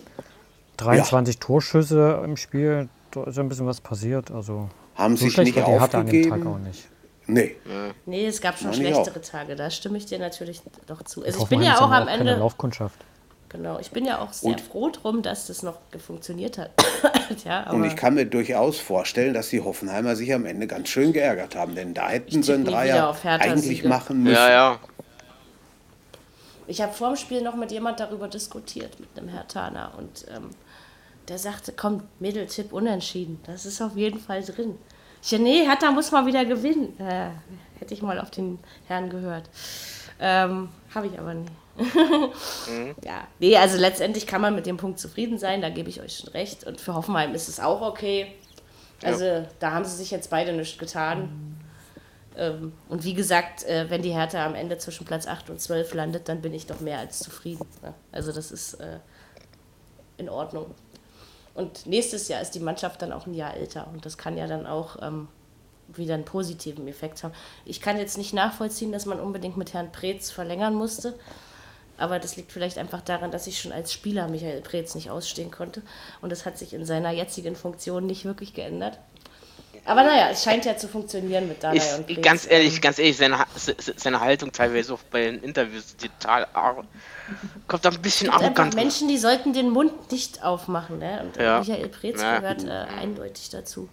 23 0.78 1.38
Torschüsse 1.38 2.22
im 2.24 2.36
Spiel, 2.36 2.88
da 3.10 3.24
ist 3.24 3.36
ja 3.36 3.42
ein 3.42 3.48
bisschen 3.48 3.66
was 3.66 3.80
passiert. 3.80 4.30
Also 4.30 4.68
Haben 4.94 5.16
so 5.16 5.24
sich 5.24 5.34
schlecht 5.34 5.54
nicht 5.56 5.66
war 5.66 5.74
die 5.74 5.80
Hertha 5.80 6.00
an 6.00 6.06
dem 6.06 6.22
Tag 6.22 6.32
aufgegeben. 6.32 6.54
auch 6.54 6.58
nicht. 6.66 6.88
Nee, 7.26 7.56
Nee, 8.06 8.26
es 8.26 8.40
gab 8.40 8.58
schon 8.58 8.70
ich 8.70 8.76
schlechtere 8.78 9.20
Tage, 9.20 9.54
da 9.54 9.70
stimme 9.70 9.98
ich 9.98 10.06
dir 10.06 10.18
natürlich 10.18 10.62
doch 10.86 11.02
zu. 11.02 11.22
Also 11.22 11.42
ich 11.42 11.48
bin 11.48 11.62
ja 11.62 11.76
auch 11.78 11.90
am 11.90 12.06
keine 12.06 12.10
Ende, 12.10 12.36
Laufkundschaft. 12.36 12.98
Genau, 13.50 13.78
ich 13.78 13.90
bin 13.90 14.06
ja 14.06 14.18
auch 14.20 14.32
sehr 14.32 14.52
Und- 14.52 14.60
froh 14.62 14.88
drum, 14.88 15.22
dass 15.22 15.48
das 15.48 15.62
noch 15.62 15.76
funktioniert 16.04 16.56
hat. 16.56 16.70
ja, 17.44 17.64
aber 17.66 17.74
und 17.74 17.84
ich 17.84 17.96
kann 17.96 18.14
mir 18.14 18.24
durchaus 18.24 18.78
vorstellen, 18.80 19.34
dass 19.34 19.50
die 19.50 19.60
Hoffenheimer 19.60 20.16
sich 20.16 20.32
am 20.32 20.46
Ende 20.46 20.66
ganz 20.66 20.88
schön 20.88 21.12
geärgert 21.12 21.54
haben, 21.54 21.74
denn 21.74 21.92
da 21.92 22.08
hätten 22.08 22.42
sie 22.42 22.54
einen 22.54 22.64
Dreier 22.64 23.14
eigentlich 23.24 23.78
Siege. 23.78 23.88
machen 23.88 24.22
müssen. 24.22 24.36
Ja, 24.36 24.50
ja. 24.50 24.78
Ich 26.66 26.80
habe 26.80 26.92
vor 26.92 27.08
dem 27.08 27.16
Spiel 27.16 27.42
noch 27.42 27.56
mit 27.56 27.72
jemand 27.72 27.98
darüber 27.98 28.28
diskutiert, 28.28 29.00
mit 29.00 29.08
einem 29.16 29.28
Hertaner. 29.28 29.92
Und 29.98 30.24
ähm, 30.34 30.50
der 31.28 31.36
sagte, 31.38 31.72
komm, 31.72 32.04
Mitteltipp 32.20 32.72
unentschieden. 32.72 33.40
Das 33.44 33.66
ist 33.66 33.82
auf 33.82 33.96
jeden 33.96 34.20
Fall 34.20 34.42
drin. 34.44 34.76
Ich 35.22 35.32
ja, 35.32 35.38
nee, 35.38 35.66
Hertha 35.66 35.90
muss 35.90 36.12
mal 36.12 36.26
wieder 36.26 36.44
gewinnen. 36.44 36.98
Äh, 37.00 37.30
hätte 37.80 37.92
ich 37.94 38.02
mal 38.02 38.20
auf 38.20 38.30
den 38.30 38.58
Herrn 38.86 39.10
gehört. 39.10 39.50
Ähm, 40.20 40.68
habe 40.94 41.08
ich 41.08 41.18
aber 41.18 41.34
nie. 41.80 42.94
Ja, 43.04 43.26
nee, 43.38 43.56
also 43.56 43.78
letztendlich 43.78 44.26
kann 44.26 44.40
man 44.40 44.54
mit 44.54 44.66
dem 44.66 44.76
Punkt 44.76 44.98
zufrieden 44.98 45.38
sein, 45.38 45.62
da 45.62 45.70
gebe 45.70 45.88
ich 45.88 46.00
euch 46.00 46.18
schon 46.18 46.30
recht. 46.30 46.64
Und 46.64 46.80
für 46.80 46.94
Hoffenheim 46.94 47.34
ist 47.34 47.48
es 47.48 47.60
auch 47.60 47.80
okay. 47.80 48.34
Also 49.02 49.46
da 49.58 49.72
haben 49.72 49.84
sie 49.84 49.96
sich 49.96 50.10
jetzt 50.10 50.30
beide 50.30 50.52
nichts 50.52 50.78
getan. 50.78 51.58
Ähm, 52.36 52.72
und 52.88 53.04
wie 53.04 53.14
gesagt, 53.14 53.64
äh, 53.64 53.88
wenn 53.88 54.02
die 54.02 54.12
Hertha 54.12 54.44
am 54.44 54.54
Ende 54.54 54.78
zwischen 54.78 55.06
Platz 55.06 55.26
8 55.26 55.50
und 55.50 55.60
12 55.60 55.94
landet, 55.94 56.28
dann 56.28 56.40
bin 56.42 56.54
ich 56.54 56.66
doch 56.66 56.80
mehr 56.80 56.98
als 56.98 57.18
zufrieden. 57.20 57.66
Ne? 57.82 57.94
Also 58.12 58.32
das 58.32 58.52
ist 58.52 58.74
äh, 58.74 58.98
in 60.16 60.28
Ordnung. 60.28 60.66
Und 61.54 61.86
nächstes 61.86 62.28
Jahr 62.28 62.40
ist 62.40 62.52
die 62.54 62.60
Mannschaft 62.60 63.02
dann 63.02 63.12
auch 63.12 63.26
ein 63.26 63.34
Jahr 63.34 63.54
älter 63.56 63.88
und 63.92 64.06
das 64.06 64.16
kann 64.16 64.36
ja 64.36 64.46
dann 64.46 64.66
auch 64.66 64.96
ähm, 65.02 65.28
wieder 65.88 66.14
einen 66.14 66.24
positiven 66.24 66.86
Effekt 66.86 67.24
haben. 67.24 67.34
Ich 67.64 67.80
kann 67.80 67.98
jetzt 67.98 68.16
nicht 68.16 68.32
nachvollziehen, 68.32 68.92
dass 68.92 69.06
man 69.06 69.18
unbedingt 69.18 69.56
mit 69.56 69.74
Herrn 69.74 69.90
Preetz 69.90 70.30
verlängern 70.30 70.74
musste. 70.74 71.18
Aber 72.00 72.18
das 72.18 72.36
liegt 72.36 72.50
vielleicht 72.50 72.78
einfach 72.78 73.02
daran, 73.02 73.30
dass 73.30 73.46
ich 73.46 73.60
schon 73.60 73.72
als 73.72 73.92
Spieler 73.92 74.26
Michael 74.28 74.62
Preetz 74.62 74.94
nicht 74.94 75.10
ausstehen 75.10 75.50
konnte. 75.50 75.82
Und 76.22 76.32
das 76.32 76.46
hat 76.46 76.58
sich 76.58 76.72
in 76.72 76.84
seiner 76.84 77.10
jetzigen 77.10 77.54
Funktion 77.54 78.06
nicht 78.06 78.24
wirklich 78.24 78.54
geändert. 78.54 78.98
Aber 79.84 80.02
naja, 80.02 80.28
es 80.30 80.42
scheint 80.44 80.64
ja 80.66 80.76
zu 80.76 80.88
funktionieren 80.88 81.48
mit 81.48 81.62
Dardai 81.62 81.96
und 81.96 82.06
Preetz. 82.06 82.22
ganz 82.22 82.46
ehrlich, 82.50 82.80
ganz 82.82 82.98
ehrlich, 82.98 83.16
seine, 83.16 83.38
seine 83.96 84.20
Haltung 84.20 84.52
teilweise 84.52 84.92
auch 84.94 84.98
bei 85.10 85.22
den 85.22 85.42
Interviews 85.42 85.96
total 85.96 86.46
ar- 86.52 86.84
kommt 87.66 87.84
da 87.84 87.88
ein 87.90 88.02
bisschen 88.02 88.28
Es 88.28 88.34
gibt 88.34 88.44
arrogant. 88.44 88.74
Menschen, 88.74 89.08
die 89.08 89.16
sollten 89.16 89.52
den 89.54 89.70
Mund 89.70 90.10
nicht 90.12 90.42
aufmachen. 90.42 90.98
Ne? 90.98 91.22
Und 91.22 91.36
äh, 91.38 91.44
Ja. 91.44 91.58
Michael 91.60 91.88
Preetz 91.88 92.20
Ja. 92.20 92.38
gehört 92.40 92.64
äh, 92.64 92.70
eindeutig 92.70 93.48
dazu. 93.50 93.88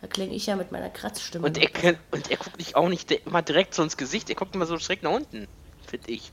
Da 0.00 0.06
klinge 0.06 0.34
ich 0.34 0.46
ja 0.46 0.54
mit 0.56 0.70
meiner 0.72 0.90
Kratzstimme. 0.90 1.46
Und 1.46 1.58
er, 1.58 1.94
und 2.12 2.30
er 2.30 2.36
guckt 2.36 2.58
nicht 2.58 2.76
auch 2.76 2.88
nicht 2.88 3.10
immer 3.10 3.42
direkt 3.42 3.74
so 3.74 3.82
ins 3.82 3.96
Gesicht, 3.96 4.28
er 4.30 4.36
guckt 4.36 4.54
immer 4.54 4.66
so 4.66 4.78
schräg 4.78 5.02
nach 5.02 5.10
unten, 5.12 5.48
finde 5.88 6.10
ich. 6.10 6.30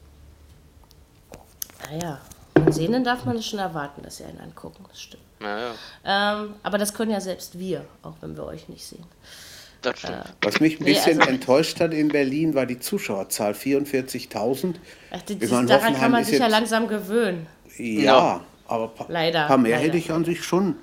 Naja, 1.97 2.19
von 2.57 2.71
Sehnen 2.71 3.03
darf 3.03 3.25
man 3.25 3.37
es 3.37 3.45
schon 3.45 3.59
erwarten, 3.59 4.01
dass 4.03 4.17
sie 4.17 4.23
einen 4.23 4.39
angucken. 4.39 4.83
Das 4.89 4.99
stimmt. 5.01 5.23
Naja, 5.39 5.71
Ähm, 6.05 6.55
aber 6.63 6.77
das 6.77 6.93
können 6.93 7.11
ja 7.11 7.19
selbst 7.21 7.59
wir, 7.59 7.85
auch 8.01 8.15
wenn 8.21 8.35
wir 8.35 8.45
euch 8.45 8.67
nicht 8.69 8.85
sehen. 8.85 9.03
das 9.81 9.99
stimmt. 9.99 10.23
Was 10.41 10.59
mich 10.59 10.79
ein 10.79 10.83
Nee, 10.85 10.93
bisschen 10.93 11.19
also- 11.19 11.29
enttäuscht 11.31 11.79
hat 11.81 11.93
in 11.93 12.07
Berlin, 12.07 12.55
war 12.55 12.65
die 12.65 12.79
Zuschauerzahl 12.79 13.53
44.000. 13.53 14.79
Ach, 15.11 15.21
die, 15.23 15.33
Ich 15.33 15.51
meine, 15.51 15.67
daran 15.67 15.81
kann 15.81 15.91
Hoffenheim 15.91 16.11
man 16.11 16.21
ist 16.21 16.29
sich 16.29 16.39
ja 16.39 16.47
langsam 16.47 16.87
gewöhnen. 16.87 17.47
Ja, 17.77 18.01
Ja. 18.03 18.41
aber 18.67 18.85
ein 18.85 18.95
paar, 18.95 19.07
Leider, 19.09 19.47
paar 19.47 19.57
mehr 19.57 19.71
leider. 19.75 19.83
hätte 19.87 19.97
ich 19.97 20.11
an 20.11 20.23
sich 20.25 20.43
schon. 20.43 20.75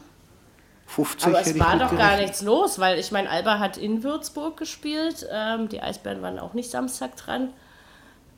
50 0.87 1.27
Aber 1.29 1.40
es 1.40 1.59
war 1.59 1.79
doch 1.79 1.96
gar 1.96 2.16
nichts 2.18 2.42
los, 2.42 2.79
weil 2.81 2.99
ich 2.99 3.12
meine, 3.12 3.31
Alba 3.31 3.59
hat 3.61 3.77
in 3.79 4.03
Würzburg 4.03 4.57
gespielt. 4.57 5.25
Ähm, 5.33 5.68
die 5.68 5.81
Eisbären 5.81 6.20
waren 6.20 6.38
auch 6.38 6.53
nicht 6.53 6.70
Samstag 6.70 7.16
dran. 7.16 7.51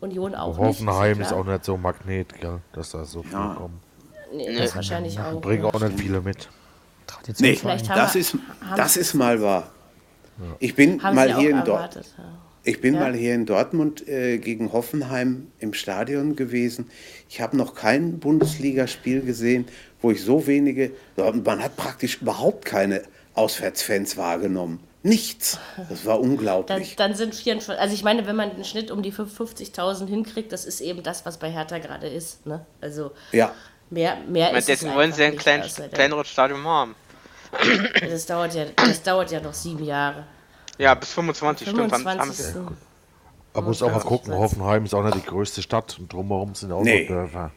Union 0.03 0.35
auch 0.35 0.59
Hoffenheim 0.59 1.19
nicht. 1.19 1.27
ist 1.29 1.33
auch 1.33 1.45
nicht 1.47 1.65
so 1.65 1.75
ein 1.75 1.83
Magnet, 1.83 2.33
gell, 2.41 2.59
dass 2.73 2.91
da 2.91 3.05
so 3.05 3.23
viel 3.23 3.33
Ja. 3.33 3.55
kommen. 3.57 3.81
Nee, 4.35 4.57
das 4.57 4.75
wahrscheinlich 4.75 5.19
auch. 5.21 5.41
Bringen 5.41 5.65
auch 5.65 5.81
nicht 5.81 5.99
viele 6.01 6.21
mit. 6.21 6.49
Nee, 7.38 7.59
das 7.62 8.15
wir- 8.15 8.21
ist, 8.21 8.37
das 8.77 8.97
ist 8.97 9.15
mal 9.15 9.41
wahr. 9.43 9.71
Ich 10.59 10.75
bin 10.75 10.97
mal 10.97 11.35
hier 11.37 11.51
in 11.51 11.57
Dort 11.59 11.69
erwartet. 11.97 12.15
Ja. 12.17 12.25
Ich 12.65 12.81
bin 12.81 12.95
Ja. 12.95 13.01
mal 13.01 13.15
hier 13.15 13.35
in 13.35 13.45
Dortmund 13.45 14.07
äh, 14.09 14.38
gegen 14.38 14.73
Hoffenheim 14.73 15.49
im 15.59 15.75
Stadion 15.75 16.37
gewesen. 16.37 16.88
Ich 17.29 17.41
habe 17.41 17.57
noch 17.57 17.75
kein 17.75 18.19
Bundesligaspiel 18.19 19.21
gesehen, 19.23 19.67
wo 20.01 20.11
ich 20.11 20.23
so 20.23 20.47
wenige, 20.47 20.93
man 21.17 21.62
hat 21.62 21.77
praktisch 21.77 22.23
überhaupt 22.23 22.65
keine 22.65 23.03
Auswärtsfans 23.35 24.17
wahrgenommen. 24.17 24.81
Nichts. 25.05 25.59
Das 25.88 26.07
war 26.07 26.15
Dann, 26.19 26.23
unglaublich. 26.31 26.95
dann 26.97 27.15
sind 27.15 27.35
44, 27.35 27.81
also 27.81 27.93
ich 27.95 28.05
meine, 28.05 28.27
wenn 28.27 28.37
man 28.37 28.55
den 28.55 28.65
Schnitt 28.65 28.91
um 28.93 29.03
die 29.03 29.12
50.000 29.12 30.07
hinkriegt, 30.07 30.53
das 30.53 30.65
ist 30.65 30.81
eben 30.81 31.03
das, 31.03 31.27
was 31.27 31.38
bei 31.38 31.51
Hertha 31.51 31.79
gerade 31.79 32.07
ist. 32.09 32.47
Ne? 32.47 32.65
Also 32.81 33.11
Ja, 33.33 33.53
mehr, 33.91 34.17
mehr 34.29 34.47
meine, 34.47 34.59
ist 34.59 34.69
es 34.69 34.79
deswegen 34.79 34.95
wollen 34.95 35.12
sie 35.12 35.25
ein 35.25 35.37
klein, 35.37 35.62
kleineres 35.93 36.29
Stadion 36.29 36.65
haben. 36.65 36.95
Das 38.01 38.27
dauert, 38.27 38.55
ja, 38.55 38.65
das 38.77 39.03
dauert 39.03 39.31
ja 39.33 39.41
noch 39.41 39.55
sieben 39.55 39.85
Jahre. 39.85 40.25
Ja, 40.79 40.95
bis 40.95 41.11
25 41.12 41.69
stimmt. 41.69 41.93
Haben, 41.93 42.07
haben 42.09 42.33
25. 42.33 42.57
Aber 43.55 43.67
muss 43.67 43.83
auch 43.83 43.91
mal 43.93 44.01
gucken, 44.01 44.33
Hoffenheim 44.35 44.85
ist 44.85 44.95
auch 44.95 45.03
nicht 45.03 45.17
die 45.17 45.23
größte 45.29 45.61
Stadt 45.62 45.97
und 45.99 46.11
drumherum 46.12 46.55
sind 46.55 46.73
auch 46.73 46.83
Nee. 46.83 47.03
noch 47.03 47.09
Dörfer. 47.09 47.51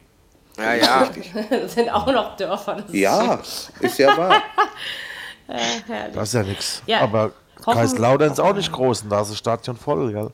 Ja, 0.58 0.74
ja. 0.74 1.10
Das 1.50 1.74
sind 1.76 1.90
auch 1.90 2.08
noch 2.12 2.36
Dörfer. 2.36 2.84
Ja, 2.92 3.40
ist 3.80 4.00
ja 4.00 4.18
wahr. 4.18 4.42
herrlich. 5.48 6.16
Das 6.16 6.28
ist 6.30 6.34
ja 6.34 6.44
nichts. 6.44 6.84
Ja, 6.86 7.02
Aber 7.02 7.32
Kaiserslautern 7.64 8.32
ist 8.32 8.40
auch 8.40 8.56
nicht 8.56 8.72
groß 8.72 9.04
und 9.04 9.10
da 9.10 9.22
ist 9.22 9.30
das 9.32 9.38
Stadion 9.38 9.76
voll, 9.78 10.12
gell? 10.12 10.32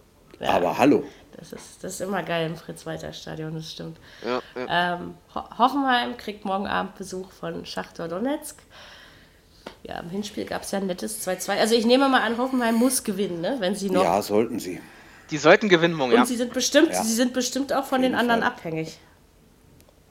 Aber 0.48 0.78
hallo. 0.78 1.04
Das 1.38 1.54
ist, 1.54 1.84
das 1.84 1.94
ist 1.94 2.02
immer 2.02 2.22
geil 2.24 2.46
im 2.48 2.56
Fritz-Walter-Stadion, 2.56 3.56
das 3.56 3.72
stimmt. 3.72 3.98
ja, 4.24 4.42
ja. 4.56 4.94
Ähm, 4.96 5.16
Ho 5.34 5.42
Hoffenheim 5.58 6.16
kriegt 6.18 6.46
morgen 6.46 6.68
Abend 6.68 6.96
Besuch 6.96 7.32
von 7.32 7.66
Schachtor 7.66 8.08
Donetsk. 8.08 8.58
Ja, 9.84 10.00
im 10.00 10.10
Hinspiel 10.12 10.46
gab 10.46 10.62
es 10.64 10.72
ja 10.72 10.80
ein 10.80 10.86
nettes 10.88 11.28
2-2. 11.28 11.58
Also 11.58 11.74
ich 11.76 11.86
nehme 11.86 12.08
mal 12.10 12.22
an, 12.22 12.38
Hoffenheim 12.38 12.76
muss 12.76 13.04
gewinnen, 13.04 13.42
ne? 13.42 13.56
wenn 13.60 13.74
sie 13.76 13.90
noch. 13.90 14.04
Ja, 14.04 14.22
sollten 14.22 14.60
sie. 14.60 14.80
Die 15.32 15.38
sollten 15.38 15.70
gewinnen 15.70 15.96
morgen, 15.96 16.12
Und 16.12 16.18
ja. 16.20 16.26
sie 16.26 16.36
sind 16.36 16.54
bestimmt, 16.54 16.92
Ja. 16.92 17.04
sie 17.04 17.14
sind 17.14 17.34
bestimmt 17.34 17.74
auch 17.74 17.86
von 17.86 18.02
den 18.02 18.14
anderen 18.14 18.42
Fall. 18.42 18.50
abhängig. 18.50 19.00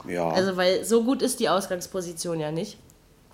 Ja, 0.09 0.29
Also 0.31 0.57
weil 0.57 0.85
so 0.85 1.05
gut 1.05 1.23
ist 1.23 1.39
die 1.41 1.49
Ausgangsposition 1.49 2.41
ja 2.41 2.51
nicht. 2.51 2.79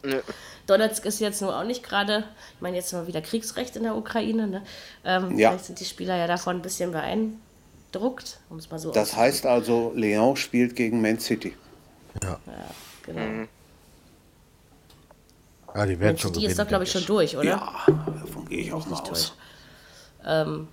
Nö. 0.02 0.20
Donetsk 0.66 1.04
ist 1.04 1.20
jetzt 1.20 1.40
nur 1.42 1.56
auch 1.56 1.64
nicht 1.64 1.82
gerade, 1.82 2.24
ich 2.56 2.60
meine 2.60 2.76
jetzt 2.76 2.92
mal 2.92 3.06
wieder 3.06 3.20
Kriegsrecht 3.20 3.76
in 3.76 3.84
der 3.84 3.96
Ukraine, 3.96 4.46
ne? 4.48 4.62
Ähm, 5.04 5.38
Ja. 5.38 5.50
Vielleicht 5.50 5.66
sind 5.66 5.80
die 5.80 5.84
Spieler 5.84 6.16
ja 6.16 6.26
davon 6.26 6.56
ein 6.56 6.62
bisschen 6.62 6.90
beeindruckt, 6.92 8.38
um 8.50 8.58
es 8.58 8.70
mal 8.70 8.78
so 8.78 8.90
das 8.90 9.14
heißt 9.16 9.46
also, 9.46 9.92
Leon 9.94 10.36
spielt 10.36 10.74
gegen 10.76 11.00
Man 11.00 11.18
City. 11.20 11.54
genau. 13.02 13.20
Mhm. 13.20 13.48
Ja, 15.74 15.84
die 15.86 16.00
werden 16.00 16.12
Und 16.14 16.20
schon 16.20 16.32
die 16.32 16.36
gewinnen. 16.40 16.50
ist 16.52 16.58
doch, 16.58 16.68
glaube 16.68 16.84
ich, 16.84 16.90
schon 16.92 17.04
durch, 17.04 17.36
oder? 17.36 17.44
Ja, 17.44 17.72
davon 17.86 18.48
gehe 18.48 18.60
ich 18.60 18.72
auch 18.72 18.86
mal 18.86 18.92
nicht 18.98 19.10
aus. 19.10 19.34
Ähm, 20.24 20.68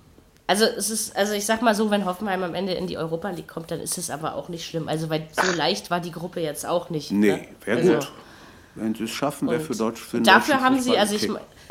also 0.46 0.64
es 0.64 0.90
ist, 0.90 1.14
also 1.16 1.34
ich 1.34 1.44
sag 1.46 1.62
mal 1.62 1.74
so, 1.74 1.90
wenn 1.90 2.04
Hoffenheim 2.04 2.42
am 2.42 2.54
Ende 2.54 2.72
in 2.74 2.86
die 2.86 2.96
Europa 2.98 3.30
League 3.30 3.48
kommt, 3.48 3.70
dann 3.70 3.80
ist 3.80 3.98
es 3.98 4.10
aber 4.10 4.34
auch 4.34 4.48
nicht 4.48 4.66
schlimm. 4.66 4.88
Also 4.88 5.10
weil 5.10 5.28
so 5.32 5.52
leicht 5.56 5.90
war 5.90 6.00
die 6.00 6.10
Gruppe 6.10 6.40
jetzt 6.40 6.66
auch 6.66 6.90
nicht. 6.90 7.10
Nee, 7.12 7.28
ne? 7.32 7.48
wäre 7.64 7.78
Also, 7.78 7.94
gut. 7.94 8.12
Wenn 8.76 8.94
sie 8.94 9.04
es 9.04 9.10
schaffen, 9.10 9.48
wäre 9.48 9.60
für 9.60 9.74
Deutsch 9.74 10.00
für 10.00 10.20
Dafür 10.20 10.60
haben 10.60 10.80
sie, 10.80 10.98
also 10.98 11.14
ich, 11.14 11.28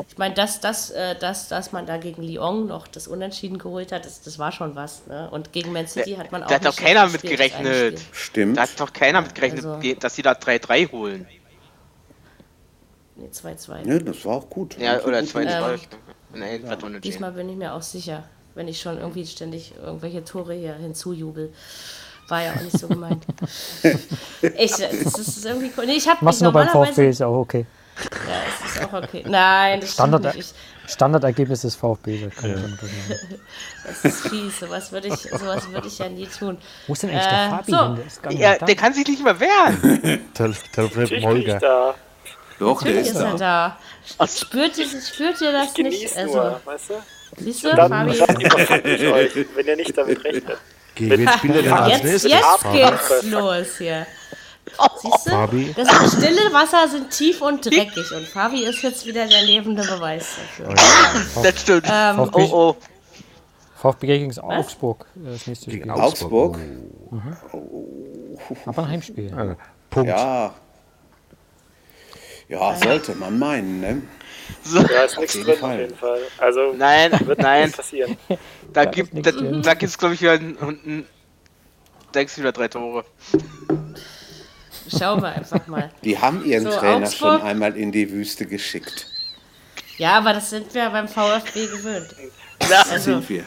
ich 0.08 0.18
meine, 0.18 0.34
dass, 0.34 0.60
dass, 0.60 0.90
äh, 0.90 1.18
dass, 1.18 1.48
dass 1.48 1.72
man 1.72 1.86
da 1.86 1.98
gegen 1.98 2.22
Lyon 2.22 2.66
noch 2.66 2.88
das 2.88 3.08
Unentschieden 3.08 3.58
geholt 3.58 3.92
hat, 3.92 4.06
das, 4.06 4.22
das 4.22 4.38
war 4.38 4.52
schon 4.52 4.74
was. 4.74 5.06
Ne? 5.06 5.28
Und 5.30 5.52
gegen 5.52 5.72
Man 5.72 5.86
City 5.86 6.14
hat 6.14 6.32
man 6.32 6.42
auch. 6.42 6.48
Da 6.48 6.54
hat 6.54 6.64
doch 6.64 6.76
keiner 6.76 7.06
mit 7.08 7.22
gerechnet. 7.22 8.00
Stimmt. 8.12 8.56
Da 8.56 8.62
hat 8.62 8.80
doch 8.80 8.92
keiner 8.92 9.20
mit 9.20 9.34
gerechnet, 9.34 9.64
Also- 9.64 9.94
dass 10.00 10.14
sie 10.16 10.22
da 10.22 10.32
3-3 10.32 10.90
holen. 10.92 11.26
Nee, 13.16 13.28
2-2. 13.28 13.84
Ne, 13.84 14.02
das 14.02 14.24
war 14.24 14.36
auch 14.36 14.50
gut. 14.50 14.76
Ja, 14.78 15.00
oder 15.02 15.20
Gut. 15.20 15.30
2-2. 15.30 15.78
Nein, 16.32 16.62
das 16.62 16.70
war 16.70 16.76
unentschieden. 16.78 17.00
Diesmal 17.02 17.32
bin 17.32 17.48
ich 17.48 17.56
mir 17.56 17.74
auch 17.74 17.82
sicher, 17.82 18.24
wenn 18.54 18.66
ich 18.66 18.80
schon 18.80 18.98
irgendwie 18.98 19.26
ständig 19.26 19.74
irgendwelche 19.80 20.24
Tore 20.24 20.54
hier 20.54 20.74
hinzujubel. 20.74 21.52
War 22.28 22.42
ja 22.42 22.52
auch 22.52 22.60
nicht 22.62 22.78
so 22.78 22.88
gemeint. 22.88 23.24
Echt, 24.42 24.80
das 24.80 25.18
ist 25.18 25.44
irgendwie 25.44 25.70
cool. 25.76 25.86
Nee, 25.86 25.92
ich 25.96 26.08
habe 26.08 26.24
Machst 26.24 26.40
du 26.40 26.44
nur 26.44 26.52
beim 26.52 26.68
VfB, 26.68 27.10
ist 27.10 27.20
ja 27.20 27.26
auch 27.26 27.40
okay. 27.40 27.66
Ja, 28.26 28.34
es 28.66 28.74
ist 28.76 28.84
auch 28.84 28.92
okay. 28.94 29.22
Nein, 29.26 29.80
das 29.80 29.92
Standard, 29.92 30.22
stimmt 30.22 30.36
nicht. 30.36 30.54
Ich, 30.86 30.92
Standardergebnis 30.92 31.60
des 31.62 31.76
VfB. 31.76 32.24
Das, 32.24 32.42
machen. 32.42 32.78
das 33.86 34.04
ist 34.04 34.28
fies. 34.28 34.58
Sowas 34.60 34.90
würde 34.90 35.08
ich, 35.08 35.14
sowas 35.14 35.70
würde 35.70 35.86
ich 35.86 35.98
ja 35.98 36.08
nie 36.08 36.26
tun. 36.26 36.58
Wo 36.86 36.92
ist 36.94 37.02
denn 37.02 37.10
eigentlich 37.10 37.26
Äh, 37.26 37.30
der 37.30 37.50
Fabi 37.50 37.70
so. 37.70 37.82
hin? 37.82 37.96
Der 38.24 38.32
Ja, 38.32 38.58
da. 38.58 38.66
der 38.66 38.74
kann 38.76 38.92
sich 38.94 39.06
nicht 39.06 39.22
mehr 39.22 39.38
wehren. 39.38 40.20
Tel 40.34 40.54
Telefoniert 40.72 41.10
mit 41.10 41.10
Natürlich 41.10 41.10
bin 41.10 41.18
ich 41.18 41.24
Holger. 41.26 41.58
da. 41.60 41.94
Doch, 42.58 42.82
der 42.82 42.92
Natürlich 42.94 43.08
ist 43.10 43.16
ist 43.16 43.22
er 43.22 43.36
da. 43.36 43.78
da. 44.18 44.26
Spürt 44.26 44.78
ihr, 44.78 44.86
spürt 45.00 45.40
ihr 45.40 45.52
das 45.52 45.76
nicht? 45.76 46.16
nur, 46.16 46.22
Also, 46.24 46.60
weißt 46.64 46.90
du? 46.90 46.94
siehst 47.38 47.64
du, 47.64 47.74
Dann, 47.74 47.90
Fabi? 47.90 48.18
dann 48.18 48.84
ich 48.84 49.06
euch, 49.06 49.46
wenn 49.54 49.66
ihr 49.66 49.76
nicht 49.76 49.96
damit 49.96 50.22
rechnet. 50.24 50.58
Gegen 50.94 51.10
wen 51.10 51.28
spielt 51.28 51.56
er 51.56 51.62
denn 51.62 51.72
als 51.72 51.92
Jetzt, 51.92 52.04
nächstes? 52.04 52.30
jetzt 52.32 52.44
Fabi? 52.60 52.78
geht's 52.78 53.22
los 53.24 53.66
hier. 53.78 54.06
Siehst 55.02 55.26
du? 55.26 55.30
Fabi? 55.30 55.74
Das 55.76 55.88
stille 56.12 56.52
Wasser 56.52 56.88
sind 56.88 57.10
tief 57.10 57.40
und 57.42 57.64
dreckig 57.64 58.10
und 58.16 58.26
Fabi 58.26 58.64
ist 58.64 58.82
jetzt 58.82 59.06
wieder 59.06 59.26
der 59.26 59.42
lebende 59.42 59.82
Beweis 59.82 60.26
dafür. 60.58 60.74
Das 61.42 61.60
stimmt. 61.60 61.86
Ähm, 61.90 62.18
oh, 62.32 62.38
oh. 62.40 62.76
VfB 63.76 64.06
gegen 64.06 64.38
Augsburg. 64.38 65.04
äh, 65.16 65.32
Das 65.32 65.46
nächste 65.46 65.70
Gegen 65.70 65.90
Spiel. 65.90 66.02
Augsburg? 66.02 66.58
Aber 68.66 68.82
ein 68.82 68.88
Heimspiel. 68.88 69.26
Äh, 69.26 69.54
Punkt. 69.90 70.08
Ja. 70.08 70.54
Ja, 72.48 72.74
sollte 72.76 73.14
man 73.14 73.38
meinen, 73.38 73.80
ne? 73.80 74.02
Da 74.88 75.04
ist 75.04 75.18
nichts 75.18 75.32
drin 75.34 75.56
Fall. 75.56 75.72
auf 75.74 75.78
jeden 75.80 75.96
Fall. 75.96 76.20
Also 76.38 76.74
Nein, 76.76 77.12
wird 77.26 77.38
nein. 77.38 77.62
nichts 77.62 77.76
passieren. 77.78 78.16
Da 78.72 78.84
gibt 78.84 79.14
da, 79.26 79.30
drin. 79.32 79.62
da 79.62 79.74
gibt's 79.74 79.96
glaube 79.96 80.14
ich 80.14 80.20
wieder 80.20 80.32
ein, 80.32 80.56
ein, 80.60 81.06
da 82.12 82.20
gibt's 82.20 82.36
wieder 82.38 82.52
drei 82.52 82.68
Tore. 82.68 83.04
Schauen 84.98 85.22
wir 85.22 85.28
einfach 85.28 85.66
mal. 85.66 85.90
Die 86.02 86.18
haben 86.18 86.44
ihren 86.44 86.64
So, 86.64 86.70
Trainer 86.78 87.06
Augsburg. 87.06 87.38
schon 87.40 87.42
einmal 87.42 87.76
in 87.76 87.90
die 87.92 88.10
Wüste 88.10 88.44
geschickt. 88.46 89.06
Ja, 89.96 90.18
aber 90.18 90.34
das 90.34 90.50
sind 90.50 90.74
wir 90.74 90.90
beim 90.90 91.08
VfB 91.08 91.66
gewöhnt. 91.66 92.14
Das 92.58 92.90
Also, 92.90 93.12
sind 93.12 93.28
wir. 93.30 93.44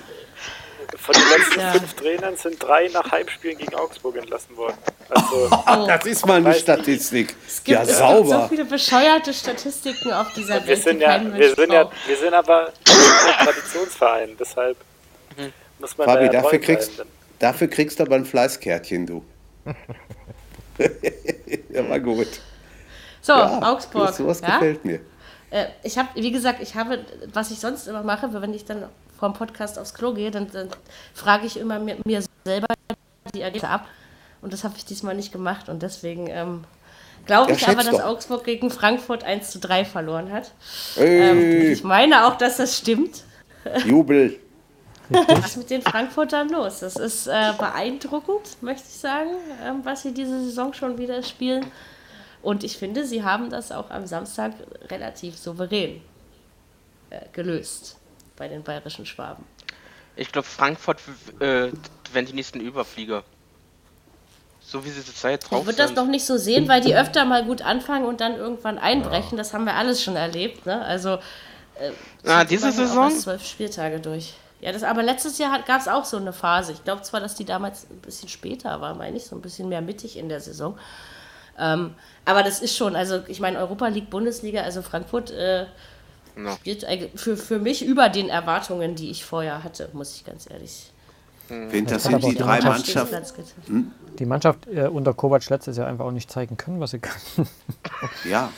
Von 0.96 1.14
den 1.16 1.24
letzten 1.38 1.60
Ja. 1.60 1.72
fünf 1.74 1.94
Trainern 1.96 2.38
sind 2.38 2.62
drei 2.64 2.88
nach 2.88 3.12
Heimspielen 3.12 3.58
gegen 3.58 3.76
Augsburg 3.76 4.16
entlassen 4.18 4.56
worden. 4.56 4.78
Also 5.10 5.50
Das 5.88 6.06
ist 6.06 6.26
mal 6.26 6.38
eine 6.38 6.54
Statistik. 6.54 7.36
es 7.46 7.64
gibt, 7.64 7.68
Ja, 7.76 7.82
es 7.84 7.88
gibt 7.90 8.00
so 8.00 8.24
sauber. 8.24 8.48
viele 8.50 8.66
bescheuerte 8.66 9.34
Statistiken 9.34 10.12
auf 10.14 10.32
dieser 10.34 10.62
wir 10.62 10.68
Welt, 10.68 10.84
sind 10.84 11.00
die 11.00 11.04
ja, 11.04 11.34
wir 11.34 11.56
sind 11.56 11.72
ja, 11.74 11.84
braucht. 11.84 12.08
wir 12.08 12.18
sind 12.18 12.34
aber 12.34 12.68
ein 12.68 13.46
Traditionsverein, 13.46 14.36
deshalb 14.40 14.78
muss 15.80 15.98
man 15.98 16.08
Fabi, 16.08 16.28
da 16.28 16.34
ja 16.34 16.42
dafür 16.42 16.60
kriegst, 16.60 16.92
dafür 17.40 17.68
kriegst 17.68 18.00
du 18.00 18.04
aber 18.04 18.16
ein 18.16 18.26
Fleißkärtchen, 18.26 19.06
du. 19.06 19.24
ja, 21.70 21.90
war 21.90 22.00
gut. 22.00 22.28
So, 23.22 23.34
Ja, 23.34 23.60
Augsburg. 23.74 24.14
Sowas 24.14 24.42
ja? 24.42 24.54
gefällt 24.56 24.86
mir. 24.86 25.00
Äh, 25.50 25.66
ich 25.84 25.98
habe, 25.98 26.10
wie 26.16 26.32
gesagt, 26.32 26.62
ich 26.62 26.76
habe, 26.76 27.00
was 27.34 27.52
ich 27.52 27.60
sonst 27.60 27.88
immer 27.88 28.04
mache, 28.04 28.30
wenn 28.42 28.54
ich 28.54 28.66
dann 28.66 28.86
vom 29.18 29.34
Podcast 29.34 29.80
aufs 29.80 29.94
Klo 29.94 30.14
gehe, 30.14 30.32
dann, 30.32 30.50
dann 30.52 30.70
frage 31.14 31.46
ich 31.46 31.58
immer 31.60 31.80
mir, 31.80 31.98
mir 32.06 32.24
selber 32.46 32.68
die 33.34 33.42
Ergebnisse 33.42 33.70
ab. 33.70 33.88
Und 34.42 34.54
das 34.54 34.64
habe 34.64 34.76
ich 34.78 34.86
diesmal 34.86 35.16
nicht 35.16 35.32
gemacht. 35.32 35.70
Und 35.70 35.82
deswegen 35.82 36.28
ähm, 36.28 36.64
glaube 37.26 37.52
Ja, 37.52 37.58
ich 37.58 37.68
aber, 37.68 37.84
dass 37.84 37.98
doch. 37.98 38.06
Augsburg 38.06 38.44
gegen 38.44 38.70
Frankfurt 38.70 39.24
1 39.24 39.52
zu 39.52 39.60
3 39.60 39.86
verloren 39.86 40.32
hat. 40.32 40.52
Ähm, 40.98 41.72
ich 41.72 41.84
meine 41.84 42.28
auch, 42.28 42.38
dass 42.38 42.58
das 42.58 42.78
stimmt. 42.78 43.24
Jubel. 43.86 44.40
Was 45.10 45.48
ist 45.48 45.58
mit 45.58 45.70
den 45.70 45.82
Frankfurtern 45.82 46.50
los? 46.50 46.80
Das 46.80 46.98
ist 46.98 47.28
äh, 47.28 47.54
beeindruckend, 47.58 48.62
möchte 48.62 48.88
ich 48.90 48.98
sagen, 48.98 49.30
ähm, 49.66 49.80
was 49.84 50.02
sie 50.02 50.14
diese 50.14 50.44
Saison 50.44 50.74
schon 50.74 50.98
wieder 50.98 51.24
spielen. 51.24 51.66
Und 52.42 52.66
ich 52.66 52.78
finde, 52.78 53.06
sie 53.06 53.24
haben 53.24 53.50
das 53.50 53.72
auch 53.72 53.90
am 53.90 54.06
Samstag 54.06 54.52
relativ 54.90 55.38
souverän 55.38 56.02
äh, 57.10 57.22
gelöst 57.32 57.98
bei 58.38 58.48
den 58.48 58.64
bayerischen 58.64 59.06
Schwaben. 59.06 59.44
Ich 60.16 60.32
glaube 60.32 60.48
Frankfurt 60.48 61.00
äh, 61.40 61.72
werden 62.14 62.26
die 62.26 62.34
nächsten 62.34 62.60
Überflieger. 62.62 63.24
So 64.62 64.84
wie 64.84 64.90
sie 64.90 65.04
zurzeit 65.04 65.50
drauf 65.50 65.62
Ich 65.62 65.66
würde 65.66 65.78
das 65.78 65.88
sind. 65.88 65.96
noch 65.96 66.08
nicht 66.08 66.26
so 66.26 66.38
sehen, 66.38 66.68
weil 66.68 66.82
die 66.82 66.96
öfter 66.96 67.24
mal 67.26 67.46
gut 67.46 67.62
anfangen 67.62 68.06
und 68.06 68.20
dann 68.20 68.36
irgendwann 68.36 68.78
einbrechen. 68.78 69.38
Das 69.38 69.54
haben 69.54 69.66
wir 69.66 69.76
alles 69.76 70.04
schon 70.04 70.16
erlebt. 70.16 70.66
Ne? 70.66 70.82
Also 70.84 71.20
äh, 71.80 71.92
Ah, 72.26 72.42
zieht 72.42 72.52
diese 72.52 72.72
Saison? 72.72 73.12
zwölf 73.12 73.46
Spieltage 73.46 74.00
durch. 74.00 74.34
Ja, 74.60 74.72
das, 74.72 74.84
aber 74.84 75.04
letztes 75.04 75.38
Jahr 75.38 75.62
gab 75.62 75.80
es 75.82 75.88
auch 75.88 76.04
so 76.04 76.18
eine 76.18 76.34
Phase. 76.34 76.72
Ich 76.74 76.84
glaube 76.84 77.04
zwar, 77.04 77.20
dass 77.22 77.36
die 77.36 77.46
damals 77.46 77.88
ein 77.90 78.00
bisschen 78.00 78.28
später 78.28 78.82
war, 78.82 78.96
meine 78.96 79.16
ich, 79.18 79.26
so 79.26 79.36
ein 79.36 79.42
bisschen 79.42 79.70
mehr 79.70 79.82
mittig 79.82 80.18
in 80.18 80.30
der 80.30 80.42
Saison. 80.42 80.78
Ähm, 81.60 81.94
aber 82.26 82.44
das 82.44 82.60
ist 82.60 82.76
schon, 82.76 82.96
also 82.96 83.22
ich 83.28 83.40
meine, 83.40 83.60
Europa 83.60 83.88
League, 83.88 84.10
Bundesliga, 84.10 84.62
also 84.64 84.82
Frankfurt 84.82 85.30
äh, 85.32 85.68
Ja. 86.38 86.54
spielt 86.56 86.86
für, 87.16 87.36
für 87.38 87.60
mich 87.60 87.86
über 87.86 88.10
den 88.10 88.30
Erwartungen, 88.30 88.96
die 88.96 89.10
ich 89.10 89.26
vorher 89.26 89.64
hatte, 89.64 89.90
muss 89.94 90.16
ich 90.16 90.26
ganz 90.26 90.50
ehrlich 90.50 90.92
das 91.50 92.04
kann 92.04 92.22
sind 92.22 92.26
die 92.26 92.36
drei 92.36 92.60
Mannschaft. 92.60 92.66
Mannschaften. 92.66 93.10
Platz 93.10 93.34
getippt. 93.34 94.20
Die 94.20 94.26
Mannschaft 94.26 94.68
äh, 94.68 94.88
unter 94.88 95.14
Kovac 95.14 95.50
letztes 95.50 95.78
Jahr 95.78 95.88
einfach 95.88 96.06
auch 96.06 96.12
nicht 96.12 96.30
zeigen 96.30 96.58
können, 96.58 96.80
was 96.80 96.92
sie 96.92 97.00
kann. 97.00 97.16
Ja, 98.30 98.52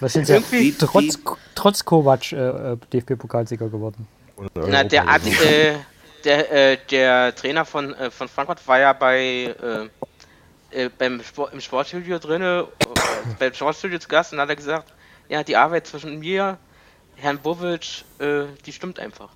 Was 0.00 0.12
sind 0.12 0.26
sie 0.26 0.32
ja 0.34 0.38
Irgendwie- 0.38 0.74
trotz, 0.78 1.18
trotz 1.54 1.84
Kovac 1.84 2.32
äh, 2.32 2.72
äh, 2.72 2.76
DFB-Pokalsieger 2.92 3.68
geworden. 3.68 4.06
Na, 4.54 4.82
der, 4.84 5.08
Adi, 5.08 5.30
äh, 5.30 5.74
der, 6.24 6.72
äh, 6.72 6.78
der 6.90 7.34
Trainer 7.34 7.64
von, 7.64 7.94
äh, 7.94 8.10
von 8.10 8.28
Frankfurt 8.28 8.66
war 8.66 8.80
ja 8.80 8.92
bei 8.92 9.54
äh, 10.70 10.88
beim 10.98 11.22
Sport, 11.22 11.52
im 11.52 11.60
Sportstudio 11.60 12.18
drinne, 12.18 12.66
äh, 12.80 12.86
beim 13.38 13.54
Sportstudio 13.54 13.98
zu 14.00 14.08
Gast 14.08 14.32
und 14.32 14.40
hat 14.40 14.48
er 14.48 14.56
gesagt, 14.56 14.92
ja, 15.28 15.42
die 15.42 15.56
Arbeit 15.56 15.86
zwischen 15.86 16.18
mir, 16.18 16.58
Herrn 17.16 17.38
Bovic, 17.38 18.04
äh, 18.18 18.44
die 18.66 18.72
stimmt 18.72 18.98
einfach. 18.98 19.30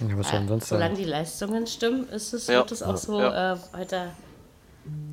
Ja, 0.00 0.16
was 0.16 0.30
soll 0.30 0.48
sonst 0.48 0.68
Solange 0.68 0.94
sein? 0.96 1.04
die 1.04 1.10
Leistungen 1.10 1.66
stimmen, 1.66 2.08
ist 2.08 2.32
es, 2.32 2.46
Ja. 2.46 2.58
wird 2.60 2.72
es 2.72 2.82
auch 2.82 2.96
so 2.96 3.20
Ja. 3.20 3.54
äh, 3.54 3.58
weiter. 3.72 4.12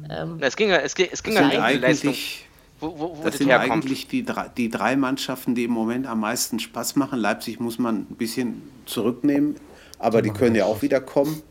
Ähm, 0.10 0.38
Na, 0.40 0.48
Es 0.48 0.56
ging 0.56 0.70
ja, 0.70 0.78
es 0.78 0.96
ging, 0.96 1.10
es 1.12 1.22
ging 1.22 1.36
das 1.36 1.44
ja 1.44 1.50
sind 1.52 1.60
eigentlich 1.62 2.02
die 2.02 2.48
wo, 2.80 2.88
wo, 2.98 3.00
wo 3.18 3.24
das 3.24 3.32
das 3.32 3.38
sind 3.40 3.48
herkommt. 3.48 3.72
eigentlich 3.86 4.08
die, 4.08 4.24
drei, 4.24 4.50
die 4.50 4.70
drei 4.70 4.96
Mannschaften, 4.96 5.56
die 5.56 5.64
im 5.66 5.72
Moment 5.72 6.06
am 6.08 6.20
meisten 6.22 6.60
Spaß 6.60 6.96
machen. 6.96 7.20
Leipzig 7.20 7.60
muss 7.60 7.80
man 7.80 8.08
ein 8.10 8.16
bisschen 8.16 8.62
zurücknehmen, 8.86 9.56
aber 10.00 10.22
die 10.22 10.30
können 10.30 10.56
ja 10.56 10.66
auch 10.66 10.82
wieder 10.82 11.02
kommen. 11.02 11.42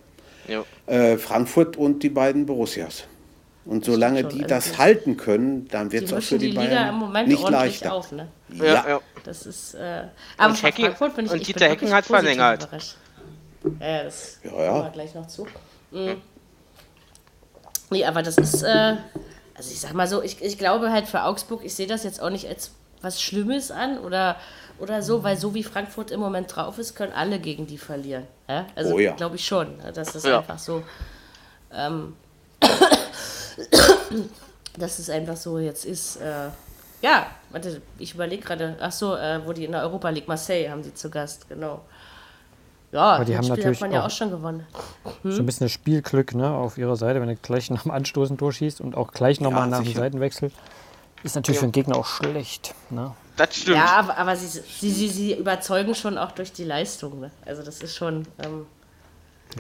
Ja. 0.47 0.65
Äh, 0.87 1.19
Frankfurt 1.19 1.77
und 1.77 2.03
die 2.03 2.09
beiden 2.11 2.47
Borussias. 2.47 3.05
Und 3.67 3.85
solange 3.85 4.23
die 4.25 4.45
Also 4.45 4.47
das 4.47 4.71
die- 4.73 4.79
halten 4.79 5.17
können, 5.17 5.67
dann 5.69 5.91
wird 5.91 6.05
es 6.05 6.13
auch 6.13 6.23
für 6.23 6.39
die 6.39 6.51
die 6.53 6.57
Liga 6.57 6.69
Bayern 6.69 6.89
im 6.91 6.95
Moment 6.97 7.29
nicht 7.29 7.49
leichter. 7.49 7.93
auf, 7.93 8.13
ne? 8.13 8.29
Ja, 8.49 8.65
Ja, 8.65 8.89
ja. 8.89 9.01
Das 9.25 9.45
ist. 9.45 9.75
Äh, 9.75 10.05
aber 10.39 10.51
Und 10.51 10.63
Hacking- 10.63 10.85
Frankfurt 10.87 11.17
bin 11.17 11.27
ich, 11.27 11.33
und 11.33 11.41
ich 11.41 11.47
Dieter 11.49 11.69
wirklich 11.71 11.93
hat 11.93 12.07
verlängert. 12.07 12.69
Ja, 13.81 13.87
ja, 13.87 14.05
das 14.05 14.39
Ja, 14.45 14.51
kommen 14.51 14.63
ja. 14.65 14.85
wir 14.85 14.91
gleich 14.91 15.15
noch 15.17 15.27
zu. 15.27 15.47
Mhm. 15.91 16.23
Nee, 17.91 18.05
aber 18.05 18.23
das 18.23 18.39
ist. 18.39 18.63
Äh, 18.63 18.97
also 19.57 19.71
ich 19.73 19.81
sag 19.81 19.95
mal 19.95 20.07
so, 20.07 20.23
ich, 20.23 20.41
ich 20.43 20.59
glaube 20.59 20.93
halt 20.93 21.09
für 21.09 21.25
Augsburg, 21.25 21.65
ich 21.65 21.75
sehe 21.75 21.87
das 21.89 22.05
jetzt 22.05 22.23
auch 22.23 22.31
nicht 22.31 22.47
als 22.47 22.71
was 23.03 23.21
Schlimmes 23.21 23.71
an 23.73 23.99
oder, 23.99 24.37
oder 24.79 25.03
so, 25.03 25.23
weil 25.25 25.37
so 25.37 25.55
wie 25.55 25.63
Frankfurt 25.65 26.11
im 26.13 26.21
Moment 26.21 26.55
drauf 26.55 26.79
ist, 26.79 26.95
können 26.95 27.13
alle 27.13 27.39
gegen 27.41 27.67
die 27.67 27.79
verlieren. 27.79 28.25
Ja? 28.49 28.67
Also 28.77 28.95
Oh 28.95 28.99
ja. 28.99 29.13
glaube 29.13 29.37
ich 29.37 29.45
schon, 29.45 29.79
dass 29.95 30.13
das 30.13 30.23
Ja. 30.25 30.39
einfach 30.39 30.59
so. 30.59 30.83
Ähm, 31.73 32.15
dass 34.79 34.99
es 34.99 35.11
einfach 35.11 35.37
so 35.37 35.59
jetzt 35.59 35.85
ist. 35.85 36.17
Äh, 36.17 36.49
ja, 37.03 37.27
warte, 37.51 37.81
ich 37.99 38.15
überlege 38.15 38.43
gerade, 38.43 38.77
ach 38.81 38.93
so, 38.93 39.15
äh, 39.17 39.41
wo 39.47 39.53
die 39.53 39.65
in 39.65 39.73
der 39.73 39.83
Europa 39.83 40.09
League, 40.11 40.29
Marseille 40.29 40.69
haben 40.71 40.83
sie 40.83 40.95
zu 40.95 41.11
Gast, 41.11 41.49
genau. 41.49 41.83
Ja, 42.93 43.23
die 43.25 43.33
das 43.33 43.37
haben 43.39 43.45
Spiel 43.45 43.57
natürlich 43.57 43.77
hat 43.79 43.89
man 43.89 43.93
ja 43.93 44.01
auch- 44.01 44.07
auch 44.07 44.11
schon 44.11 44.31
gewonnen. 44.31 44.67
So 45.25 45.41
ein 45.41 45.47
bisschen 45.47 45.67
das 45.67 45.73
Spielglück 45.73 46.35
ne, 46.35 46.51
auf 46.51 46.79
ihrer 46.79 46.97
Seite, 46.97 47.21
wenn 47.21 47.29
du 47.29 47.37
gleich 47.37 47.69
nach 47.71 47.83
dem 47.83 47.91
Anstoßen 47.91 48.37
durchschießt 48.37 48.81
und 48.81 48.97
auch 48.97 49.13
gleich 49.13 49.41
nochmal 49.41 49.63
Ja, 49.63 49.79
nach 49.79 49.83
dem. 49.83 49.93
Seitenwechsel. 49.95 50.51
Ist 51.23 51.35
natürlich 51.35 51.59
für 51.59 51.67
den 51.67 51.73
Gegner 51.73 51.97
auch 51.97 52.07
schlecht. 52.07 52.75
Ne? 52.91 53.13
Das 53.37 53.57
stimmt. 53.57 53.77
Ja, 53.77 53.87
aber, 53.97 54.17
aber 54.17 54.37
sie, 54.37 54.47
sie, 54.47 54.91
sie, 54.91 55.09
sie 55.09 55.35
überzeugen 55.35 55.95
schon 55.95 56.17
auch 56.17 56.31
durch 56.33 56.53
die 56.53 56.65
Leistung. 56.65 57.21
Ne? 57.21 57.31
Also 57.45 57.63
das 57.63 57.81
ist 57.83 57.97
schon, 57.97 58.27
ähm, 58.43 58.67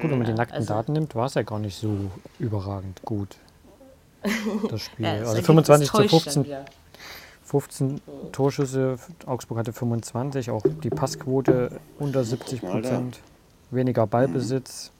Gut, 0.00 0.04
wenn 0.10 0.18
man 0.18 0.26
die 0.26 0.32
nackten 0.32 0.56
also- 0.58 0.72
Daten 0.74 0.92
nimmt, 0.92 1.14
war 1.14 1.26
es 1.26 1.34
ja 1.34 1.42
gar 1.42 1.58
nicht 1.58 1.76
so 1.78 2.10
überragend 2.38 3.02
gut. 3.04 3.36
Das 4.70 4.82
Spiel. 4.82 5.04
ja, 5.06 5.18
das 5.18 5.28
also 5.28 5.36
Ergebnis 5.36 5.46
25 5.46 5.90
zu 5.90 5.96
täuscht 5.96 6.12
dann 6.12 6.20
15, 6.20 6.44
wieder. 6.44 6.64
15 7.44 8.00
Torschüsse, 8.32 8.98
Augsburg 9.24 9.58
hatte 9.58 9.72
25, 9.72 10.50
auch 10.50 10.62
die 10.82 10.90
Passquote 10.90 11.80
unter 11.98 12.24
70 12.24 12.62
mal 12.62 12.82
da. 12.82 12.88
Prozent, 12.88 13.20
weniger 13.70 14.06
Ballbesitz, 14.06 14.90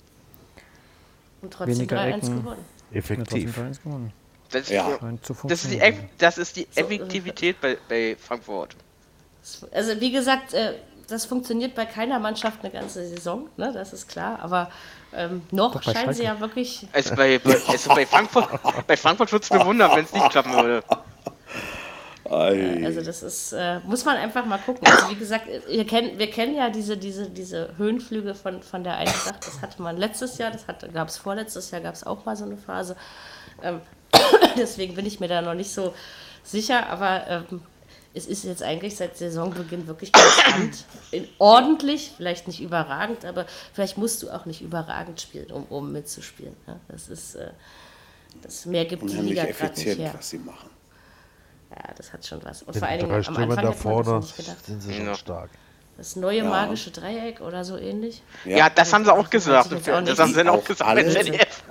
Und 1.43 1.53
trotzdem 1.53 1.77
Weniger 1.77 1.99
3-1 1.99 2.07
Ecken. 2.17 2.37
gewonnen. 2.37 2.65
ja, 2.93 3.01
trotzdem 3.01 3.19
Effektiv. 3.19 3.59
3-1 3.59 3.83
gewonnen. 3.83 4.13
Das, 4.53 4.69
Ja. 4.69 4.99
Das, 5.49 5.65
ist 5.65 5.73
die, 5.73 5.81
das 6.19 6.39
ist 6.39 6.57
die 6.57 6.69
Effektivität 6.77 7.61
bei, 7.61 7.77
bei 7.89 8.17
Frankfurt. 8.17 8.77
Also 9.73 10.01
wie 10.01 10.13
gesagt, 10.13 10.55
äh, 10.55 10.75
das 11.09 11.25
funktioniert 11.25 11.75
bei 11.75 11.87
keiner 11.87 12.19
Mannschaft 12.19 12.61
eine 12.63 12.73
ganze 12.73 13.07
Saison, 13.07 13.49
ne? 13.57 13.73
das 13.73 13.93
ist 13.93 14.09
klar. 14.09 14.39
Aber 14.41 14.71
ähm, 15.15 15.43
noch 15.51 15.73
Doch 15.73 15.83
scheinen 15.83 16.13
sie 16.13 16.25
ja 16.25 16.41
wirklich. 16.41 16.87
Also 16.93 17.15
bei, 17.15 17.39
bei, 17.39 17.57
also 17.69 17.95
bei 17.95 18.07
Frankfurt, 18.07 18.49
bei 18.87 18.97
Frankfurt 18.97 19.33
würde 19.33 19.45
es 19.45 19.51
mir 19.51 19.65
wundern, 19.65 19.91
wenn 19.95 20.05
es 20.05 20.13
nicht 20.13 20.31
klappen 20.31 20.53
würde. 20.53 20.83
Also 22.29 23.03
das 23.03 23.23
ist, 23.23 23.53
äh, 23.53 23.79
muss 23.85 24.05
man 24.05 24.17
einfach 24.17 24.45
mal 24.45 24.59
gucken. 24.59 24.87
Also 24.87 25.11
wie 25.11 25.15
gesagt, 25.15 25.47
ihr 25.69 25.87
kennt, 25.87 26.19
wir 26.19 26.31
kennen 26.31 26.57
ja 26.57 26.71
diese, 26.71 26.97
diese, 26.97 27.31
diese 27.31 27.77
Höhenflüge 27.77 28.35
von, 28.35 28.63
von 28.63 28.83
der 28.83 28.97
Eintracht. 28.97 29.47
Das 29.47 29.63
hatte 29.63 29.81
man 29.81 29.97
letztes 29.97 30.39
Jahr, 30.39 30.51
das 30.51 30.65
gab 30.93 31.09
es 31.09 31.19
vorletztes 31.19 31.71
Jahr, 31.71 31.81
gab 31.81 31.95
es 31.95 32.05
auch 32.05 32.25
mal 32.25 32.37
so 32.37 32.45
eine 32.45 32.57
Phase. 32.57 32.97
Ähm, 33.63 33.81
deswegen 34.57 34.95
bin 34.95 35.07
ich 35.07 35.21
mir 35.21 35.29
da 35.29 35.41
noch 35.41 35.55
nicht 35.55 35.73
so 35.73 35.95
sicher, 36.43 36.89
aber 36.89 37.27
ähm, 37.29 37.63
es 38.17 38.27
ist 38.27 38.45
jetzt 38.45 38.63
eigentlich 38.63 38.97
seit 38.97 39.17
Saisonbeginn 39.17 39.87
wirklich 39.87 40.13
konstant, 40.13 40.85
in, 41.11 41.29
ordentlich, 41.39 42.13
vielleicht 42.17 42.47
nicht 42.47 42.61
überragend, 42.61 43.25
aber 43.25 43.45
vielleicht 43.75 43.99
musst 43.99 44.23
du 44.23 44.31
auch 44.31 44.47
nicht 44.47 44.63
überragend 44.63 45.21
spielen, 45.21 45.51
um 45.53 45.67
oben 45.69 45.93
mitzuspielen. 45.93 46.57
Ja? 46.67 46.81
Das 46.89 47.09
ist, 47.09 47.35
äh, 47.35 47.51
das 48.43 48.65
mehr 48.65 48.87
gibt 48.87 49.03
die 49.03 49.09
Unheimlich 49.09 49.31
Liga 49.31 49.45
gerade 49.45 49.65
nicht 49.65 49.87
effizient, 49.87 49.99
her. 50.01 50.15
was 50.17 50.31
sie 50.31 50.39
machen. 50.39 50.71
Ja, 51.71 51.93
das 51.95 52.13
hat 52.13 52.25
schon 52.27 52.43
was. 52.43 52.63
Und 52.63 52.69
Mit 52.69 52.79
vor 52.79 52.89
allen 52.89 53.01
Dingen 53.01 53.11
drei 53.11 53.17
am 53.17 53.23
Stürmern 53.23 53.51
Anfang 53.51 53.65
da 53.65 53.71
das 53.71 53.81
vorne 53.81 54.23
sind 54.23 54.83
sie 54.83 54.95
schon 54.95 55.07
Ja. 55.07 55.15
stark. 55.15 55.51
Das 55.99 56.15
neue 56.15 56.45
magische 56.45 56.91
Dreieck 56.91 57.41
oder 57.41 57.65
so 57.65 57.79
ähnlich. 57.79 58.23
Ja, 58.45 58.69
das 58.69 58.93
haben 58.93 59.05
sie 59.05 59.13
auch 59.13 59.31
gesagt. 59.31 59.71
Jetzt 59.73 59.89
auch 59.89 60.03
Das 60.03 60.19
haben 60.19 60.29
sie 60.31 60.37
dann 60.37 60.49
auch 60.49 60.63
gesagt 60.63 60.83
alle, 60.91 61.05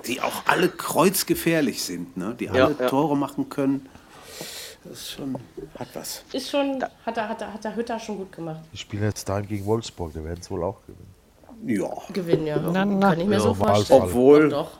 die 0.04 0.20
auch 0.20 0.42
alle 0.46 0.68
kreuzgefährlich 0.68 1.84
sind, 1.84 2.16
ne? 2.16 2.34
die 2.38 2.50
alle 2.50 2.74
ja. 2.78 2.88
Tore 2.88 3.16
machen 3.16 3.48
können. 3.48 3.88
Das 4.88 4.98
ist 4.98 5.10
schon, 5.12 5.34
hat 5.78 5.88
was. 5.94 6.22
Ist 6.32 6.50
schon, 6.50 6.84
hat 7.04 7.16
der, 7.16 7.28
hat, 7.28 7.40
der, 7.40 7.52
hat 7.52 7.64
der 7.64 7.74
Hütter 7.76 7.98
schon 7.98 8.18
gut 8.18 8.32
gemacht. 8.32 8.60
Die 8.72 8.76
spielen 8.76 9.04
jetzt 9.04 9.28
daheim 9.28 9.46
gegen 9.46 9.64
Wolfsburg, 9.66 10.12
da 10.14 10.22
werden 10.24 10.40
es 10.40 10.50
wohl 10.50 10.62
auch 10.64 10.76
gewinnen. 10.86 11.14
Ja, 11.64 11.88
Gewinnen, 12.12 12.46
ja. 12.46 12.56
Na, 12.58 12.84
na. 12.84 13.10
Kann 13.10 13.20
ich 13.20 13.26
mir 13.26 13.40
so 13.40 13.48
Normalfall. 13.48 13.76
vorstellen. 13.84 14.02
Obwohl- 14.02 14.48
Doch. 14.50 14.70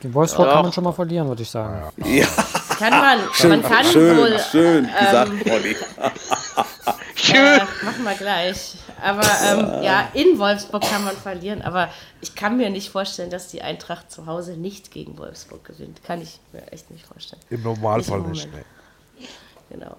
Gegen 0.00 0.14
Wolfsburg 0.14 0.48
kann 0.48 0.62
man 0.62 0.72
schon 0.72 0.84
mal 0.84 0.92
verlieren, 0.92 1.28
würde 1.28 1.42
ich 1.42 1.50
sagen. 1.50 1.92
ja. 2.04 2.26
Kann 2.78 2.90
man. 2.90 3.18
man 3.50 3.62
kann 3.62 3.84
schön, 3.84 4.16
wohl. 4.18 4.38
schön 4.38 4.84
gesagt, 4.86 5.30
Ronny. 5.30 5.76
Äh, 7.32 7.58
machen 7.84 8.04
wir 8.04 8.14
gleich. 8.14 8.78
Aber 9.02 9.22
ähm, 9.44 9.82
ja, 9.82 10.08
in 10.14 10.38
Wolfsburg 10.38 10.82
kann 10.82 11.04
man 11.04 11.16
verlieren. 11.16 11.62
Aber 11.62 11.88
ich 12.20 12.34
kann 12.34 12.56
mir 12.56 12.70
nicht 12.70 12.90
vorstellen, 12.90 13.30
dass 13.30 13.48
die 13.48 13.62
Eintracht 13.62 14.10
zu 14.10 14.26
Hause 14.26 14.52
nicht 14.56 14.90
gegen 14.90 15.18
Wolfsburg 15.18 15.64
gewinnt. 15.64 16.02
Kann 16.04 16.22
ich 16.22 16.40
mir 16.52 16.70
echt 16.72 16.90
nicht 16.90 17.06
vorstellen. 17.06 17.42
Im 17.50 17.62
Normalfall 17.62 18.20
Nicht 18.20 18.52
nicht. 18.52 18.64
Nee. 19.78 19.84
Genau. 19.84 19.96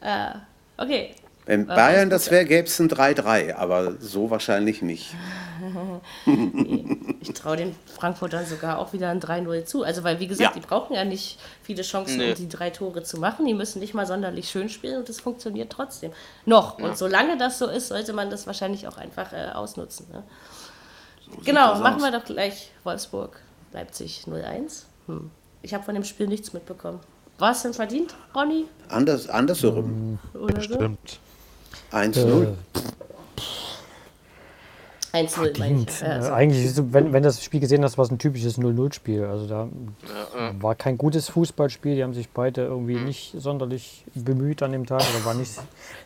Äh, 0.00 0.34
okay. 0.76 1.14
Wenn 1.46 1.66
Bayern 1.66 2.10
das 2.10 2.30
wäre, 2.30 2.44
gäbe 2.44 2.68
es 2.68 2.78
ein 2.78 2.90
3-3, 2.90 3.54
aber 3.54 3.94
so 4.00 4.30
wahrscheinlich 4.30 4.82
nicht. 4.82 5.14
Ich 7.20 7.32
traue 7.34 7.56
den 7.56 7.74
Frankfurtern 7.86 8.46
sogar 8.46 8.78
auch 8.78 8.92
wieder 8.92 9.10
ein 9.10 9.20
3-0 9.20 9.64
zu. 9.64 9.82
Also, 9.82 10.04
weil, 10.04 10.20
wie 10.20 10.26
gesagt, 10.28 10.54
Ja. 10.54 10.60
die 10.60 10.64
brauchen 10.66 10.94
ja 10.94 11.04
nicht 11.04 11.38
viele 11.62 11.82
Chancen, 11.82 12.18
Nee. 12.18 12.30
um 12.30 12.34
die 12.36 12.48
drei 12.48 12.70
Tore 12.70 13.02
zu 13.02 13.18
machen. 13.18 13.44
Die 13.44 13.54
müssen 13.54 13.80
nicht 13.80 13.92
mal 13.92 14.06
sonderlich 14.06 14.48
schön 14.48 14.68
spielen 14.68 14.98
und 14.98 15.08
das 15.08 15.20
funktioniert 15.20 15.70
trotzdem. 15.70 16.12
Noch. 16.46 16.78
Und 16.78 16.96
solange 16.96 17.36
das 17.36 17.58
so 17.58 17.66
ist, 17.66 17.88
sollte 17.88 18.12
man 18.12 18.30
das 18.30 18.46
wahrscheinlich 18.46 18.86
auch 18.86 18.96
einfach 18.98 19.32
äh, 19.32 19.50
ausnutzen. 19.52 20.06
Ne? 20.12 20.22
genau, 21.44 21.72
das 21.72 21.80
machen 21.80 21.96
aus. 21.96 22.02
wir 22.02 22.18
doch 22.18 22.24
gleich 22.24 22.70
Wolfsburg, 22.84 23.40
Leipzig 23.72 24.24
0-1. 24.26 24.84
Hm. 25.06 25.30
Ich 25.62 25.74
habe 25.74 25.84
von 25.84 25.94
dem 25.94 26.04
Spiel 26.04 26.28
nichts 26.28 26.52
mitbekommen. 26.52 27.00
War 27.38 27.52
es 27.52 27.62
denn 27.62 27.72
verdient, 27.72 28.14
Ronny? 28.34 28.66
Anders, 28.88 29.28
andersherum. 29.28 30.18
Oder 30.34 30.60
so? 30.60 30.74
Stimmt. 30.74 31.20
1-0. 31.92 32.48
1-0, 35.12 35.58
meine 35.58 35.84
ich. 35.88 36.04
Also, 36.04 36.28
Äh, 36.28 36.32
eigentlich, 36.32 36.64
ist 36.64 36.92
wenn, 36.92 37.12
wenn 37.12 37.22
das 37.22 37.42
Spiel 37.42 37.60
gesehen 37.60 37.82
hast, 37.82 37.96
war 37.96 38.04
es 38.04 38.10
ein 38.10 38.18
typisches 38.18 38.58
0-0-Spiel. 38.58 39.24
Also 39.24 39.46
da 39.46 39.68
war 40.60 40.74
kein 40.74 40.98
gutes 40.98 41.28
Fußballspiel. 41.30 41.94
Die 41.94 42.02
haben 42.02 42.12
sich 42.12 42.28
beide 42.28 42.62
irgendwie 42.62 42.96
nicht 42.96 43.34
sonderlich 43.38 44.04
bemüht 44.14 44.62
an 44.62 44.72
dem 44.72 44.84
Tag 44.84 45.00
oder 45.00 45.24
waren 45.24 45.38
nicht 45.38 45.52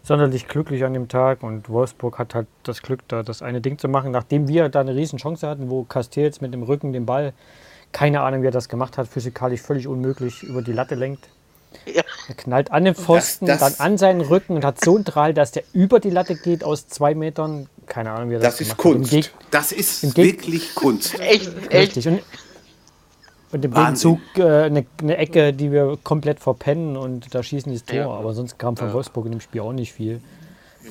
sonderlich 0.04 0.46
glücklich 0.46 0.84
an 0.84 0.92
dem 0.92 1.08
Tag. 1.08 1.42
Und 1.42 1.68
Wolfsburg 1.68 2.18
hat 2.18 2.34
halt 2.34 2.46
das 2.62 2.82
Glück, 2.82 3.00
da 3.08 3.22
das 3.22 3.42
eine 3.42 3.60
Ding 3.60 3.78
zu 3.78 3.88
machen, 3.88 4.12
nachdem 4.12 4.46
wir 4.48 4.68
da 4.68 4.80
eine 4.80 4.94
riesen 4.94 5.18
Chance 5.18 5.48
hatten, 5.48 5.68
wo 5.68 5.82
Castells 5.82 6.40
mit 6.40 6.54
dem 6.54 6.62
Rücken 6.62 6.92
den 6.92 7.04
Ball, 7.06 7.32
keine 7.92 8.20
Ahnung, 8.22 8.42
wie 8.42 8.46
er 8.46 8.50
das 8.52 8.68
gemacht 8.68 8.96
hat, 8.98 9.08
physikalisch 9.08 9.60
völlig 9.60 9.86
unmöglich 9.86 10.42
über 10.42 10.62
die 10.62 10.72
Latte 10.72 10.94
lenkt. 10.94 11.28
Ja. 11.86 12.02
Er 12.28 12.34
knallt 12.34 12.70
an 12.70 12.84
den 12.84 12.94
Pfosten, 12.94 13.46
das- 13.46 13.60
dann 13.60 13.74
an 13.78 13.98
seinen 13.98 14.20
Rücken 14.20 14.54
und 14.56 14.64
hat 14.64 14.84
so 14.84 14.94
einen 14.96 15.04
Drahl, 15.04 15.32
dass 15.34 15.52
der 15.52 15.62
über 15.72 16.00
die 16.00 16.10
Latte 16.10 16.34
geht 16.36 16.64
aus 16.64 16.86
zwei 16.88 17.14
Metern. 17.14 17.68
Keine 17.86 18.12
Ahnung, 18.12 18.30
wie 18.30 18.34
er 18.34 18.40
das, 18.40 18.58
Das 18.58 18.60
ist 18.60 18.76
gemacht 18.78 18.94
hat. 18.94 18.94
Im 18.94 19.10
Kunst. 19.10 19.32
Das 19.50 19.72
ist 19.72 20.16
wirklich 20.16 20.74
Kunst. 20.74 21.14
Echt, 21.20 21.50
echt. 21.70 21.96
Richtig. 21.96 22.08
Und, 22.08 22.22
und 23.52 23.64
im 23.64 23.74
Wahnsinn. 23.74 24.18
Gegenzug 24.34 24.38
äh, 24.44 24.62
eine, 24.64 24.86
eine 25.02 25.16
Ecke, 25.16 25.52
die 25.52 25.72
wir 25.72 25.98
komplett 26.02 26.40
verpennen 26.40 26.96
und 26.96 27.34
da 27.34 27.42
schießen 27.42 27.70
die 27.72 27.78
das 27.78 27.86
Tor. 27.86 27.96
Ja. 27.96 28.08
Aber 28.10 28.32
sonst 28.34 28.58
kam 28.58 28.76
von 28.76 28.92
Wolfsburg 28.92 29.26
in 29.26 29.32
dem 29.32 29.40
Spiel 29.40 29.60
auch 29.62 29.72
nicht 29.72 29.92
viel. 29.92 30.20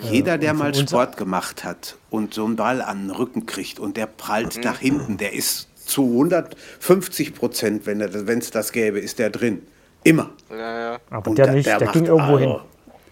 Jeder, 0.10 0.38
der 0.38 0.54
mal 0.54 0.74
Sport 0.74 1.18
gemacht 1.18 1.64
hat 1.64 1.98
und 2.10 2.34
so 2.34 2.46
einen 2.46 2.56
Ball 2.56 2.82
an 2.82 3.08
den 3.08 3.12
Rücken 3.16 3.46
kriegt 3.46 3.80
und 3.80 3.98
der 3.98 4.06
prallt 4.06 4.58
Mhm. 4.58 4.64
nach 4.64 4.80
hinten, 4.80 5.18
der 5.18 5.34
ist 5.34 5.68
zu 5.92 6.04
150 6.04 7.34
Prozent, 7.36 7.86
wenn 7.86 8.02
es 8.02 8.52
das 8.52 8.72
gäbe, 8.72 9.00
ist 9.00 9.20
der 9.20 9.30
drin. 9.30 9.62
Immer. 10.04 10.32
Ja, 10.50 10.80
ja. 10.94 11.00
Aber 11.10 11.30
Und 11.30 11.38
der 11.38 11.46
der- 11.46 11.56
nicht, 11.56 11.68
der, 11.68 11.78
der 11.78 11.88
ging 11.90 12.06
irgendwo 12.06 12.34
also 12.36 12.40
hin. 12.40 12.56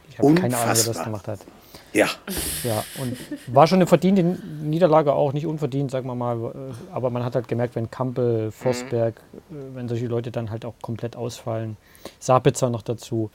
Ich 0.09 0.17
habe 0.19 0.33
keine 0.35 0.57
Ahnung, 0.57 0.75
wer 0.75 0.93
das 0.93 1.03
gemacht 1.03 1.27
hat. 1.27 1.39
Ja, 1.91 2.07
Ja, 2.63 2.83
und 3.01 3.17
war 3.47 3.65
schon 3.65 3.77
eine 3.77 3.87
verdiente 3.87 4.21
Niederlage 4.23 5.11
auch, 5.13 5.33
nicht 5.33 5.47
unverdient, 5.47 5.89
sagen 5.89 6.05
wir 6.07 6.13
mal. 6.13 6.51
Aber 6.91 7.09
man 7.09 7.23
hat 7.25 7.33
halt 7.35 7.47
gemerkt, 7.47 7.75
wenn 7.75 7.89
Kampel, 7.89 8.51
Forsberg, 8.51 9.15
äh, 9.17 9.53
wenn 9.73 9.87
solche 9.87 10.05
Leute 10.05 10.29
dann 10.31 10.51
halt 10.51 10.65
auch 10.65 10.75
komplett 10.83 11.15
ausfallen, 11.15 11.77
Sabitzer 12.19 12.69
noch 12.69 12.83
dazu, 12.83 13.31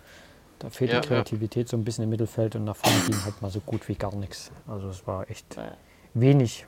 da 0.60 0.70
fehlt 0.70 0.92
Ja, 0.92 1.00
die 1.00 1.08
ja. 1.08 1.14
Kreativität 1.14 1.68
so 1.68 1.76
ein 1.76 1.82
bisschen 1.84 2.04
im 2.04 2.10
Mittelfeld 2.10 2.54
und 2.54 2.64
nach 2.64 2.76
vorne 2.76 2.96
ging 3.06 3.24
halt 3.24 3.42
mal 3.42 3.50
so 3.50 3.58
gut 3.60 3.88
wie 3.88 3.96
gar 3.96 4.14
nichts. 4.14 4.52
Also 4.68 4.88
es 4.88 5.04
war 5.04 5.28
echt 5.28 5.56
Ja. 5.56 5.72
wenig 6.14 6.64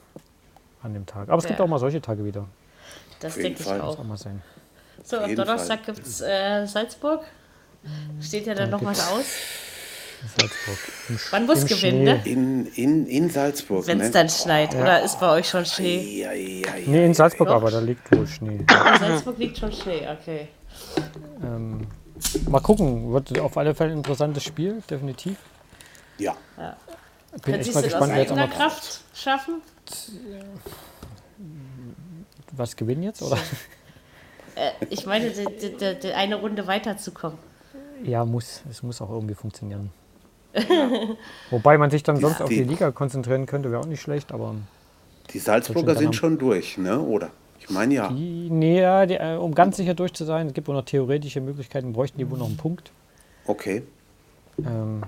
an 0.83 0.93
dem 0.93 1.07
Tag. 1.07 1.29
Aber 1.29 1.39
es 1.39 1.47
gibt 1.47 1.59
Ja. 1.61 1.65
auch 1.65 1.69
mal 1.69 1.79
solche 1.79 2.01
Tage 2.01 2.25
wieder. 2.25 2.47
Das 3.21 3.37
jeden 3.37 3.49
denke 3.49 3.61
ich 3.61 3.67
Fall. 3.67 3.81
auch. 3.81 3.99
Auch 3.99 4.05
mal 4.05 4.17
sein. 4.17 4.43
So, 5.05 5.19
am 5.19 5.35
Donnerstag 5.35 5.87
gibt 5.87 6.07
es 6.07 6.21
äh, 6.21 6.67
Salzburg. 6.67 7.25
Steht 8.21 8.47
ja 8.47 8.55
dann 8.55 8.71
noch 8.71 8.85
was 8.85 9.09
aus. 9.09 9.25
Salzburg. 10.39 10.79
Im, 11.09 11.19
Man 11.31 11.47
muss 11.47 11.67
gewinnen, 11.67 12.05
ne? 12.05 12.21
in, 12.25 12.67
in, 12.75 13.07
in 13.07 13.31
Salzburg. 13.31 13.87
Wenn 13.87 14.01
es 14.01 14.09
ne? 14.09 14.13
dann 14.13 14.29
schneit. 14.29 14.75
Oder 14.75 15.03
ist 15.03 15.21
bei 15.21 15.31
euch 15.31 15.49
schon 15.49 15.65
Schnee? 15.65 16.23
Ja, 16.23 16.33
ja, 16.33 16.77
ja. 16.77 16.83
Nee, 16.87 17.05
in 17.07 17.15
Salzburg 17.15 17.49
Doch. 17.49 17.57
aber, 17.57 17.71
da 17.71 17.79
liegt 17.79 18.11
wohl 18.11 18.27
Schnee. 18.27 18.57
In 18.57 18.99
Salzburg 18.99 19.39
liegt 19.39 19.59
schon 19.59 19.73
Schnee, 19.73 20.09
okay. 20.09 20.49
Ähm, 21.43 21.87
mal 22.49 22.61
gucken, 22.61 23.13
wird 23.13 23.39
auf 23.39 23.57
alle 23.57 23.75
Fälle 23.75 23.93
ein 23.93 23.99
interessantes 23.99 24.43
Spiel, 24.43 24.83
definitiv. 24.89 25.37
ja. 26.19 26.35
Bin 27.33 27.43
Können 27.43 27.61
echt 27.61 27.75
mal 27.75 27.85
es 27.85 27.91
denn 27.91 27.95
aus 27.95 28.09
gespannt, 28.09 28.13
wer 28.15 28.45
jetzt 28.47 28.57
Kraft 28.57 29.01
schaffen? 29.15 29.63
Was 32.59 32.77
gewinnen 32.77 33.03
jetzt, 33.03 33.23
oder? 33.23 33.39
Äh, 34.55 34.71
ich 34.91 35.07
meine, 35.07 35.31
die, 35.31 35.45
die, 35.61 35.77
die, 35.77 35.99
die 36.01 36.13
eine 36.13 36.37
Runde 36.37 36.67
weiterzukommen. 36.67 37.39
Ja, 38.03 38.25
muss. 38.25 38.63
Es 38.71 38.83
muss 38.83 39.01
auch 39.01 39.11
irgendwie 39.11 39.35
funktionieren. 39.35 39.91
Wobei 41.51 41.77
man 41.77 41.91
sich 41.91 42.03
dann 42.03 42.17
sonst 42.17 42.41
auf 42.41 42.49
die 42.49 42.57
die- 42.57 42.65
Liga 42.65 42.91
konzentrieren 42.91 43.45
könnte, 43.47 43.71
wäre 43.71 43.81
auch 43.83 43.87
nicht 43.87 44.01
schlecht, 44.01 44.33
aber 44.33 44.55
Die 45.31 45.39
Salzburger 45.39 45.95
sind 45.95 46.15
schon 46.17 46.39
durch, 46.39 46.79
ne? 46.79 46.99
oder? 46.99 47.31
Ich 47.59 47.69
meine 47.71 47.95
ja. 47.95 48.09
die, 48.09 48.49
nee, 48.51 48.81
ja, 48.81 49.07
die, 49.07 49.15
äh, 49.15 49.37
um 49.37 49.55
ganz 49.55 49.77
sicher 49.77 49.95
durch 49.95 50.13
zu 50.15 50.25
sein, 50.25 50.47
es 50.47 50.55
gibt 50.55 50.69
wohl 50.69 50.75
noch 50.75 50.85
theoretische 50.85 51.41
Möglichkeiten, 51.41 51.93
bräuchten 51.93 52.19
die 52.19 52.31
wohl 52.31 52.39
noch 52.39 52.47
einen 52.47 52.57
Punkt. 52.57 52.93
Okay. 53.47 53.83
Ähm, 54.59 55.03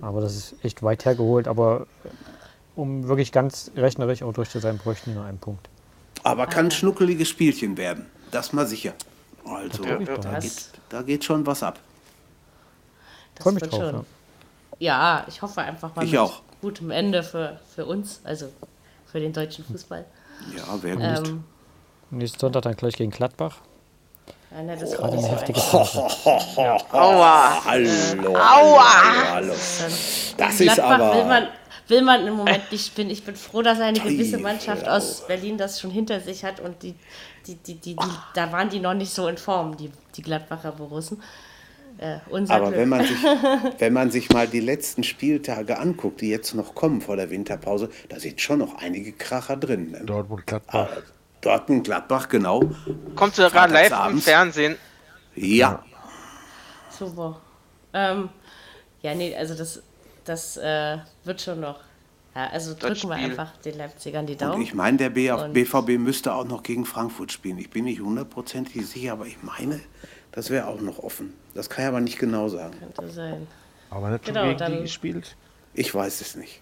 aber 0.00 0.20
das 0.20 0.36
ist 0.36 0.54
echt 0.64 0.82
weit 0.82 1.04
hergeholt, 1.04 1.48
aber 1.48 1.86
äh, 2.04 2.08
um 2.76 3.08
wirklich 3.08 3.32
ganz 3.32 3.70
rechnerisch 3.76 4.22
auch 4.22 4.32
durch 4.32 4.50
zu 4.50 4.60
sein, 4.60 4.78
bräuchten 4.78 5.10
die 5.10 5.16
nur 5.16 5.24
einen 5.24 5.38
Punkt. 5.38 5.68
Aber 6.22 6.46
kann 6.46 6.66
ein 6.66 6.70
schnuckeliges 6.70 7.28
Spielchen 7.28 7.76
werden. 7.76 8.06
Das 8.30 8.52
mal 8.52 8.66
sicher. 8.66 8.92
Also, 9.44 9.84
Ja, 9.84 9.98
ja. 10.00 10.16
da, 10.18 10.38
geht, 10.38 10.52
da 10.88 11.02
geht 11.02 11.24
schon 11.24 11.44
was 11.46 11.62
ab. 11.62 11.78
Das 13.34 13.42
Freue 13.44 13.54
mich 13.54 13.62
drauf. 13.64 13.72
schon. 13.80 13.94
Ja. 13.94 14.04
Ja, 14.78 15.24
ich 15.28 15.42
hoffe 15.42 15.60
einfach 15.60 15.94
mal 15.94 16.04
Ich 16.04 16.12
mit 16.12 16.20
auch. 16.20 16.42
gutem 16.60 16.90
Ende 16.90 17.22
für, 17.22 17.60
für 17.74 17.86
uns, 17.86 18.20
also 18.24 18.48
für 19.06 19.20
den 19.20 19.32
deutschen 19.32 19.64
Fußball. 19.64 20.04
Ja, 20.56 20.82
wäre 20.82 20.96
gut. 20.96 21.28
Ähm, 21.28 21.44
Nächsten 22.10 22.38
Sonntag 22.40 22.62
dann 22.62 22.74
gleich 22.76 22.94
gegen 22.96 23.10
Gladbach. 23.10 23.58
Ja, 24.50 24.62
ne, 24.62 24.76
das 24.76 24.98
war 25.00 25.10
nicht 25.10 25.18
Eine 25.18 25.28
so 25.28 25.32
heftige. 25.36 25.60
Phase. 25.60 25.98
Aua! 26.92 27.64
Hallo, 27.64 27.88
hallo, 28.10 28.38
hallo, 28.38 28.80
hallo. 29.30 29.52
Das 29.52 30.60
ist 30.60 30.74
Gladbach 30.74 30.90
aber. 31.00 31.48
Will 31.88 32.02
man, 32.02 32.26
im 32.26 32.34
Moment 32.34 32.70
nicht 32.70 32.92
finden. 32.92 33.12
Ich 33.12 33.24
bin 33.24 33.36
froh, 33.36 33.62
dass 33.62 33.80
eine 33.80 33.98
gewisse 33.98 34.38
Mannschaft 34.38 34.88
aus 34.88 35.26
Berlin 35.26 35.58
das 35.58 35.80
schon 35.80 35.90
hinter 35.90 36.20
sich 36.20 36.44
hat 36.44 36.60
und 36.60 36.82
die, 36.82 36.94
die, 37.46 37.56
die, 37.56 37.74
die, 37.74 37.96
die 37.96 38.10
da 38.34 38.52
waren 38.52 38.70
die 38.70 38.80
noch 38.80 38.94
nicht 38.94 39.12
so 39.12 39.28
in 39.28 39.36
Form, 39.36 39.76
die, 39.76 39.90
die 40.16 40.22
Gladbacher 40.22 40.72
Borussen. 40.72 41.22
Äh, 41.98 42.18
unser 42.30 42.54
Aber 42.54 42.68
Glück. 42.68 42.78
wenn 42.78 42.88
man, 42.88 43.04
sich, 43.04 43.22
wenn 43.78 43.92
man 43.92 44.10
sich 44.10 44.30
mal 44.30 44.48
die 44.48 44.60
letzten 44.60 45.04
Spieltage 45.04 45.78
anguckt, 45.78 46.20
die 46.20 46.30
jetzt 46.30 46.54
noch 46.54 46.74
kommen 46.74 47.00
vor 47.00 47.16
der 47.16 47.30
Winterpause, 47.30 47.90
da 48.08 48.18
sind 48.18 48.40
schon 48.40 48.60
noch 48.60 48.76
einige 48.76 49.12
Kracher 49.12 49.56
drin. 49.56 49.90
Ne? 49.90 50.02
Dortmund, 50.04 50.46
Gladbach. 50.46 50.88
Dortmund, 51.42 51.84
Gladbach, 51.84 52.28
genau. 52.28 52.62
Kommt 53.14 53.34
sogar 53.34 53.68
live 53.68 53.92
im. 54.10 54.20
Fernsehen. 54.20 54.76
Ja, 55.34 55.84
Super. 57.02 57.40
Ähm, 57.92 58.28
ja, 59.02 59.14
nee, 59.14 59.34
also 59.36 59.54
das, 59.54 59.82
das 60.24 60.56
äh, 60.56 60.98
wird 61.24 61.40
schon 61.40 61.60
noch. 61.60 61.80
Ja, 62.34 62.46
also 62.48 62.74
drücken 62.74 63.08
wir 63.08 63.16
einfach 63.16 63.54
den 63.58 63.76
Leipzigern 63.76 64.24
die 64.26 64.32
und 64.32 64.40
Daumen. 64.42 64.62
ich 64.62 64.72
meine, 64.74 64.96
der 64.96 65.36
Und- 65.38 65.52
BVB 65.52 65.98
müsste 65.98 66.32
auch 66.32 66.44
noch 66.44 66.62
gegen 66.62 66.86
Frankfurt 66.86 67.30
spielen. 67.30 67.58
Ich 67.58 67.68
bin 67.70 67.84
nicht 67.84 68.00
hundertprozentig 68.00 68.86
sicher, 68.86 69.12
aber 69.12 69.26
ich 69.26 69.42
meine, 69.42 69.80
das 70.32 70.48
wäre 70.48 70.66
auch 70.66 70.80
noch 70.80 70.98
offen. 71.00 71.34
Das 71.54 71.68
kann 71.68 71.84
ich 71.84 71.88
aber 71.88 72.00
nicht 72.00 72.18
genau 72.18 72.48
sagen. 72.48 72.74
Könnte 72.78 73.10
sein. 73.12 73.46
Aber 73.90 74.08
nicht 74.08 74.24
schon 74.24 74.34
Genau, 74.34 74.46
gegen 74.46 74.58
dann- 74.58 74.72
die 74.76 74.80
gespielt? 74.82 75.36
Ich 75.74 75.94
weiß 75.94 76.20
es 76.22 76.34
nicht. 76.36 76.60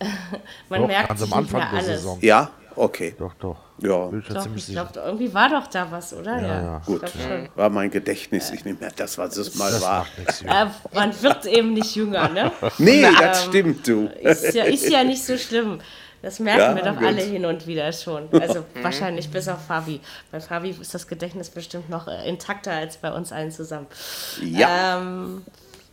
Man 0.68 0.82
Doch, 0.82 0.86
merkt 0.86 1.08
ganz 1.08 1.20
sich 1.20 1.32
am 1.32 1.44
nicht 1.44 1.54
Anfang 1.54 1.70
der 1.70 1.78
alles. 1.80 1.86
Saison. 1.86 2.18
Ja, 2.20 2.50
okay. 2.76 3.14
Doch, 3.18 3.34
doch. 3.34 3.56
Ja. 3.80 4.10
Ich 4.12 4.26
Doch, 4.28 4.46
ich 4.56 4.66
glaube, 4.66 4.90
irgendwie 4.96 5.32
war 5.32 5.48
doch 5.48 5.66
da 5.68 5.86
was, 5.90 6.12
oder? 6.12 6.40
Ja, 6.40 6.62
ja. 6.62 6.82
Gut, 6.84 7.00
glaub 7.00 7.56
war 7.56 7.70
mein 7.70 7.90
Gedächtnis. 7.90 8.50
Ich 8.50 8.64
nehme 8.64 8.78
das, 8.96 9.18
was 9.18 9.36
es 9.36 9.54
mal 9.54 9.70
Das 9.70 9.82
war. 9.82 10.06
Äh, 10.44 10.66
man 10.92 11.22
wird 11.22 11.46
eben 11.46 11.74
nicht 11.74 11.94
jünger, 11.94 12.28
ne? 12.28 12.50
Nee, 12.78 13.06
das 13.18 13.44
stimmt, 13.44 13.86
du. 13.86 14.08
Ist 14.20 14.54
ja, 14.54 14.64
ist 14.64 14.88
ja 14.88 15.04
nicht 15.04 15.24
so 15.24 15.36
schlimm. 15.36 15.80
Das 16.20 16.40
merken 16.40 16.60
Ja, 16.60 16.74
wir 16.74 16.82
doch 16.82 16.96
gut. 16.98 17.06
alle 17.06 17.22
hin 17.22 17.44
und 17.46 17.66
wieder 17.68 17.92
schon. 17.92 18.28
Also 18.40 18.64
wahrscheinlich 18.82 19.30
bis 19.30 19.46
auf 19.48 19.64
Fabi. 19.64 20.00
Bei 20.32 20.40
Fabi 20.40 20.70
ist 20.70 20.92
das 20.92 21.06
Gedächtnis 21.06 21.48
bestimmt 21.48 21.88
noch 21.88 22.08
äh, 22.08 22.28
intakter 22.28 22.72
als 22.72 22.96
bei 22.96 23.12
uns 23.12 23.30
allen 23.30 23.52
zusammen. 23.52 23.86
Ja. 24.42 24.98
Ähm, 24.98 25.42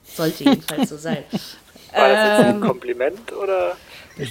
sollte 0.03 0.43
jedenfalls 0.45 0.89
so 0.89 0.97
sein. 0.97 1.23
War 1.93 2.09
das 2.09 2.39
jetzt 2.39 2.49
Ähm. 2.49 2.55
ein 2.55 2.61
Kompliment 2.61 3.31
oder? 3.31 3.77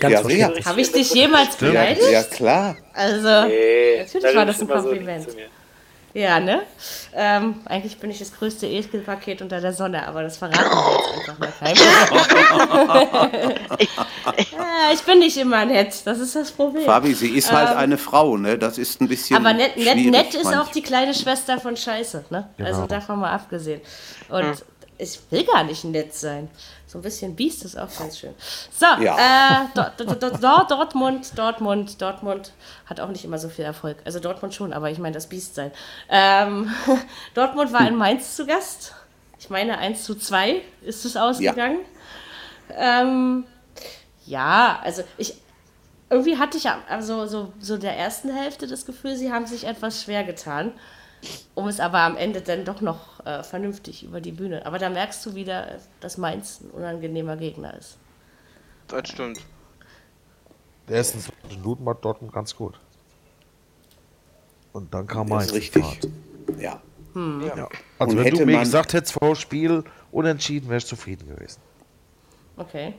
Ganz 0.01 0.15
Ja. 0.15 0.21
Richtig 0.49 0.67
Habe 0.67 0.81
ich 0.81 0.93
dich 0.93 1.13
jemals 1.15 1.57
beleidigt? 1.57 2.07
ja, 2.11 2.23
klar. 2.23 2.77
Also, 2.93 3.47
Nee, 3.49 3.99
natürlich 3.99 4.37
war 4.37 4.47
das 4.47 4.61
ein 4.61 4.69
so 4.69 4.75
Kompliment. 4.75 5.35
mir. 5.35 5.47
Ja, 6.15 6.39
ne? 6.39 6.63
Ähm, 7.13 7.57
eigentlich 7.65 7.99
bin 7.99 8.09
ich 8.09 8.21
das 8.21 8.33
größte 8.33 8.69
Ekelpaket 8.69 9.43
unter 9.43 9.61
der 9.61 9.73
Sonne, 9.73 10.07
aber 10.07 10.23
das 10.23 10.37
verraten 10.37 10.71
wir 10.71 11.17
jetzt 11.17 11.29
einfach 11.29 11.39
mal 11.41 11.53
keinem. 11.59 11.77
ja, 14.53 14.93
ich 14.93 15.01
bin 15.03 15.19
nicht 15.19 15.37
immer 15.37 15.65
nett, 15.65 15.95
das 16.05 16.21
ist 16.21 16.37
das 16.37 16.53
Problem. 16.53 16.85
Fabi, 16.85 17.15
sie 17.15 17.37
ist 17.37 17.51
halt 17.51 17.77
eine 17.77 17.99
Frau, 17.99 18.37
ne? 18.37 18.57
Das 18.59 18.79
ist 18.79 19.01
ein 19.01 19.09
bisschen. 19.09 19.37
Ähm. 19.37 19.45
aber 19.45 19.55
nett, 19.57 19.77
nett, 19.77 19.97
nett 20.07 20.35
ist 20.35 20.55
auch 20.55 20.69
die 20.71 20.83
kleine 20.83 21.15
Schwester 21.15 21.59
von 21.61 21.77
Scheiße, 21.77 22.27
ne? 22.31 22.49
Also 22.59 22.83
Genau. 22.83 22.87
davon 22.87 23.19
mal 23.19 23.33
abgesehen. 23.33 23.81
Und 24.29 24.65
ich 24.99 25.19
will 25.31 25.43
gar 25.45 25.65
nicht 25.65 25.83
nett 25.85 26.15
sein. 26.15 26.49
So 26.95 27.01
ein 27.01 27.03
bisschen 27.03 27.35
Biest 27.35 27.65
ist 27.65 27.77
auch 27.77 27.89
ganz 27.99 28.21
schön. 28.21 28.33
So, 28.71 28.87
Ja. 29.03 29.17
äh, 29.65 29.67
Dort- 29.75 29.99
Dort- 29.99 30.23
Dort- 30.23 30.41
Dort- 30.45 30.71
Dortmund, 30.71 31.37
Dortmund, 31.37 32.01
Dortmund 32.01 32.53
hat 32.87 33.01
auch 33.01 33.09
nicht 33.09 33.25
immer 33.25 33.37
so 33.39 33.49
viel 33.49 33.65
Erfolg. 33.65 33.97
Also 34.05 34.21
Dortmund 34.21 34.55
schon, 34.55 34.73
aber 34.73 34.91
ich 34.93 35.01
meine 35.01 35.15
das 35.15 35.27
Biest 35.27 35.57
sein. 35.57 35.73
Ähm, 36.09 36.73
Dortmund 37.35 37.73
war 37.73 37.89
in 37.89 37.97
Mainz 37.97 38.37
zu 38.37 38.47
Gast. 38.47 38.95
Ich 39.41 39.51
meine 39.51 39.79
1 39.79 40.05
zu 40.05 40.15
2 40.15 40.63
ist 40.83 41.05
es 41.05 41.17
ausgegangen. 41.17 41.81
Ähm, 42.77 43.43
ja, 44.25 44.79
also 44.85 45.03
ich 45.19 45.35
irgendwie 46.11 46.39
hatte 46.39 46.59
ich 46.59 46.69
am- 46.69 46.83
also 46.89 47.27
so, 47.27 47.53
so 47.59 47.77
der 47.77 47.99
ersten 47.99 48.33
Hälfte 48.33 48.69
das 48.69 48.87
Gefühl, 48.87 49.17
sie 49.17 49.33
haben 49.33 49.49
sich 49.49 49.67
etwas 49.67 50.05
schwer 50.05 50.23
getan, 50.23 50.71
um 51.55 51.67
es 51.69 51.81
aber 51.81 52.01
am 52.01 52.17
Ende 52.17 52.41
dann 52.41 52.65
doch 52.65 52.81
noch 52.81 53.25
äh, 53.27 53.43
vernünftig 53.43 54.03
über 54.05 54.21
die 54.21 54.33
Bühne. 54.33 54.65
Aber 54.67 54.79
da 54.79 54.89
merkst 54.91 55.25
du 55.27 55.35
wieder, 55.35 55.79
dass 56.01 56.19
Mainz 56.19 56.61
ein 56.61 56.71
unangenehmer 56.71 57.37
Gegner 57.37 57.75
ist. 57.75 57.99
Das 58.89 59.09
stimmt. 59.09 59.41
Die 60.89 60.93
ersten 60.93 61.21
20 61.21 61.57
Minuten 61.59 61.85
war 61.87 61.95
Dortmund 61.95 62.33
ganz 62.33 62.55
gut. 62.55 62.79
Und 64.73 64.93
dann 64.93 65.07
kam 65.07 65.29
Das 65.29 65.37
Mainz. 65.37 65.47
ist 65.53 65.55
richtig. 65.57 65.83
in 65.85 66.13
Fahrt. 66.47 66.61
Ja. 66.61 66.83
Ja. 67.57 67.69
Also 67.99 68.11
Und 68.13 68.17
wenn 68.19 68.25
hätte 68.25 68.39
du 68.39 68.47
mir 68.47 68.53
man- 68.55 68.65
gesagt 68.65 68.93
hättest 68.93 69.13
vor 69.13 69.37
Spiel 69.37 69.85
unentschieden, 70.11 70.69
wäre 70.69 70.79
ich 70.79 70.87
zufrieden 70.87 71.29
gewesen. 71.29 71.61
Okay. 72.57 72.95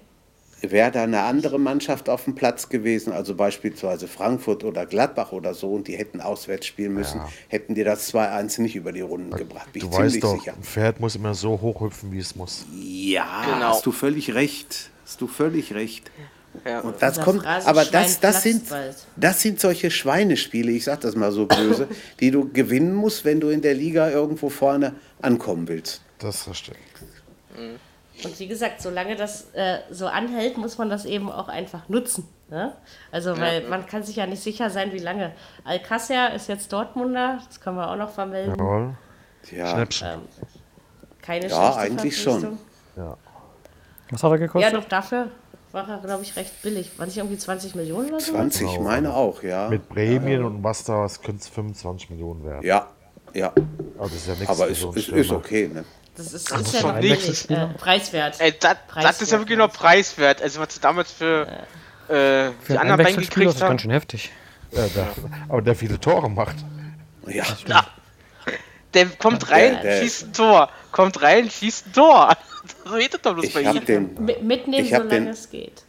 Wäre 0.61 0.89
da 0.91 1.03
eine 1.03 1.21
andere 1.23 1.59
Mannschaft 1.59 2.09
auf 2.09 2.23
dem 2.23 2.33
Platz 2.33 2.69
gewesen, 2.69 3.11
also 3.13 3.35
beispielsweise 3.35 4.07
Frankfurt 4.07 4.63
oder 4.63 4.85
Gladbach 4.85 5.31
oder 5.31 5.53
so, 5.53 5.71
und 5.73 5.87
die 5.87 5.95
hätten 5.95 6.21
auswärts 6.21 6.65
spielen 6.65 6.93
müssen, 6.93 7.17
Ja. 7.17 7.29
hätten 7.49 7.75
die 7.75 7.83
das 7.83 8.07
2-1 8.11 8.59
nicht 8.61 8.75
über 8.75 8.91
die 8.91 9.01
Runden 9.01 9.31
gebracht. 9.31 9.71
Bin 9.73 9.81
Du 9.81 9.87
ich 9.89 9.93
ziemlich 9.93 10.13
weißt 10.15 10.23
doch, 10.23 10.39
sicher. 10.39 10.53
ein 10.55 10.63
Pferd 10.63 10.99
muss 10.99 11.15
immer 11.15 11.33
so 11.35 11.59
hochhüpfen, 11.61 12.11
wie 12.11 12.19
es 12.19 12.35
muss. 12.35 12.65
Ja, 12.81 13.43
Genau. 13.45 13.67
hast 13.67 13.85
du 13.85 13.91
völlig 13.91 14.33
recht. 14.33 14.89
Hast 15.05 15.21
du 15.21 15.27
völlig 15.27 15.73
recht. 15.75 16.09
Ja. 16.65 16.79
Und 16.79 17.01
das 17.01 17.19
kommt, 17.19 17.45
aber 17.45 17.83
das, 17.83 18.21
das, 18.21 18.41
sind, 18.41 18.63
das 19.17 19.41
sind 19.41 19.59
solche 19.59 19.91
Schweinespiele, 19.91 20.71
ich 20.71 20.85
sag 20.85 21.01
das 21.01 21.15
mal 21.15 21.31
so 21.33 21.45
böse, 21.47 21.89
die 22.21 22.31
du 22.31 22.49
gewinnen 22.51 22.95
musst, 22.95 23.25
wenn 23.25 23.41
du 23.41 23.49
in 23.49 23.61
der 23.61 23.73
Liga 23.73 24.09
irgendwo 24.09 24.49
vorne 24.49 24.95
ankommen 25.21 25.67
willst. 25.67 26.01
Das 26.17 26.37
ist 26.47 26.49
richtig. 26.49 26.77
Und 28.23 28.39
wie 28.39 28.47
gesagt, 28.47 28.81
solange 28.81 29.15
das 29.15 29.51
äh, 29.53 29.79
so 29.91 30.07
anhält, 30.07 30.57
muss 30.57 30.77
man 30.77 30.89
das 30.89 31.05
eben 31.05 31.29
auch 31.31 31.47
einfach 31.47 31.89
nutzen. 31.89 32.27
Ne? 32.49 32.73
Also, 33.11 33.37
weil 33.39 33.67
man 33.67 33.85
kann 33.85 34.03
sich 34.03 34.15
ja 34.17 34.25
nicht 34.27 34.41
sicher 34.41 34.69
sein, 34.69 34.93
wie 34.93 34.99
lange. 34.99 35.31
Alcácer 35.65 36.33
ist 36.33 36.47
jetzt 36.47 36.71
Dortmunder, 36.71 37.39
das 37.47 37.59
können 37.59 37.77
wir 37.77 37.89
auch 37.89 37.95
noch 37.95 38.11
vermelden. 38.11 38.55
Jawohl. 38.57 38.95
Ja, 39.51 39.67
Schnäppchen. 39.67 40.21
Keine 41.21 41.47
Ja, 41.47 41.75
eigentlich 41.75 42.21
schon. 42.21 42.57
Ja. 42.95 43.17
Was 44.11 44.23
hat 44.23 44.31
er 44.31 44.35
Ja, 44.35 44.45
gekostet? 44.45 44.73
doch 44.75 44.85
dafür 44.85 45.27
war 45.71 45.89
er, 45.89 45.97
glaube 45.97 46.23
ich, 46.23 46.35
recht 46.35 46.61
billig. 46.61 46.97
War 46.97 47.05
nicht 47.05 47.17
irgendwie 47.17 47.37
20 47.37 47.75
Millionen 47.75 48.09
oder 48.09 48.19
so? 48.19 48.31
20, 48.33 48.73
ich 48.73 48.79
meine 48.79 49.13
auch, 49.13 49.43
ja. 49.43 49.67
Mit 49.67 49.89
Prämien 49.89 50.43
und 50.43 50.63
was 50.63 50.83
da, 50.83 51.05
es 51.05 51.21
könnte 51.21 51.49
25 51.49 52.11
Millionen 52.11 52.45
werden. 52.45 52.65
Ja, 52.65 52.87
ja. 53.33 53.47
Aber 53.97 54.05
das 54.07 54.13
ist 54.13 54.27
ja 54.27 54.35
nichts 54.35 54.49
Aber 54.49 54.65
für 54.73 54.97
ist, 54.99 55.09
ist 55.09 55.31
okay, 55.31 55.67
ne? 55.67 55.83
Das 56.15 56.31
ist, 56.33 56.49
Das 56.51 56.61
ist 56.61 56.67
ist 56.67 56.73
ja 56.75 56.79
schon 56.81 56.93
noch 56.95 57.01
nicht-. 57.01 57.51
Äh, 57.51 57.67
preiswert. 57.77 58.35
Ey, 58.39 58.53
das, 58.59 58.77
das 59.01 59.21
ist 59.21 59.31
ja 59.31 59.39
wirklich 59.39 59.57
noch 59.57 59.71
preiswert. 59.71 60.41
Also 60.41 60.59
was 60.61 60.73
sie 60.73 60.79
damals 60.79 61.11
für 61.11 61.45
äh, 62.07 62.51
Für 62.51 62.53
die 62.69 62.77
anderen 62.77 63.05
ist 63.05 63.17
gekriegt 63.17 63.47
das 63.51 63.59
ganz 63.59 63.69
haben. 63.71 63.79
schön 63.79 63.91
heftig. 63.91 64.31
Ja, 64.71 64.87
der, 64.87 65.07
aber 65.49 65.61
der 65.61 65.75
viele 65.75 65.99
Tore 65.99 66.29
macht. 66.29 66.55
Ja, 67.27 67.43
Der 68.93 69.05
kommt 69.07 69.49
rein, 69.51 69.73
Der- 69.73 69.81
der- 69.83 70.01
schießt 70.01 70.27
ein 70.27 70.33
Tor. 70.33 70.69
Kommt 70.91 71.21
rein, 71.21 71.49
schießt 71.49 71.87
ein 71.87 71.93
Tor. 71.93 72.37
So 72.85 72.97
das 73.11 73.21
doch 73.21 73.33
bloß 73.33 73.49
bei 73.53 73.61
ich 73.61 73.67
habe 73.67 73.77
ihm. 73.79 73.85
den, 73.85 74.25
Mitnehmen, 74.47 74.85
Ich 74.85 74.91
solange 74.91 75.09
den- 75.09 75.27
es 75.27 75.49
geht. 75.49 75.83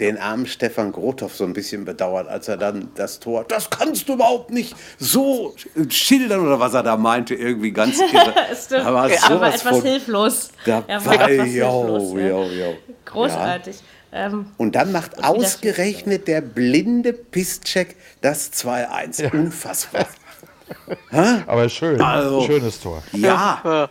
Den 0.00 0.18
armen 0.18 0.46
Stefan 0.46 0.92
Grothoff 0.92 1.36
so 1.36 1.44
ein 1.44 1.52
bisschen 1.52 1.84
bedauert, 1.84 2.26
als 2.28 2.48
er 2.48 2.56
dann 2.56 2.88
das 2.94 3.20
Tor, 3.20 3.44
das 3.46 3.68
kannst 3.70 4.08
du 4.08 4.14
überhaupt 4.14 4.50
nicht 4.50 4.74
so 4.98 5.54
schildern 5.90 6.40
oder 6.46 6.58
was 6.58 6.74
er 6.74 6.82
da 6.82 6.96
meinte, 6.96 7.34
irgendwie 7.34 7.70
ganz 7.72 7.98
irre. 8.12 8.34
Es 8.50 8.64
stimmt. 8.66 8.86
Aber 8.86 9.10
er 9.10 9.20
war 9.22 9.28
sowas 9.28 9.54
etwas 9.56 9.76
von 9.78 9.82
hilflos. 9.82 10.48
dabei, 10.64 10.92
er 10.92 11.04
war 11.06 11.14
etwas 11.30 11.54
jo, 11.54 11.82
hilflos. 11.82 12.12
ja. 12.14 12.28
jo, 12.28 12.42
jo. 12.44 12.74
Großartig. 13.04 13.76
Ähm, 14.12 14.46
Und 14.56 14.74
dann 14.74 14.90
macht 14.90 15.16
wieder- 15.18 15.28
ausgerechnet 15.28 16.26
der 16.26 16.40
blinde 16.40 17.12
Pisscheck 17.12 17.94
das 18.20 18.52
2-1. 18.52 19.30
Unfassbar. 19.32 20.06
Aber 21.46 21.68
schön. 21.68 22.00
Also- 22.00 22.42
Schönes 22.42 22.80
Tor. 22.80 23.02
Ja, 23.12 23.88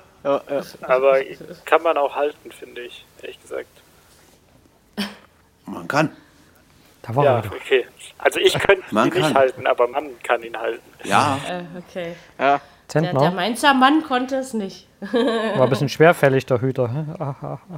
Aber 0.81 1.21
kann 1.65 1.81
man 1.83 1.95
auch 1.97 2.15
halten, 2.15 2.51
finde 2.51 2.81
ich, 2.81 3.05
ehrlich 3.21 3.41
gesagt. 3.41 3.67
Man 5.69 5.87
kann. 5.87 6.09
Da 7.01 7.15
war 7.15 7.23
Ja, 7.25 7.43
wieder. 7.43 7.55
okay. 7.55 7.85
Also 8.17 8.39
ich 8.39 8.53
könnte 8.53 8.81
ihn 8.81 8.83
Man 8.91 9.09
nicht 9.09 9.17
kann. 9.21 9.33
halten, 9.33 9.65
aber 9.67 9.87
man 9.87 10.05
kann 10.23 10.43
ihn 10.43 10.57
halten. 10.57 10.81
Ja, 11.03 11.39
äh, 11.47 11.63
okay. 11.77 12.15
Ja. 12.37 12.59
Der, 12.93 13.01
der 13.13 13.31
Mainzer 13.31 13.73
Mann 13.73 14.03
konnte 14.03 14.35
es 14.37 14.53
nicht. 14.53 14.87
war 15.11 15.61
ein 15.63 15.69
bisschen 15.69 15.89
schwerfällig, 15.89 16.45
der 16.45 16.59
Hüter. 16.61 16.89
Ah, 17.19 17.35
ah, 17.41 17.57
ah. 17.69 17.77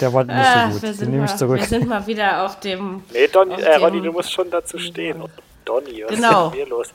Der 0.00 0.12
war 0.12 0.24
nicht 0.24 0.36
so 0.36 0.70
gut. 0.72 0.82
wir, 0.82 0.88
Den 0.90 0.94
sind 0.94 1.10
nehme 1.10 1.24
ich 1.24 1.30
mal, 1.30 1.36
zurück. 1.38 1.58
wir 1.60 1.66
sind 1.66 1.88
mal 1.88 2.06
wieder 2.06 2.44
auf 2.44 2.60
dem. 2.60 3.02
Nee, 3.12 3.28
Donny, 3.28 3.54
Auf 3.54 3.62
äh, 3.62 3.76
Ronny, 3.76 4.00
du 4.02 4.12
musst 4.12 4.32
schon 4.32 4.50
dazu 4.50 4.78
stehen. 4.78 5.22
Donny, 5.64 6.04
was 6.06 6.16
Genau. 6.16 6.46
ist 6.48 6.54
denn 6.56 6.58
hier 6.60 6.68
los? 6.68 6.88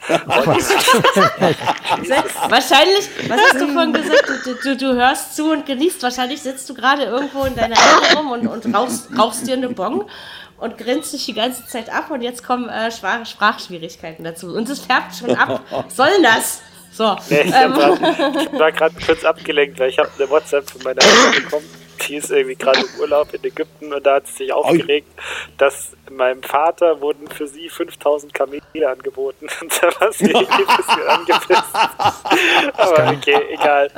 Wahrscheinlich, 2.49 3.09
was 3.29 3.39
hast 3.41 3.61
du 3.61 3.67
vorhin 3.73 3.93
gesagt? 3.93 4.29
Du, 4.45 4.53
du, 4.55 4.77
du 4.77 4.93
hörst 4.95 5.35
zu 5.35 5.51
und 5.51 5.65
genießt. 5.65 6.01
Wahrscheinlich 6.03 6.41
sitzt 6.41 6.69
du 6.69 6.73
gerade 6.73 7.03
irgendwo 7.03 7.43
in 7.43 7.55
deiner 7.55 7.75
Ecke 7.75 8.15
rum 8.17 8.31
und, 8.31 8.47
und 8.47 8.75
rauchst, 8.75 9.09
rauchst 9.17 9.47
dir 9.47 9.53
eine 9.55 9.69
Bon 9.69 10.05
und 10.57 10.77
grinst 10.77 11.11
sich 11.11 11.25
die 11.25 11.33
ganze 11.33 11.65
Zeit 11.67 11.89
ab 11.93 12.09
und 12.11 12.21
jetzt 12.21 12.43
kommen 12.45 12.67
äh, 12.69 12.91
Sprach 12.91 13.25
Sprachschwierigkeiten 13.25 14.23
dazu. 14.23 14.53
Und 14.55 14.69
es 14.69 14.79
färbt 14.79 15.15
schon 15.15 15.35
ab. 15.35 15.61
Was 15.69 15.95
soll 15.95 16.21
das? 16.21 16.61
So. 16.91 17.15
Nee, 17.29 17.41
ich, 17.41 17.53
ähm, 17.53 17.73
grad, 17.73 17.99
ich 18.53 18.59
war 18.59 18.71
gerade 18.71 18.95
kurz 19.05 19.23
abgelenkt, 19.23 19.77
weil 19.79 19.89
ich 19.89 19.99
habe 19.99 20.09
eine 20.17 20.29
WhatsApp 20.29 20.69
von 20.69 20.81
meiner 20.83 21.03
Mutter 21.05 21.41
bekommen. 21.41 21.86
Die 22.07 22.15
ist 22.15 22.31
irgendwie 22.31 22.55
gerade 22.55 22.79
im 22.79 22.99
Urlaub 23.01 23.33
in 23.33 23.43
Ägypten 23.43 23.93
und 23.93 24.05
da 24.05 24.15
hat 24.15 24.27
sie 24.27 24.33
sich 24.45 24.53
aufgeregt, 24.53 25.07
dass 25.57 25.91
meinem 26.09 26.41
Vater 26.43 27.01
wurden 27.01 27.27
für 27.27 27.47
sie 27.47 27.69
5000 27.69 28.33
Kamele 28.33 28.61
angeboten. 28.89 29.47
Und 29.61 29.81
da 29.83 29.87
war 29.99 30.11
sie 30.13 30.25
irgendwie 30.31 30.63
ein 30.65 30.77
bisschen 30.77 31.07
angepisst. 31.07 31.63
Aber 32.77 33.09
okay, 33.17 33.37
egal. 33.51 33.91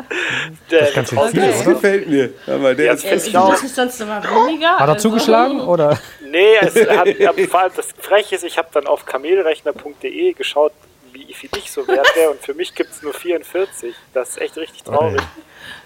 Der, 0.71 0.91
Das 0.91 1.09
du 1.09 1.17
Okay. 1.19 1.47
Das 1.51 1.63
gefällt 1.65 2.07
mir. 2.09 2.33
Aber 2.47 2.73
der 2.75 2.85
Ja, 2.87 2.93
ist 2.93 3.05
fest 3.05 3.27
ich 3.27 3.37
auch. 3.37 3.49
muss 3.51 3.63
es 3.63 3.75
sonst 3.75 3.99
immer 4.01 4.23
weniger. 4.23 4.71
Hat 4.71 4.87
er 4.87 4.93
also- 4.93 5.09
zugeschlagen 5.09 5.61
oder? 5.61 5.99
Nee, 6.21 6.55
es 6.61 6.75
hat, 6.75 7.07
aber 7.21 7.47
vor 7.47 7.59
allem 7.61 7.71
das 7.75 7.89
Freche 7.99 8.35
ist, 8.35 8.43
ich 8.43 8.57
habe 8.57 8.69
dann 8.73 8.87
auf 8.87 9.05
kamelrechner.de 9.05 10.33
geschaut, 10.33 10.73
wie 11.29 11.33
viel 11.35 11.49
ich 11.57 11.71
so 11.71 11.87
wert 11.87 12.07
wäre 12.15 12.31
und 12.31 12.41
für 12.43 12.55
mich 12.55 12.73
gibt 12.73 12.91
es 12.91 13.03
nur 13.03 13.13
44. 13.13 13.93
Das 14.13 14.29
ist 14.29 14.41
echt 14.41 14.57
richtig 14.57 14.83
traurig. 14.83 15.21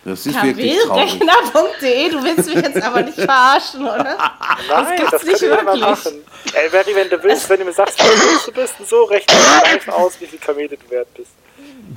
Das 0.05 0.25
ist 0.25 0.41
wirklich 0.41 0.77
traurig. 0.85 1.19
Du 1.19 2.23
willst 2.23 2.47
mich 2.55 2.63
jetzt 2.63 2.81
aber 2.81 3.01
nicht 3.01 3.19
verarschen, 3.19 3.81
oder? 3.81 4.17
Nein, 4.69 4.95
gibt's 4.97 5.11
das, 5.11 5.23
nicht 5.25 5.39
können 5.39 5.57
wir 5.57 5.63
mal 5.63 5.77
machen. 5.77 6.13
Ey, 6.53 6.69
Barry, 6.69 6.95
wenn 6.95 7.09
du 7.09 7.21
willst, 7.23 7.49
wenn 7.49 7.59
du 7.59 7.65
mir 7.65 7.73
sagst, 7.73 7.99
wie 7.99 8.03
groß 8.07 8.45
du 8.45 8.51
bist 8.53 8.75
und 8.79 8.87
so, 8.87 9.03
rechne 9.03 9.33
ich 9.37 9.71
live 9.73 9.87
aus, 9.89 10.19
wie 10.21 10.27
viel 10.27 10.39
Kamele 10.39 10.77
du 10.77 10.89
wert 10.89 11.13
bist. 11.13 11.31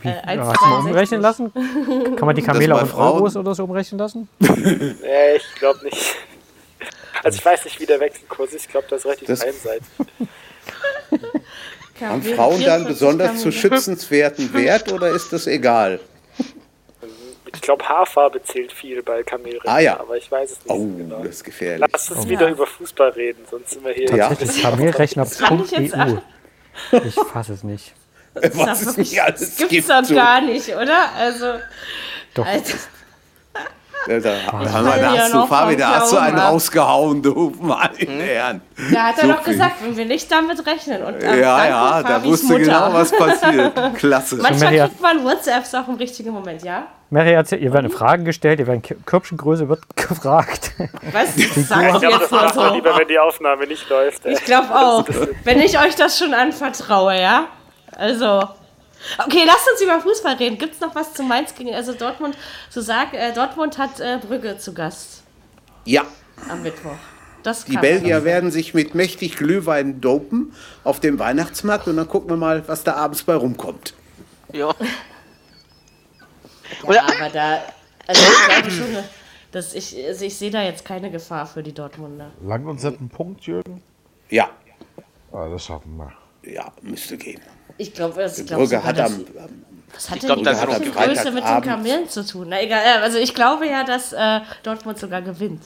Äh, 0.02 0.08
Ja, 0.36 0.44
mal 0.44 0.54
1,62. 0.56 0.88
umrechnen 0.88 1.20
lassen? 1.20 1.52
Kann 2.16 2.26
man 2.26 2.34
die 2.34 2.42
Kamele 2.42 2.74
Frauen- 2.86 3.14
Euros 3.14 3.36
oder 3.36 3.54
so 3.54 3.62
umrechnen 3.64 3.98
lassen? 4.00 4.28
Nee, 4.40 5.36
ich 5.36 5.54
glaube 5.60 5.84
nicht. 5.84 6.16
Also 7.22 7.38
ich 7.38 7.44
weiß 7.44 7.64
nicht, 7.64 7.78
wie 7.80 7.86
der 7.86 8.00
Wechselkurs 8.00 8.52
ist. 8.52 8.64
Ich 8.66 8.68
glaube, 8.68 8.86
das 8.90 9.00
ist 9.00 9.06
relativ 9.06 9.28
Das- 9.28 9.42
einseitig. 9.42 9.86
Haben 12.00 12.22
Frauen 12.22 12.60
dann 12.62 12.82
44 12.84 12.86
besonders 12.88 13.40
zu 13.40 13.52
schützenswerten 13.52 14.52
Wert 14.54 14.92
oder 14.92 15.08
ist 15.10 15.32
das 15.32 15.46
egal? 15.46 16.00
Ich 17.54 17.62
glaube, 17.62 17.88
Haarfarbe 17.88 18.42
zählt 18.42 18.72
viel 18.72 19.02
bei 19.02 19.22
Kamelrechner, 19.22 19.70
Ah, 19.72 19.78
ja. 19.78 19.98
aber 19.98 20.16
ich 20.16 20.30
weiß 20.30 20.50
es 20.52 20.58
nicht 20.58 20.68
Oh, 20.70 20.78
genau. 20.96 21.22
das 21.22 21.36
ist 21.36 21.44
gefährlich. 21.44 21.88
Lass 21.90 22.10
uns 22.10 22.28
wieder 22.28 22.48
über 22.48 22.66
Fußball 22.66 23.10
reden, 23.10 23.44
sonst 23.50 23.70
sind 23.70 23.84
wir 23.84 23.92
hier. 23.94 24.10
Ja. 24.14 24.30
Kamelrechner.eu. 24.62 26.18
Ich 27.06 27.14
fasse 27.14 27.54
es 27.54 27.62
nicht. 27.64 27.94
Was 28.34 28.80
Das 28.80 28.82
es 28.82 28.96
nicht 28.98 29.20
alles 29.22 29.56
gibt's 29.56 29.70
gibt. 29.70 29.88
doch 29.90 30.04
so. 30.04 30.14
gar 30.14 30.42
nicht, 30.42 30.68
oder? 30.68 31.10
Also, 31.16 31.54
Doch, 32.34 32.44
Alter, 32.46 32.74
Da, 34.06 34.20
kann 34.20 34.84
da, 34.84 35.10
hast 35.18 35.34
du, 35.34 35.46
Fabi, 35.46 35.76
da 35.76 36.00
hast 36.00 36.12
du 36.12 36.16
einen 36.16 36.38
rausgehauen, 36.38 37.22
du 37.22 37.52
meine 37.60 37.94
Herren. 38.22 38.60
da 38.92 39.02
hat 39.04 39.18
er 39.18 39.26
So 39.26 39.32
doch 39.32 39.42
viel. 39.42 39.52
gesagt, 39.54 39.74
wenn 39.82 39.96
wir 39.96 40.04
nicht 40.04 40.30
damit 40.30 40.64
rechnen. 40.66 41.02
Und, 41.02 41.22
ähm, 41.22 41.40
Ja, 41.40 41.66
ja, 41.66 42.02
da 42.02 42.22
wusste 42.24 42.46
Mutter. 42.46 42.58
genau, 42.60 42.92
was 42.92 43.10
passiert. 43.10 43.72
Klasse. 43.96 44.36
Manchmal 44.36 44.76
kriegt 44.78 45.00
man 45.02 45.24
WhatsApps 45.24 45.74
auch 45.74 45.88
im 45.88 45.96
richtigen 45.96 46.30
Moment, 46.30 46.62
ja? 46.62 46.86
Mary 47.10 47.32
erzählt, 47.32 47.62
ihr 47.62 47.72
werden 47.72 47.90
Fragen 47.90 48.24
gestellt, 48.24 48.58
ihr 48.60 48.66
werden 48.66 48.82
Körbchengröße 49.04 49.68
wird 49.68 49.80
gefragt. 49.96 50.72
Was 51.12 51.34
sagst 51.36 51.94
Ich 51.94 52.00
du 52.00 52.06
jetzt 52.10 52.22
das 52.22 52.30
mal 52.30 52.52
so? 52.52 52.74
lieber, 52.74 52.96
wenn 52.98 53.08
die 53.08 53.18
Aufnahme 53.18 53.66
nicht 53.66 53.88
läuft. 53.88 54.24
Ey. 54.26 54.34
Ich 54.34 54.44
glaube 54.44 54.68
auch. 54.74 55.04
Wenn 55.44 55.60
ich 55.60 55.78
euch 55.80 55.94
das 55.96 56.18
schon 56.18 56.32
anvertraue, 56.34 57.20
ja? 57.20 57.46
Also. 57.96 58.42
Okay, 59.24 59.42
lasst 59.46 59.68
uns 59.72 59.80
über 59.82 60.00
Fußball 60.00 60.34
reden. 60.34 60.58
Gibt 60.58 60.74
es 60.74 60.80
noch 60.80 60.94
was 60.94 61.14
zu 61.14 61.22
Mainz 61.22 61.54
gegen 61.54 61.74
also 61.74 61.92
Dortmund? 61.94 62.36
So 62.70 62.80
sag, 62.80 63.14
äh, 63.14 63.32
Dortmund 63.32 63.78
hat 63.78 64.00
äh, 64.00 64.18
Brügge 64.18 64.58
zu 64.58 64.74
Gast 64.74 65.22
Ja, 65.84 66.04
am 66.48 66.62
Mittwoch. 66.62 66.96
Das 67.42 67.64
die 67.64 67.76
Belgier 67.76 68.24
werden 68.24 68.50
sich 68.50 68.74
mit 68.74 68.96
mächtig 68.96 69.36
Glühwein 69.36 70.00
dopen 70.00 70.52
auf 70.82 70.98
dem 70.98 71.18
Weihnachtsmarkt 71.20 71.86
und 71.86 71.96
dann 71.96 72.08
gucken 72.08 72.30
wir 72.30 72.36
mal, 72.36 72.66
was 72.66 72.82
da 72.82 72.94
abends 72.94 73.22
bei 73.22 73.34
rumkommt. 73.36 73.94
Ja. 74.52 74.74
Ja, 76.88 77.02
aber 77.04 77.30
da. 77.32 77.62
Also 78.08 78.22
ich 78.22 78.48
glaube 78.48 78.70
schon, 78.70 79.04
dass 79.52 79.74
ich, 79.74 79.96
also 80.04 80.24
ich 80.24 80.36
sehe 80.36 80.50
da 80.50 80.62
jetzt 80.62 80.84
keine 80.84 81.10
Gefahr 81.10 81.46
für 81.46 81.62
die 81.62 81.72
Dortmunder. 81.72 82.32
Langt 82.42 82.66
uns 82.66 82.82
das 82.82 82.94
ein 82.94 83.08
Punkt, 83.08 83.42
Jürgen? 83.46 83.82
Ja, 84.28 84.50
Ah, 85.32 85.48
das 85.48 85.64
schaffen 85.66 85.96
wir. 85.96 86.12
ja, 86.50 86.72
müsste 86.82 87.16
gehen. 87.16 87.40
Ich 87.78 87.92
glaube, 87.92 88.24
ich 88.24 88.46
glaub 88.46 88.60
Brügge 88.60 88.82
hat 88.82 88.98
am, 89.00 89.24
was 89.94 90.10
hat 90.10 90.16
Ich 90.16 90.22
denn 90.24 90.42
glaub, 90.42 90.44
das 90.44 90.60
hat 90.60 90.68
am 90.70 90.82
Größe 90.92 91.30
mit 91.30 91.44
den 91.44 91.62
Kamelen 91.62 92.08
zu 92.08 92.24
tun? 92.26 92.46
Na 92.50 92.62
egal, 92.62 92.82
ja, 92.84 93.02
also 93.02 93.18
ich 93.18 93.34
glaube 93.34 93.66
ja, 93.66 93.84
dass 93.84 94.12
äh, 94.12 94.40
Dortmund 94.62 94.98
sogar 94.98 95.22
gewinnt. 95.22 95.62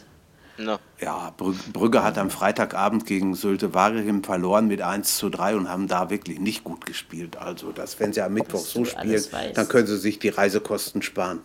No. 0.59 0.77
ja, 1.01 1.33
Brü- 1.39 1.73
Brügge 1.73 2.03
hat 2.03 2.19
am 2.19 2.29
Freitagabend 2.29 3.07
gegen 3.07 3.35
Sylte 3.35 3.73
Waregem 3.73 4.23
verloren 4.23 4.67
mit 4.69 4.83
1 4.83 5.17
zu 5.17 5.31
3 5.31 5.57
und 5.57 5.71
haben 5.71 5.89
da 5.89 6.11
wirklich 6.11 6.39
nicht 6.39 6.65
gut 6.65 6.85
gespielt. 6.85 7.39
Also, 7.39 7.73
dass, 7.73 7.99
wenn 7.99 8.13
sie 8.13 8.21
am 8.21 8.35
Mittwoch 8.35 8.59
so 8.61 8.85
spielen, 8.85 9.25
dann 9.55 9.69
können 9.69 9.87
sie 9.87 9.97
sich 9.97 10.19
die 10.19 10.29
Reisekosten 10.29 11.01
sparen. 11.01 11.41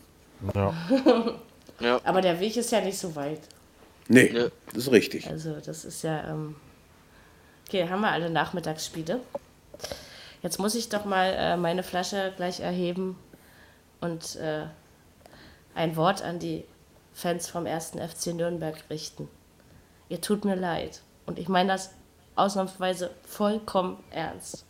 Ja. 0.53 0.74
Aber 2.03 2.22
der 2.22 2.41
Weg 2.41 2.57
ist 2.57 2.72
ja 2.72 2.82
nicht 2.82 2.97
so 2.97 3.16
weit. 3.16 3.39
Nee, 4.07 4.32
Nö. 4.34 4.49
das 4.74 4.84
ist 4.84 4.91
richtig. 4.91 5.28
Also 5.28 5.55
das 5.66 5.86
ist 5.86 6.03
ja. 6.03 6.30
Ähm 6.30 6.55
okay, 7.68 7.88
haben 7.89 8.01
wir 8.01 8.11
alle 8.11 8.30
Nachmittagsspiele. 8.30 9.22
Jetzt 10.46 10.60
muss 10.60 10.76
ich 10.76 10.89
doch 10.89 11.06
mal 11.06 11.34
äh, 11.36 11.58
meine 11.58 11.82
Flasche 11.82 12.32
gleich 12.38 12.60
erheben 12.60 13.18
und 14.00 14.36
äh, 14.36 14.66
ein 15.74 15.96
Wort 15.96 16.22
an 16.22 16.38
die 16.38 16.66
Fans 17.16 17.50
vom 17.50 17.66
ersten 17.66 17.98
FC 17.98 18.28
Nürnberg 18.28 18.76
richten. 18.91 19.28
Ihr 20.08 20.22
tut 20.22 20.46
mir 20.46 20.56
leid. 20.56 21.02
Und 21.26 21.39
ich 21.39 21.50
meine 21.50 21.70
das 21.70 21.96
ausnahmsweise 22.36 23.10
vollkommen 23.24 24.04
ernst. 24.12 24.68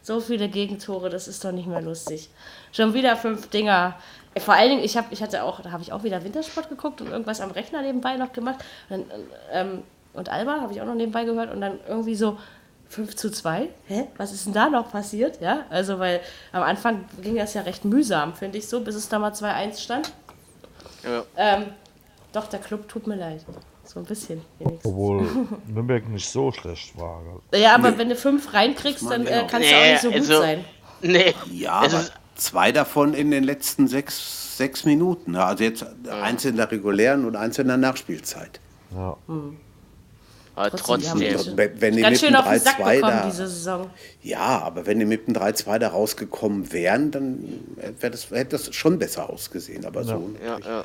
So 0.00 0.18
viele 0.18 0.48
Gegentore, 0.48 1.10
das 1.10 1.28
ist 1.28 1.44
doch 1.44 1.52
nicht 1.52 1.68
mehr 1.68 1.82
lustig. 1.82 2.30
Schon 2.72 2.94
wieder 2.94 3.14
fünf 3.14 3.50
Dinger. 3.50 3.98
Vor 4.38 4.54
allen 4.54 4.70
Dingen, 4.70 4.82
ich, 4.82 4.96
hab, 4.96 5.12
ich 5.12 5.22
hatte 5.22 5.42
auch, 5.42 5.60
da 5.60 5.72
habe 5.72 5.82
ich 5.82 5.92
auch 5.92 6.04
wieder 6.04 6.24
Wintersport 6.24 6.70
geguckt 6.70 7.02
und 7.02 7.08
irgendwas 7.08 7.42
am 7.42 7.50
Rechner 7.50 7.82
nebenbei 7.82 8.16
noch 8.16 8.32
gemacht. 8.32 8.64
Und, 8.88 9.04
ähm, 9.50 9.82
und 10.14 10.30
Alba 10.30 10.62
habe 10.62 10.72
ich 10.72 10.80
auch 10.80 10.86
noch 10.86 10.94
nebenbei 10.94 11.24
gehört 11.24 11.52
und 11.52 11.60
dann 11.60 11.80
irgendwie 11.86 12.14
so 12.14 12.38
5 12.92 13.16
zu 13.16 13.30
2. 13.30 13.68
Hä? 13.86 14.06
Was 14.18 14.32
ist 14.32 14.46
denn 14.46 14.52
da 14.52 14.68
noch 14.68 14.90
passiert? 14.92 15.40
Ja, 15.40 15.64
also 15.70 15.98
weil 15.98 16.20
am 16.52 16.62
Anfang 16.62 17.04
ging 17.22 17.36
das 17.36 17.54
ja 17.54 17.62
recht 17.62 17.84
mühsam, 17.86 18.34
finde 18.34 18.58
ich 18.58 18.68
so, 18.68 18.80
bis 18.80 18.94
es 18.94 19.08
da 19.08 19.18
mal 19.18 19.32
2-1 19.32 19.78
stand. 19.80 20.12
Ja. 21.02 21.22
Ähm, 21.36 21.64
doch, 22.32 22.46
der 22.48 22.60
Club 22.60 22.88
tut 22.88 23.06
mir 23.06 23.16
leid. 23.16 23.44
So 23.84 23.98
ein 24.00 24.04
bisschen 24.06 24.42
wenigstens. 24.58 24.84
Obwohl 24.92 25.26
Nürnberg 25.66 26.06
nicht 26.08 26.28
so 26.28 26.52
schlecht 26.52 26.96
war. 26.98 27.20
Ja, 27.54 27.74
aber 27.74 27.96
wenn 27.98 28.08
du 28.10 28.14
fünf 28.16 28.52
reinkriegst, 28.54 29.10
dann 29.10 29.26
äh, 29.26 29.46
kannst 29.50 29.70
du 29.70 29.74
auch 29.74 29.80
Nee, 29.80 29.92
nicht 29.92 30.02
so 30.02 30.08
gut 30.08 30.16
also- 30.18 30.40
sein. 30.40 30.64
Nee. 31.00 31.34
Ja, 31.50 31.72
aber 31.72 31.86
ist- 32.00 32.12
zwei 32.36 32.72
davon 32.72 33.14
in 33.14 33.30
den 33.30 33.42
letzten 33.42 33.88
sechs, 33.88 34.56
sechs 34.56 34.84
Minuten. 34.84 35.34
Ja, 35.34 35.46
Also 35.46 35.64
jetzt 35.64 35.84
eins 36.10 36.44
in 36.44 36.56
der 36.56 36.70
regulären 36.70 37.24
und 37.24 37.36
eins 37.36 37.58
in 37.58 37.66
der 37.68 37.76
Nachspielzeit. 37.78 38.60
Ja. 38.94 39.16
Aber 40.54 40.70
Trotzdem, 40.70 41.00
trotzdem. 41.02 41.22
echt- 41.22 41.56
Wenn, 41.56 41.80
wenn 41.80 41.96
die 41.96 42.02
Ganz 42.02 42.12
mit 42.12 42.20
schön 42.20 42.32
dem 42.34 42.36
auf 42.42 42.48
den 42.50 42.60
Sack 42.60 42.78
3-2 42.78 42.94
bekommen 42.96 43.12
da, 43.16 43.24
diese 43.26 43.48
Saison. 43.48 43.90
ja, 44.22 44.38
aber 44.38 44.84
wenn 44.86 44.98
die 44.98 45.06
mit 45.06 45.26
dem 45.26 45.34
3-2 45.34 45.78
da 45.78 45.88
rausgekommen 45.88 46.72
wären, 46.72 47.10
dann 47.10 47.60
das, 48.00 48.30
hätte 48.30 48.56
das 48.58 48.74
schon 48.74 48.98
besser 48.98 49.30
ausgesehen. 49.30 49.84
Aber 49.86 50.04
so 50.04 50.30
Ja, 50.44 50.58
ja. 50.58 50.84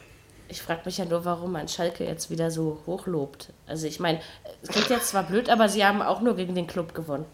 Ich 0.49 0.61
frage 0.61 0.81
mich 0.85 0.97
ja 0.97 1.03
nur, 1.03 1.25
warum 1.25 1.51
man 1.51 1.67
Schalke 1.67 2.05
jetzt 2.05 2.29
wieder 2.29 2.49
so 2.51 2.79
hochlobt. 2.85 3.49
Also 3.67 3.85
ich 3.87 3.99
meine, 3.99 4.21
es 4.63 4.69
klingt 4.69 4.89
jetzt 4.89 5.09
zwar 5.09 5.23
blöd, 5.23 5.49
aber 5.49 5.67
sie 5.67 5.83
haben 5.83 6.01
auch 6.01 6.21
nur 6.21 6.37
gegen 6.37 6.55
den 6.55 6.67
Club 6.67 6.93
gewonnen. 6.93 7.25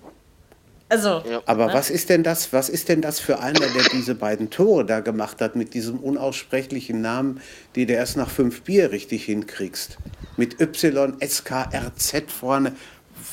Also, 0.89 1.21
Ja. 1.29 1.41
Aber 1.45 1.71
was 1.73 1.89
ist 1.91 2.09
denn 2.09 2.23
das, 2.23 2.51
was 2.53 2.69
ist 2.69 2.89
denn 2.89 3.01
das 3.01 3.19
für 3.19 3.39
einer, 3.39 3.59
der 3.59 3.83
diese 3.91 4.15
beiden 4.15 4.49
Tore 4.49 4.85
da 4.85 4.99
gemacht 4.99 5.41
hat, 5.41 5.55
mit 5.55 5.75
diesem 5.75 5.99
unaussprechlichen 5.99 7.01
Namen, 7.01 7.41
die 7.75 7.85
du 7.85 7.93
erst 7.93 8.17
nach 8.17 8.29
fünf 8.29 8.63
Bier 8.63 8.91
richtig 8.91 9.25
hinkriegst? 9.25 9.97
Mit 10.37 10.59
Y, 10.59 11.13
S, 11.19 11.43
K, 11.43 11.63
R, 11.71 11.91
Z 11.95 12.31
vorne. 12.31 12.75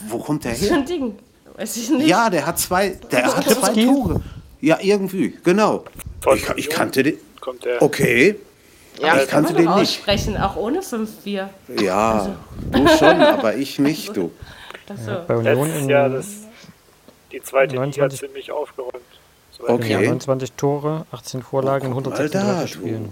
Wo 0.09 0.18
kommt 0.18 0.44
der 0.44 0.55
so 0.55 0.66
her? 0.66 0.74
ein 0.76 0.86
Ding. 0.86 1.18
Weiß 1.57 1.76
ich 1.76 1.90
nicht. 1.90 2.07
Ja, 2.09 2.30
der 2.30 2.46
hat 2.46 2.59
zwei, 2.59 2.90
der 3.11 3.36
hat 3.36 3.44
zwei? 3.48 3.84
Tore. 3.84 4.20
Ja, 4.61 4.78
irgendwie, 4.80 5.36
genau. 5.42 5.84
Ich, 6.34 6.48
ich 6.57 6.68
kannte 6.70 7.03
den. 7.03 7.16
Kommt 7.40 7.64
der. 7.64 7.80
Okay, 7.82 8.36
Ja, 9.01 9.16
ich 9.22 9.28
kannte 9.28 9.55
Kann 9.55 9.62
den 9.62 9.64
nicht. 9.64 9.82
aussprechen, 9.82 10.36
auch 10.36 10.57
ohne 10.57 10.80
5-4. 10.80 11.48
Ja, 11.80 12.36
du 12.72 12.88
schon, 12.88 13.20
aber 13.22 13.55
ich 13.57 13.78
nicht, 13.78 14.14
du. 14.16 14.30
Achso. 14.88 15.22
Bei 15.26 15.36
Union 15.36 15.57
Letztes 15.68 15.82
in 15.82 15.88
Jahr 15.88 16.09
das, 16.11 16.26
die 17.32 17.40
zweite 17.42 17.76
29 17.76 18.20
Liga 18.20 18.28
ziemlich 18.32 18.53
aufgeräumt. 18.53 18.94
Ich 19.53 19.61
Okay. 19.68 19.92
ja, 19.92 19.98
29 20.01 20.53
Tore, 20.53 21.07
18 21.12 21.42
Vorlagen 21.42 21.92
Oh, 21.92 21.94
guck 21.94 22.07
mal 22.07 22.14
136 22.18 22.61
da, 22.61 22.66
Spielen. 22.66 23.09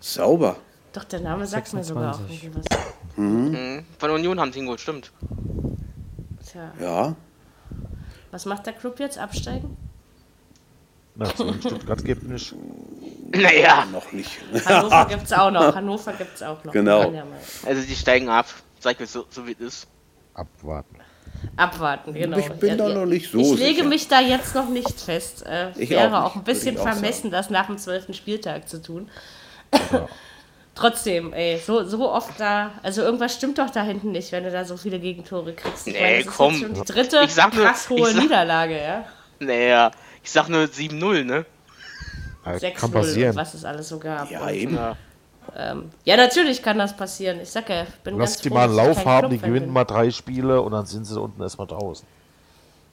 Sauber. 0.00 0.56
Doch, 0.92 1.04
der 1.04 1.20
Name 1.20 1.46
sagt 1.46 1.72
mir 1.72 1.84
sogar 1.84 2.14
auch 2.14 2.18
26. 2.18 2.44
irgendwie 2.44 2.60
was. 2.70 3.16
Mhm. 3.16 3.84
Von 3.98 4.10
Union 4.10 4.38
haben 4.40 4.52
sie 4.52 4.58
ihn 4.60 4.64
geholt, 4.66 4.80
stimmt. 4.80 5.10
Tja, 6.50 6.72
Ja, 6.80 7.14
was 8.30 8.46
macht 8.46 8.66
der 8.66 8.72
Club 8.72 8.98
jetzt? 9.00 9.18
Absteigen? 9.18 9.76
Na, 11.14 11.26
so 11.36 11.52
Stuttgart 11.54 12.04
gibt 12.04 12.24
nicht. 12.24 12.54
Naja, 13.34 13.86
noch 13.90 14.12
nicht. 14.12 14.30
Hannover 14.66 15.06
gibt's 15.08 15.32
auch 15.32 15.50
noch. 15.50 15.74
Hannover 15.74 16.12
gibt's 16.12 16.42
auch 16.42 16.62
noch. 16.64 16.72
Genau. 16.72 17.10
Ja 17.10 17.24
also 17.64 17.80
die 17.80 17.94
steigen 17.94 18.28
ab. 18.28 18.44
Sag 18.78 19.00
ich 19.00 19.08
so, 19.08 19.24
so 19.30 19.46
wie 19.46 19.52
es 19.52 19.60
ist. 19.60 19.86
Abwarten. 20.34 20.96
Abwarten, 21.56 22.12
genau. 22.12 22.36
Ich 22.36 22.50
bin 22.52 22.76
da 22.76 22.90
noch 22.90 23.06
nicht 23.06 23.30
so 23.30 23.38
Ich 23.38 23.58
lege 23.58 23.76
sicher. 23.76 23.88
mich 23.88 24.06
da 24.08 24.20
jetzt 24.20 24.54
noch 24.54 24.68
nicht 24.68 25.00
fest. 25.00 25.46
Äh, 25.46 25.70
Ich 25.78 25.88
wäre 25.88 26.18
auch 26.18 26.24
auch, 26.24 26.34
nicht, 26.34 26.42
ein 26.42 26.44
bisschen 26.44 26.76
vermessen, 26.76 27.30
das 27.30 27.48
nach 27.48 27.66
dem 27.68 27.78
zwölften 27.78 28.12
Spieltag 28.12 28.68
zu 28.68 28.82
tun. 28.82 29.08
Ja. 29.92 30.08
Trotzdem, 30.74 31.32
ey, 31.34 31.58
so, 31.58 31.84
so 31.84 32.10
oft 32.10 32.40
da, 32.40 32.70
also 32.82 33.02
irgendwas 33.02 33.34
stimmt 33.34 33.58
doch 33.58 33.68
da 33.70 33.82
hinten 33.82 34.12
nicht, 34.12 34.32
wenn 34.32 34.42
du 34.44 34.50
da 34.50 34.64
so 34.64 34.76
viele 34.78 34.98
Gegentore 34.98 35.52
kriegst. 35.52 35.86
Ich 35.86 35.92
Nee, 35.94 36.00
meine, 36.00 36.16
das 36.18 36.26
ist 36.28 36.36
komm. 36.36 36.52
jetzt 36.54 36.62
schon 36.62 36.74
die 36.74 36.92
dritte 36.92 37.20
Ich 37.24 37.34
sag 37.34 37.54
nur- 37.54 37.66
krass 37.66 37.90
hohe 37.90 37.98
ich 38.08 38.14
sag- 38.14 38.22
Niederlage, 38.22 38.82
ja. 38.82 39.04
Naja, 39.38 39.90
ich 40.22 40.30
sag 40.30 40.48
nur 40.48 40.66
7-0, 40.68 41.24
ne? 41.24 41.44
Ja, 42.46 42.52
6-0 42.58 42.72
Kann 42.80 42.84
und 42.88 42.92
passieren. 42.94 43.36
was 43.36 43.54
es 43.54 43.64
alles 43.64 43.88
so 43.88 43.98
gab. 43.98 44.30
Ja, 44.30 44.42
Und, 44.44 44.48
eben. 44.54 44.78
ähm, 45.56 45.90
ja, 46.04 46.16
natürlich 46.16 46.62
kann 46.62 46.78
das 46.78 46.96
passieren. 46.96 47.40
Ich 47.40 47.50
sag 47.50 47.68
ja, 47.68 47.82
ich 47.82 47.88
bin 48.02 48.16
Lass 48.18 48.30
ganz 48.30 48.40
die 48.42 48.48
froh, 48.48 48.54
mal 48.54 48.64
einen 48.64 48.74
Lauf 48.76 49.04
haben, 49.04 49.28
die 49.28 49.36
Clubfan 49.36 49.50
gewinnen 49.50 49.66
bin. 49.66 49.72
mal 49.74 49.84
drei 49.84 50.10
Spiele 50.10 50.62
und 50.62 50.72
dann 50.72 50.86
sind 50.86 51.04
sie 51.04 51.20
unten 51.20 51.42
erstmal 51.42 51.66
draußen. 51.66 52.06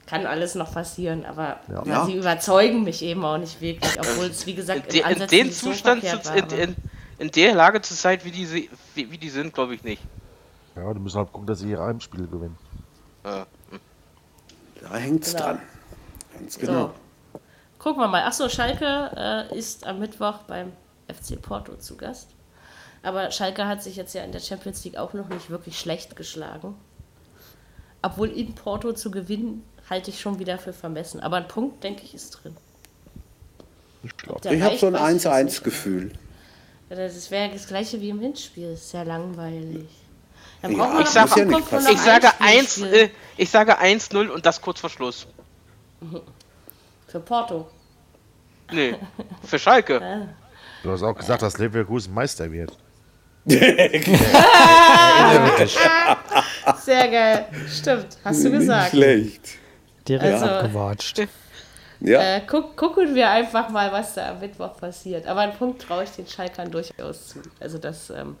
Kann 0.06 0.26
alles 0.26 0.54
noch 0.54 0.72
passieren, 0.74 1.24
aber 1.24 1.60
Ja. 1.72 1.82
ja, 1.86 2.04
sie 2.04 2.14
überzeugen 2.16 2.82
mich 2.84 3.02
eben 3.02 3.24
auch 3.24 3.38
nicht 3.38 3.60
wirklich, 3.60 3.98
obwohl 3.98 4.26
es, 4.26 4.44
wie 4.44 4.54
gesagt, 4.54 4.92
In, 4.92 5.02
in 5.30 5.50
so 5.52 5.70
Zustand, 5.70 6.04
verkehrt 6.04 6.48
zu- 6.50 6.56
in, 6.56 6.60
in, 6.70 6.76
in 7.20 7.30
der 7.30 7.54
Lage 7.54 7.82
zur 7.82 7.96
Zeit, 7.96 8.24
wie 8.24 8.30
die, 8.30 8.70
wie, 8.94 9.10
wie 9.10 9.18
die 9.18 9.28
sind, 9.28 9.52
glaube 9.52 9.74
ich 9.74 9.84
nicht. 9.84 10.02
Ja, 10.74 10.92
die 10.94 11.00
müssen 11.00 11.18
halt 11.18 11.30
gucken, 11.30 11.46
dass 11.46 11.58
sie 11.58 11.70
ihre 11.70 11.84
Heimspiele 11.84 12.26
gewinnen. 12.26 12.56
Ja. 13.24 13.46
Da 14.80 14.96
hängt's 14.96 15.32
Genau. 15.32 15.44
dran. 15.44 15.62
Ganz 16.38 16.58
genau. 16.58 16.86
So. 16.86 17.40
Gucken 17.78 18.02
wir 18.02 18.08
mal. 18.08 18.22
Achso, 18.22 18.48
Schalke 18.48 19.10
äh, 19.50 19.58
ist 19.58 19.86
am 19.86 19.98
Mittwoch 19.98 20.38
beim 20.46 20.72
FC 21.08 21.40
Porto 21.40 21.76
zu 21.76 21.96
Gast. 21.98 22.28
Aber 23.02 23.30
Schalke 23.30 23.66
hat 23.66 23.82
sich 23.82 23.96
jetzt 23.96 24.14
ja 24.14 24.22
in 24.22 24.32
der 24.32 24.40
Champions 24.40 24.82
League 24.84 24.96
auch 24.96 25.12
noch 25.12 25.28
nicht 25.28 25.50
wirklich 25.50 25.78
schlecht 25.78 26.16
geschlagen. 26.16 26.74
Obwohl 28.00 28.30
in 28.30 28.54
Porto 28.54 28.94
zu 28.94 29.10
gewinnen, 29.10 29.62
halte 29.90 30.08
ich 30.08 30.20
schon 30.20 30.38
wieder 30.38 30.58
für 30.58 30.72
vermessen. 30.72 31.20
Aber 31.20 31.36
ein 31.36 31.48
Punkt, 31.48 31.84
denke 31.84 32.02
ich, 32.04 32.14
ist 32.14 32.30
drin. 32.30 32.56
Ich 34.02 34.16
glaube. 34.16 34.54
Ich 34.54 34.62
habe 34.62 34.78
so 34.78 34.86
ein 34.86 34.94
weiß 34.94 35.16
ich 35.16 35.24
jetzt 35.24 35.24
nicht. 35.26 35.60
1-1-Gefühl. 35.60 36.12
Das 36.90 37.30
wäre 37.30 37.50
das 37.52 37.66
gleiche 37.68 38.00
wie 38.00 38.10
im 38.10 38.20
Hinspiel. 38.20 38.72
Ist 38.72 38.90
sehr 38.90 39.04
langweilig. 39.04 39.86
Dann 40.60 40.76
Ja, 40.76 41.00
ich 41.00 41.08
sag- 41.08 41.36
ja 41.36 41.44
nicht 41.46 41.72
Ich 41.90 41.98
sage 42.00 42.28
ein 42.40 42.58
1, 42.58 42.72
Spielspiel 42.74 42.94
äh, 42.94 43.10
ich 43.36 43.48
sage 43.48 43.78
1-0 43.80 44.28
und 44.28 44.44
das 44.44 44.60
kurz 44.60 44.80
vor 44.80 44.90
Schluss. 44.90 45.26
Für 47.06 47.20
Porto. 47.20 47.66
Nee, 48.72 48.94
für 49.44 49.58
Schalke. 49.58 50.28
Du 50.82 50.90
hast 50.90 51.02
auch 51.02 51.14
gesagt, 51.14 51.42
dass 51.42 51.58
Leverkusen 51.58 52.14
Meister 52.14 52.50
wird. 52.50 52.72
Sehr 56.78 57.08
geil. 57.08 57.46
Stimmt, 57.68 58.06
hast 58.24 58.44
du 58.44 58.50
gesagt. 58.50 58.90
Schlecht. 58.90 59.42
Direkt 60.08 60.34
Also- 60.34 60.46
abgewatscht. 60.46 61.22
Ja. 62.00 62.36
Äh, 62.36 62.42
guck, 62.46 62.76
gucken 62.76 63.14
wir 63.14 63.28
einfach 63.28 63.68
mal, 63.68 63.92
was 63.92 64.14
da 64.14 64.30
am 64.30 64.40
Mittwoch 64.40 64.76
passiert. 64.76 65.26
Aber 65.26 65.40
einen 65.40 65.52
Punkt 65.52 65.82
traue 65.82 66.04
ich 66.04 66.10
den 66.10 66.26
Schalkern 66.26 66.70
durchaus 66.70 67.28
zu. 67.28 67.42
Also, 67.60 67.78
das, 67.78 68.10
ähm, 68.10 68.36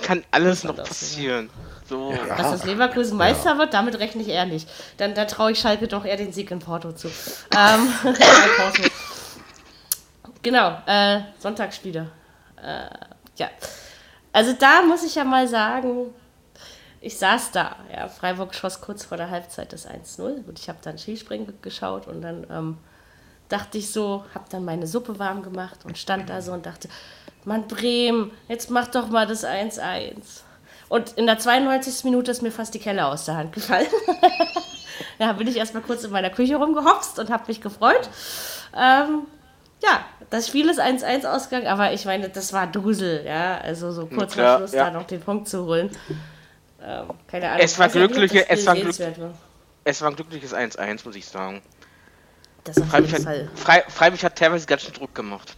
Kann 0.00 0.24
alles 0.30 0.62
noch 0.62 0.76
so 0.76 0.82
passieren. 0.82 1.50
So. 1.88 2.12
dass 2.28 2.52
das 2.52 2.64
Leverkusen 2.64 3.16
Meister 3.16 3.58
wird, 3.58 3.74
damit 3.74 3.98
rechne 3.98 4.22
ich 4.22 4.28
eher 4.28 4.46
nicht. 4.46 4.68
Dann, 4.96 5.14
dann 5.14 5.26
traue 5.26 5.52
ich 5.52 5.58
Schalke 5.58 5.88
doch 5.88 6.04
eher 6.04 6.16
den 6.16 6.32
Sieg 6.32 6.50
in 6.50 6.60
Porto 6.60 6.92
zu. 6.92 7.08
Ähm. 7.56 7.92
Genau, 10.42 10.78
äh, 10.86 11.20
Sonntagsspiele. 11.38 12.10
Äh, 12.56 12.88
ja. 13.36 13.50
Also 14.32 14.54
da 14.58 14.82
muss 14.82 15.04
ich 15.04 15.14
ja 15.14 15.24
mal 15.24 15.46
sagen, 15.48 16.14
ich 17.00 17.18
saß 17.18 17.52
da. 17.52 17.76
Ja, 17.92 18.08
Freiburg 18.08 18.54
schoss 18.54 18.80
kurz 18.80 19.04
vor 19.04 19.16
der 19.16 19.30
Halbzeit 19.30 19.72
das 19.72 19.88
1-0 19.88 20.46
und 20.46 20.58
ich 20.58 20.68
habe 20.68 20.78
dann 20.82 20.98
Skispringen 20.98 21.52
geschaut 21.62 22.06
und 22.06 22.22
dann 22.22 22.46
ähm, 22.50 22.78
dachte 23.50 23.76
ich 23.78 23.92
so, 23.92 24.24
habe 24.34 24.46
dann 24.50 24.64
meine 24.64 24.86
Suppe 24.86 25.18
warm 25.18 25.42
gemacht 25.42 25.80
und 25.84 25.98
stand 25.98 26.30
da 26.30 26.40
so 26.40 26.52
und 26.52 26.64
dachte, 26.64 26.88
Mann 27.44 27.68
Bremen, 27.68 28.30
jetzt 28.48 28.70
mach 28.70 28.88
doch 28.88 29.08
mal 29.08 29.26
das 29.26 29.44
1-1. 29.44 30.12
Und 30.88 31.12
in 31.12 31.26
der 31.26 31.38
92. 31.38 32.04
Minute 32.04 32.30
ist 32.30 32.42
mir 32.42 32.50
fast 32.50 32.74
die 32.74 32.78
Kelle 32.78 33.06
aus 33.06 33.24
der 33.24 33.36
Hand 33.36 33.52
gefallen. 33.52 33.86
da 35.18 35.32
bin 35.34 35.46
ich 35.46 35.56
erstmal 35.56 35.82
kurz 35.82 36.04
in 36.04 36.10
meiner 36.10 36.30
Küche 36.30 36.56
rumgehopst 36.56 37.18
und 37.18 37.30
habe 37.30 37.44
mich 37.48 37.60
gefreut. 37.60 38.08
Ähm, 38.76 39.22
ja, 39.82 40.04
das 40.30 40.48
Spiel 40.48 40.68
ist 40.68 40.80
1-1 40.80 41.26
ausgegangen, 41.26 41.68
aber 41.68 41.92
ich 41.92 42.04
meine, 42.04 42.28
das 42.28 42.52
war 42.52 42.66
Dusel, 42.66 43.24
ja. 43.24 43.58
Also 43.58 43.92
so 43.92 44.06
kurz 44.06 44.34
vor 44.34 44.58
Schluss 44.58 44.72
ja. 44.72 44.86
da 44.86 44.90
noch 44.90 45.06
den 45.06 45.20
Punkt 45.20 45.48
zu 45.48 45.64
holen. 45.64 45.90
Ähm, 46.82 47.06
keine 47.26 47.48
Ahnung. 47.48 47.60
Es 47.62 47.78
war 47.78 47.86
ob 47.86 47.92
glückliche- 47.92 48.46
es 48.48 48.66
war 48.66 48.74
Spiel 48.74 48.86
glück- 48.88 48.94
sehenswert 48.94 49.20
war. 49.20 49.34
Es 49.84 50.02
war 50.02 50.10
ein 50.10 50.16
glückliches 50.16 50.54
1-1, 50.54 51.04
muss 51.04 51.16
ich 51.16 51.26
sagen. 51.26 51.62
Das 52.64 52.78
auf 52.78 52.88
Freiburg 52.88 53.10
jeden 53.12 53.26
hat, 53.26 53.34
Fall. 53.34 53.50
Frei, 53.54 53.84
Freiburg 53.88 54.22
hat 54.22 54.36
teilweise 54.36 54.66
ganz 54.66 54.82
schön 54.82 54.92
Druck 54.94 55.14
gemacht. 55.14 55.56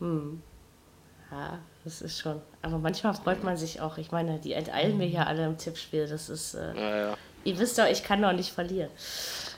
Ja, 0.00 1.58
das 1.84 2.00
ist 2.02 2.18
schon. 2.20 2.40
Aber 2.62 2.78
manchmal 2.78 3.14
freut 3.14 3.42
man 3.44 3.56
sich 3.56 3.80
auch. 3.80 3.98
Ich 3.98 4.12
meine, 4.12 4.38
die 4.38 4.52
enteilen 4.52 4.96
mir 4.98 5.06
hier 5.06 5.26
alle 5.26 5.46
im 5.46 5.58
Tippspiel. 5.58 6.06
Das 6.08 6.28
ist. 6.28 6.54
Äh, 6.54 6.74
Ja, 6.74 6.96
ja. 7.08 7.14
ihr 7.44 7.58
wisst 7.58 7.78
doch, 7.78 7.86
ich 7.86 8.02
kann 8.02 8.22
doch 8.22 8.32
nicht 8.32 8.52
verlieren. 8.52 8.90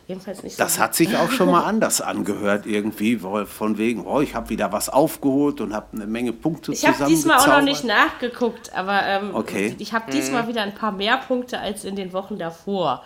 Jedenfalls 0.09 0.43
nicht 0.43 0.57
so. 0.57 0.63
Das 0.65 0.81
hat 0.81 0.97
sich 0.97 1.17
auch 1.17 1.31
schon 1.31 1.51
mal 1.51 1.63
anders 1.67 2.01
angehört 2.01 2.67
irgendwie, 2.67 3.17
von 3.19 3.79
wegen, 3.79 4.05
oh, 4.07 4.21
ich 4.21 4.35
habe 4.35 4.49
wieder 4.49 4.73
was 4.73 4.89
aufgeholt 4.89 5.61
und 5.61 5.73
habe 5.73 5.87
eine 5.93 6.07
Menge 6.07 6.33
Punkte 6.33 6.73
Ich 6.73 6.85
habe 6.85 7.05
diesmal 7.07 7.39
auch 7.39 7.47
noch 7.47 7.63
nicht 7.63 7.85
nachgeguckt, 7.85 8.73
aber 8.75 9.03
ähm, 9.05 9.35
Okay. 9.35 9.77
ich 9.79 9.93
habe 9.93 10.11
diesmal 10.11 10.49
wieder 10.49 10.63
ein 10.63 10.75
paar 10.75 10.91
mehr 10.91 11.19
Punkte 11.19 11.61
als 11.61 11.85
in 11.85 11.95
den 11.95 12.13
Wochen 12.13 12.39
davor. 12.39 13.05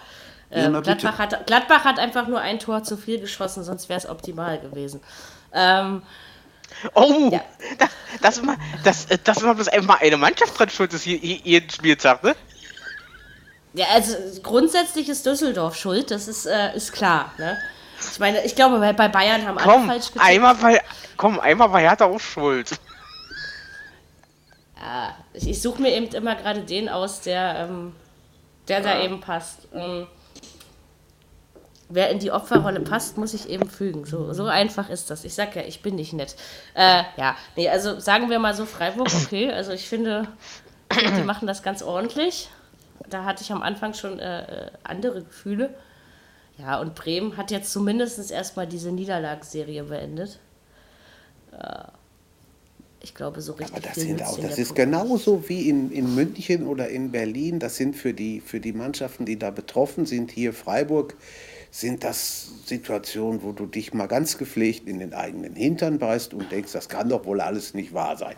Ja, 0.55 0.67
Ähm. 0.67 0.83
Gladbach, 0.83 1.19
hat, 1.19 1.47
Gladbach 1.47 1.85
hat 1.85 1.99
einfach 1.99 2.29
nur 2.29 2.41
ein 2.41 2.59
Tor 2.59 2.83
zu 2.85 2.97
viel 2.97 3.21
geschossen, 3.21 3.65
sonst 3.65 3.89
wäre 3.89 3.99
es 3.99 4.09
optimal 4.09 4.59
gewesen. 4.61 5.01
Ähm, 5.53 6.03
Oh, 6.95 7.31
Ja. 7.31 7.41
das, 7.79 7.89
das, 8.21 8.37
ist 8.39 8.45
mal, 8.45 8.57
das, 8.83 9.05
äh, 9.07 9.19
das 9.23 9.43
mal 9.43 9.55
bloß 9.55 9.69
einmal 9.69 9.99
eine 10.01 10.17
Mannschaft 10.17 10.59
dran 10.59 10.69
schuld 10.71 10.93
ist, 10.93 11.07
je- 11.07 11.17
je- 11.17 11.41
jeden 11.45 11.71
Spieltag, 11.71 12.23
ne? 12.25 12.35
ja, 13.75 13.87
also 13.93 14.17
grundsätzlich 14.43 15.09
ist 15.09 15.25
Düsseldorf 15.27 15.77
schuld, 15.77 16.11
das 16.11 16.27
ist, 16.29 16.47
äh, 16.47 16.75
ist 16.77 16.93
klar. 16.93 17.33
Ne? 17.39 17.57
Ich 18.13 18.19
meine, 18.19 18.45
ich 18.45 18.55
glaube, 18.57 18.79
bei, 18.81 18.93
bei 18.93 19.09
Bayern 19.09 19.47
haben 19.47 19.59
alle 19.59 19.71
Komm, 19.73 19.87
falsch 19.87 20.07
getippt. 20.09 20.25
einmal 20.25 20.61
war, 20.63 20.73
komm, 21.17 21.39
einmal 21.41 21.71
war 21.73 21.81
Hertha 21.81 22.05
auch 22.07 22.19
schuld. 22.21 22.71
Ich, 25.33 25.49
ich 25.49 25.63
suche 25.63 25.81
mir 25.81 25.93
eben 25.95 26.07
immer 26.15 26.35
gerade 26.35 26.61
den 26.61 26.89
aus, 26.89 27.21
der, 27.21 27.69
ähm, 27.69 27.95
der 28.69 28.81
da 28.81 28.93
Ah. 28.95 29.03
eben 29.03 29.21
passt. 29.21 29.69
Ähm, 29.73 30.07
wer 31.95 32.11
in 32.11 32.19
die 32.19 32.31
Opferrolle 32.31 32.81
passt, 32.81 33.17
muss 33.17 33.35
ich 33.35 33.49
eben 33.49 33.69
fügen. 33.69 34.05
So, 34.05 34.33
so 34.33 34.47
einfach 34.47 34.91
ist 34.91 35.11
das. 35.11 35.25
Ich 35.25 35.35
sag 35.35 35.55
ja, 35.57 35.63
ich 35.63 35.83
bin 35.83 35.95
nicht 35.95 36.13
nett. 36.13 36.37
Äh, 36.75 37.03
ja, 37.17 37.37
nee, 37.57 37.69
also 37.69 38.01
sagen 38.01 38.31
wir 38.31 38.39
mal 38.39 38.55
so 38.55 38.67
Freiburg, 38.67 39.09
okay. 39.23 39.51
Also 39.51 39.73
ich 39.73 39.89
finde, 39.89 40.29
die 41.17 41.23
machen 41.23 41.47
das 41.47 41.63
ganz 41.63 41.83
ordentlich. 41.83 42.51
Da 43.09 43.25
hatte 43.25 43.43
ich 43.43 43.53
am 43.53 43.63
Anfang 43.63 43.95
schon 43.95 44.19
äh, 44.19 44.67
äh, 44.67 44.71
andere 44.83 45.23
Gefühle. 45.23 45.75
Ja, 46.59 46.81
und 46.81 46.95
Bremen 46.95 47.37
hat 47.37 47.51
jetzt 47.51 47.73
zumindest 47.73 48.31
erstmal 48.31 48.67
diese 48.67 48.93
Niederlagsserie 48.93 49.85
beendet. 49.85 50.39
Äh, 51.53 51.85
ich 53.03 53.15
glaube, 53.15 53.43
so 53.43 53.53
richtig 53.53 53.77
Aber 53.77 53.87
das, 53.87 53.97
sind 53.97 54.23
auch, 54.23 54.39
das 54.39 54.57
ist 54.57 54.75
genauso 54.75 55.49
wie 55.49 55.69
in, 55.69 55.91
in 55.93 56.15
München 56.15 56.67
oder 56.67 56.89
in 56.89 57.13
Berlin. 57.13 57.59
Das 57.59 57.77
sind 57.77 57.95
für 57.95 58.15
die, 58.15 58.41
für 58.41 58.61
die 58.61 58.73
Mannschaften, 58.73 59.27
die 59.27 59.39
da 59.39 59.51
betroffen 59.51 60.07
sind, 60.07 60.31
hier 60.31 60.55
Freiburg, 60.55 61.15
sind 61.75 62.05
das 62.05 62.53
Situationen, 62.67 63.43
wo 63.43 63.51
du 63.51 63.67
dich 63.67 63.93
mal 63.93 64.07
ganz 64.07 64.39
gepflegt 64.39 64.87
in 64.87 65.01
den 65.01 65.13
eigenen 65.13 65.57
Hintern 65.57 65.99
beißt 65.99 66.33
und 66.33 66.53
denkst, 66.53 66.71
das 66.71 66.89
kann 66.89 67.09
doch 67.09 67.25
wohl 67.25 67.41
alles 67.41 67.75
nicht 67.75 67.93
wahr 67.93 68.17
sein. 68.17 68.37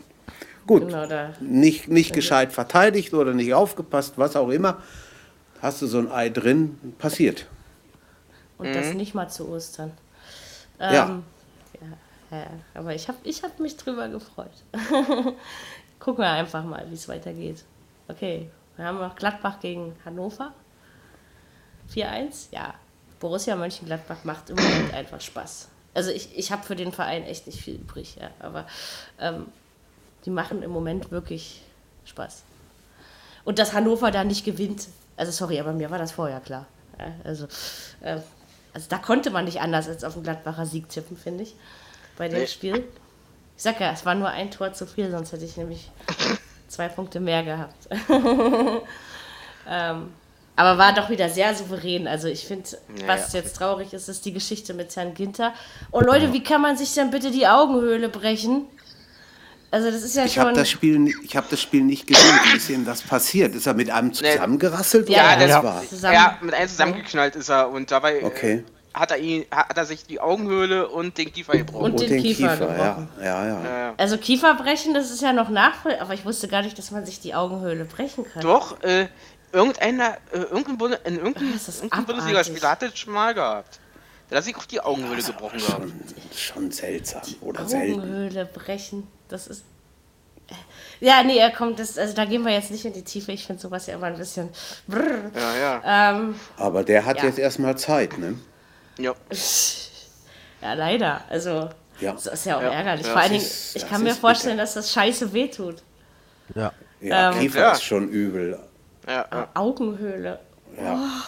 Gut, 0.66 0.88
Genau, 0.88 1.06
nicht, 1.40 1.86
nicht 1.86 2.14
gescheit 2.14 2.54
verteidigt 2.54 3.12
oder 3.12 3.34
nicht 3.34 3.52
aufgepasst, 3.52 4.14
was 4.16 4.36
auch 4.36 4.48
immer. 4.48 4.82
Hast 5.60 5.82
du 5.82 5.86
so 5.86 5.98
ein 5.98 6.10
Ei 6.10 6.30
drin, 6.30 6.94
passiert. 6.96 7.46
Und 8.56 8.74
das 8.74 8.94
nicht 8.94 9.14
mal 9.14 9.28
zu 9.28 9.46
Ostern. 9.50 9.92
Ja. 10.80 11.04
Ähm, 11.04 11.22
ja, 12.30 12.38
ja, 12.38 12.46
aber 12.72 12.94
ich 12.94 13.06
habe 13.06 13.18
ich 13.22 13.42
hab 13.42 13.60
mich 13.60 13.76
drüber 13.76 14.08
gefreut. 14.08 14.64
Gucken 16.00 16.24
wir 16.24 16.30
einfach 16.30 16.64
mal, 16.64 16.86
wie 16.88 16.94
es 16.94 17.06
weitergeht. 17.06 17.64
Okay, 18.08 18.48
wir 18.76 18.86
haben 18.86 18.98
noch 18.98 19.14
Gladbach 19.14 19.60
gegen 19.60 19.94
Hannover. 20.06 20.54
4-1, 21.94 22.46
ja. 22.52 22.74
Borussia 23.20 23.56
Mönchengladbach 23.56 24.24
macht 24.24 24.50
im 24.50 24.56
Moment 24.56 24.94
einfach 24.94 25.20
Spaß. 25.20 25.68
Also 25.94 26.10
ich, 26.10 26.36
ich 26.36 26.52
habe 26.52 26.62
für 26.64 26.76
den 26.76 26.92
Verein 26.92 27.22
echt 27.24 27.46
nicht 27.46 27.60
viel 27.60 27.76
übrig, 27.76 28.16
ja, 28.20 28.30
aber 28.40 28.66
ähm, 29.18 29.46
die 30.24 30.30
machen 30.30 30.62
im 30.62 30.70
Moment 30.70 31.10
wirklich 31.10 31.62
Spaß. 32.04 32.42
Und 33.44 33.58
dass 33.58 33.72
Hannover 33.72 34.10
da 34.10 34.24
nicht 34.24 34.44
gewinnt, 34.44 34.88
also 35.16 35.32
sorry, 35.32 35.58
aber 35.60 35.72
mir 35.72 35.90
war 35.90 35.98
das 35.98 36.12
vorher 36.12 36.40
klar. 36.40 36.66
Ja, 36.98 37.12
also, 37.24 37.46
äh, 38.00 38.18
also 38.74 38.86
da 38.88 38.98
konnte 38.98 39.30
man 39.30 39.46
nicht 39.46 39.60
anders 39.60 39.88
als 39.88 40.04
auf 40.04 40.14
den 40.14 40.22
Gladbacher 40.22 40.66
Sieg 40.66 40.88
tippen, 40.88 41.16
finde 41.16 41.44
ich, 41.44 41.54
bei 42.18 42.28
dem 42.28 42.40
Nee. 42.40 42.46
Spiel. 42.46 42.84
Ich 43.56 43.62
sag 43.62 43.80
ja, 43.80 43.90
es 43.92 44.04
war 44.04 44.14
nur 44.14 44.28
ein 44.28 44.50
Tor 44.50 44.74
zu 44.74 44.86
viel, 44.86 45.10
sonst 45.10 45.32
hätte 45.32 45.44
ich 45.46 45.56
nämlich 45.56 45.90
zwei 46.68 46.88
Punkte 46.88 47.20
mehr 47.20 47.42
gehabt. 47.42 47.88
Ähm, 49.68 50.12
aber 50.56 50.78
war 50.78 50.94
doch 50.94 51.10
wieder 51.10 51.28
sehr 51.28 51.54
souverän. 51.54 52.08
Also 52.08 52.28
ich 52.28 52.46
finde, 52.46 52.68
Ja, 53.00 53.06
was 53.08 53.32
ja. 53.32 53.40
jetzt 53.40 53.56
traurig 53.56 53.92
ist, 53.92 54.08
ist 54.08 54.24
die 54.24 54.32
Geschichte 54.32 54.74
mit 54.74 54.94
Herrn 54.96 55.14
Ginter. 55.14 55.52
Oh 55.92 56.00
Leute, 56.00 56.32
wie 56.32 56.42
kann 56.42 56.62
man 56.62 56.76
sich 56.76 56.92
denn 56.94 57.10
bitte 57.10 57.30
die 57.30 57.46
Augenhöhle 57.46 58.08
brechen? 58.08 58.64
Also 59.70 59.90
das 59.90 60.02
ist 60.02 60.16
ja 60.16 60.24
Ich 60.24 60.38
habe 60.38 60.50
schon... 60.50 60.54
das, 60.58 60.70
Spiel 60.70 61.12
ich 61.24 61.36
hab 61.36 61.50
das 61.50 61.60
Spiel 61.60 61.82
nicht 61.82 62.06
gesehen. 62.06 62.38
Wie 62.50 62.56
ist 62.56 62.70
ihm 62.70 62.84
das 62.84 63.02
passiert? 63.02 63.54
Ist 63.54 63.66
er 63.66 63.74
mit 63.74 63.90
einem 63.90 64.12
zusammengerasselt 64.14 65.08
Ja, 65.08 65.36
oder 65.36 65.46
ja. 65.46 65.56
was 65.58 65.64
war? 65.64 65.82
Zusammen- 65.88 66.14
Ja, 66.14 66.38
mit 66.40 66.54
einem 66.54 66.68
zusammengeknallt 66.68 67.36
ist 67.36 67.50
er 67.50 67.68
und 67.68 67.90
dabei 67.90 68.24
Okay. 68.24 68.52
äh, 68.54 68.98
hat 68.98 69.10
er 69.10 69.18
ihn, 69.18 69.44
hat 69.50 69.76
er 69.76 69.84
sich 69.84 70.04
die 70.06 70.20
Augenhöhle 70.20 70.88
und 70.88 71.18
den 71.18 71.30
Kiefer 71.32 71.58
gebrochen. 71.58 71.92
Und 71.92 72.00
den 72.00 72.22
Kiefer 72.22 72.56
gebrochen. 72.56 73.08
ja. 73.18 73.24
Ja, 73.24 73.46
ja. 73.46 73.62
Ja. 73.64 73.94
Also 73.98 74.16
Kieferbrechen, 74.16 74.94
das 74.94 75.10
ist 75.10 75.20
ja 75.20 75.34
noch 75.34 75.50
nachvollziehbar, 75.50 76.06
aber 76.06 76.14
ich 76.14 76.24
wusste 76.24 76.48
gar 76.48 76.62
nicht, 76.62 76.78
dass 76.78 76.92
man 76.92 77.04
sich 77.04 77.20
die 77.20 77.34
Augenhöhle 77.34 77.84
brechen 77.84 78.24
kann. 78.24 78.42
Doch, 78.42 78.80
äh, 78.82 79.08
irgendeiner, 79.56 80.16
äh, 80.32 80.38
irgendein 80.38 80.78
Bunde, 80.78 81.00
in 81.04 81.16
ist 81.16 81.22
irgendein 81.22 81.90
abartig. 81.92 82.06
Bundesligaspieler 82.06 82.70
hat 82.70 82.82
das 82.82 82.98
schon 82.98 83.12
mal 83.12 83.34
gehabt. 83.34 83.80
Da 84.28 84.36
hat 84.36 84.44
sich 84.44 84.56
auch 84.56 84.66
die 84.66 84.80
Augenhöhle 84.80 85.22
gebrochen 85.22 85.58
gehabt. 85.58 85.82
Schon, 85.82 85.92
schon 86.36 86.70
seltsam 86.70 87.22
oder 87.40 87.66
selten. 87.66 88.00
Augenhöhle 88.00 88.46
brechen, 88.46 89.06
das 89.28 89.46
ist... 89.46 89.64
Ja, 91.00 91.22
nee, 91.24 91.36
er 91.38 91.50
kommt, 91.50 91.78
das, 91.80 91.98
also 91.98 92.14
da 92.14 92.24
gehen 92.24 92.44
wir 92.44 92.52
jetzt 92.52 92.70
nicht 92.70 92.84
in 92.84 92.92
die 92.92 93.02
Tiefe. 93.02 93.32
Ich 93.32 93.46
finde 93.46 93.60
sowas 93.60 93.86
ja 93.86 93.94
immer 93.94 94.06
ein 94.06 94.16
bisschen... 94.16 94.48
Brrr. 94.86 95.30
Ja, 95.34 95.56
ja. 95.82 96.10
Ähm, 96.18 96.34
Aber 96.56 96.84
der 96.84 97.04
hat 97.04 97.18
Ja. 97.18 97.24
jetzt 97.24 97.38
erstmal 97.38 97.76
Zeit, 97.76 98.16
ne? 98.18 98.34
ja. 98.98 99.12
ja, 100.62 100.72
leider. 100.74 101.22
Also, 101.28 101.68
Ja. 102.00 102.12
das 102.12 102.26
ist 102.26 102.46
ja 102.46 102.56
auch 102.58 102.62
Ja, 102.62 102.70
ärgerlich. 102.70 103.06
ja. 103.06 103.12
Vor 103.12 103.20
allen 103.20 103.32
Dingen, 103.32 103.46
ich 103.74 103.88
kann 103.88 104.02
mir 104.02 104.14
vorstellen, 104.14 104.56
dass 104.58 104.74
das 104.74 104.92
scheiße 104.92 105.32
wehtut. 105.32 105.82
Ja. 106.54 106.72
Ja, 107.00 107.32
Ähm, 107.32 107.40
Kiefer 107.40 107.60
Ja. 107.60 107.72
ist 107.72 107.82
schon 107.82 108.08
übel. 108.08 108.58
Ja, 109.06 109.26
ja. 109.30 109.48
Augenhöhle. 109.54 110.38
Ja. 110.76 110.94
Oh, 110.94 111.22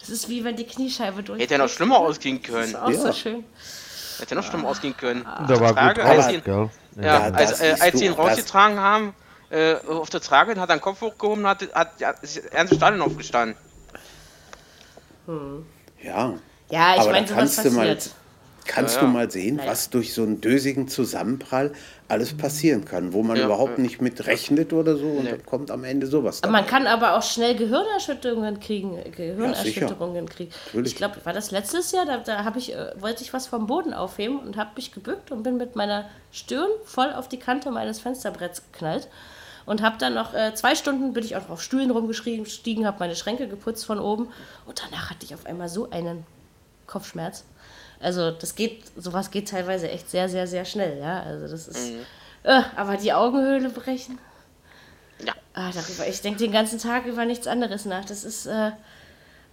das 0.00 0.08
ist 0.08 0.28
wie 0.28 0.44
wenn 0.44 0.56
die 0.56 0.64
Kniescheibe 0.66 1.22
durch. 1.22 1.40
Hätte 1.40 1.54
ja 1.54 1.58
noch 1.58 1.68
schlimmer 1.68 1.98
ausgehen 1.98 2.40
Das 2.42 2.50
können. 2.50 2.68
ist 2.68 2.76
auch 2.76 2.92
so 2.92 3.06
Ja. 3.08 3.12
schön. 3.12 3.44
Hätte 4.18 4.34
ja 4.34 4.40
noch 4.40 4.48
schlimmer 4.48 4.68
ausgehen 4.68 4.96
können. 4.96 5.26
Der 5.48 5.60
war 5.60 5.74
Trage, 5.74 6.00
gut 6.00 6.10
als 6.10 6.32
ihn, 6.32 6.42
ja, 6.46 6.70
Ja, 7.02 7.20
als, 7.32 7.50
das 7.50 7.60
äh, 7.60 7.76
als 7.80 7.92
du, 7.92 7.98
sie 7.98 8.06
ihn 8.06 8.14
das- 8.16 8.18
rausgetragen 8.26 8.78
haben, 8.78 9.14
äh, 9.50 9.74
auf 9.88 10.10
der 10.10 10.20
Trage, 10.20 10.58
hat 10.60 10.68
er 10.70 10.76
den 10.76 10.80
Kopf 10.80 11.00
hochgehoben, 11.00 11.46
hat, 11.46 11.62
hat, 11.74 12.00
hat 12.02 12.22
das 12.22 12.40
ganze 12.50 12.76
Stadion 12.76 13.02
aufgestanden. 13.02 13.56
Ja. 16.02 16.34
Ja, 16.70 16.94
ich 16.94 17.00
Aber 17.00 17.10
meine, 17.12 17.26
da 17.26 17.34
sowas 17.34 17.56
kannst 17.56 17.64
du 17.64 17.70
mal, 17.72 17.98
kannst 18.66 18.94
Ja, 18.96 19.00
du 19.00 19.06
ja. 19.06 19.12
mal 19.12 19.30
sehen, 19.30 19.56
Naja. 19.56 19.70
was 19.70 19.90
durch 19.90 20.12
so 20.14 20.22
einen 20.22 20.40
dösigen 20.40 20.88
Zusammenprall 20.88 21.72
alles 22.08 22.36
passieren 22.36 22.84
kann, 22.84 23.12
wo 23.14 23.22
man 23.22 23.36
Ja, 23.36 23.46
überhaupt 23.46 23.78
ja. 23.78 23.82
nicht 23.82 24.00
mit 24.02 24.26
rechnet 24.26 24.72
oder 24.74 24.96
so 24.96 25.06
und 25.06 25.24
Nee. 25.24 25.30
dann 25.30 25.46
kommt 25.46 25.70
am 25.70 25.84
Ende 25.84 26.06
sowas. 26.06 26.42
Aber 26.42 26.52
man 26.52 26.64
dabei. 26.66 26.70
kann 26.70 26.86
aber 26.86 27.16
auch 27.16 27.22
schnell 27.22 27.54
Gehirnerschütterungen 27.56 28.60
kriegen. 28.60 28.98
äh, 28.98 29.08
Gehirnerschütterungen 29.10 30.28
kriegen. 30.28 30.50
Natürlich. 30.66 30.92
Ich 30.92 30.96
glaube, 30.96 31.16
war 31.24 31.32
das 31.32 31.50
letztes 31.50 31.92
Jahr, 31.92 32.04
da, 32.04 32.18
da 32.18 32.44
habe 32.44 32.58
ich, 32.58 32.74
äh, 32.74 32.92
wollte 33.00 33.22
ich 33.22 33.32
was 33.32 33.46
vom 33.46 33.66
Boden 33.66 33.94
aufheben 33.94 34.38
und 34.38 34.56
habe 34.56 34.70
mich 34.76 34.92
gebückt 34.92 35.30
und 35.32 35.42
bin 35.42 35.56
mit 35.56 35.76
meiner 35.76 36.04
Stirn 36.30 36.68
voll 36.84 37.12
auf 37.12 37.28
die 37.28 37.38
Kante 37.38 37.70
meines 37.70 38.00
Fensterbretts 38.00 38.62
geknallt. 38.72 39.08
Und 39.66 39.80
habe 39.80 39.96
dann 39.98 40.12
noch 40.12 40.34
äh, 40.34 40.54
zwei 40.54 40.74
Stunden 40.74 41.14
bin 41.14 41.24
ich 41.24 41.36
auch 41.36 41.48
auf 41.48 41.62
Stühlen 41.62 41.90
rumgestiegen, 41.90 42.86
habe 42.86 42.98
meine 43.00 43.16
Schränke 43.16 43.48
geputzt 43.48 43.86
von 43.86 43.98
oben. 43.98 44.28
Und 44.66 44.82
danach 44.84 45.08
hatte 45.08 45.24
ich 45.24 45.32
auf 45.34 45.46
einmal 45.46 45.70
so 45.70 45.88
einen 45.88 46.26
Kopfschmerz. 46.86 47.44
Also 48.04 48.30
das 48.30 48.54
geht, 48.54 48.82
sowas 48.96 49.30
geht 49.30 49.48
teilweise 49.48 49.90
echt 49.90 50.10
sehr, 50.10 50.28
sehr, 50.28 50.46
sehr 50.46 50.64
schnell, 50.64 50.98
ja. 50.98 51.22
Also 51.22 51.48
das 51.48 51.66
ist. 51.68 51.92
Äh, 52.42 52.60
aber 52.76 52.96
die 52.96 53.12
Augenhöhle 53.12 53.70
brechen. 53.70 54.18
Ja. 55.24 55.32
Ah, 55.54 55.70
darüber, 55.72 56.06
ich 56.06 56.20
denke 56.20 56.38
den 56.40 56.52
ganzen 56.52 56.78
Tag 56.78 57.06
über 57.06 57.24
nichts 57.24 57.46
anderes 57.46 57.84
nach. 57.86 58.04
Das 58.04 58.24
ist, 58.24 58.46
äh, 58.46 58.72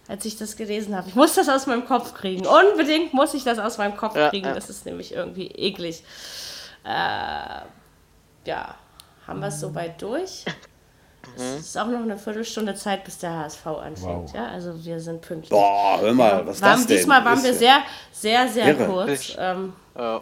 als 0.08 0.24
ich 0.24 0.36
das 0.36 0.56
gelesen 0.56 0.94
habe. 0.96 1.08
Ich 1.08 1.14
muss 1.14 1.34
das 1.34 1.48
aus 1.48 1.66
meinem 1.66 1.86
Kopf 1.86 2.12
kriegen. 2.14 2.46
Unbedingt 2.46 3.14
muss 3.14 3.32
ich 3.34 3.44
das 3.44 3.58
aus 3.58 3.78
meinem 3.78 3.96
Kopf 3.96 4.16
Ja, 4.16 4.28
kriegen. 4.28 4.46
ja. 4.48 4.54
Das 4.54 4.68
ist 4.68 4.84
nämlich 4.84 5.14
irgendwie 5.14 5.46
eklig. 5.46 6.02
Äh, 6.84 6.88
ja, 8.44 8.74
haben 9.26 9.40
wir 9.40 9.46
es 9.48 9.60
soweit 9.60 10.02
durch. 10.02 10.44
Es 11.36 11.60
ist 11.60 11.78
auch 11.78 11.86
noch 11.86 12.00
eine 12.02 12.18
Viertelstunde 12.18 12.74
Zeit, 12.74 13.04
bis 13.04 13.18
der 13.18 13.36
HSV 13.38 13.66
anfängt. 13.66 14.28
Wow. 14.28 14.34
Ja, 14.34 14.46
also 14.46 14.84
wir 14.84 15.00
sind 15.00 15.20
pünktlich. 15.22 15.50
Boah, 15.50 15.98
hör 16.00 16.12
mal, 16.12 16.46
was 16.46 16.56
ist 16.56 16.62
waren, 16.62 16.72
das 16.78 16.86
denn? 16.86 16.96
diesmal 16.96 17.24
waren 17.24 17.42
wir 17.42 17.52
ja- 17.52 17.56
sehr, 17.58 17.78
sehr, 18.12 18.48
sehr 18.48 18.68
Irre. 18.78 18.86
kurz. 18.86 19.34
Ähm, 19.38 19.72
Äh, 19.94 20.18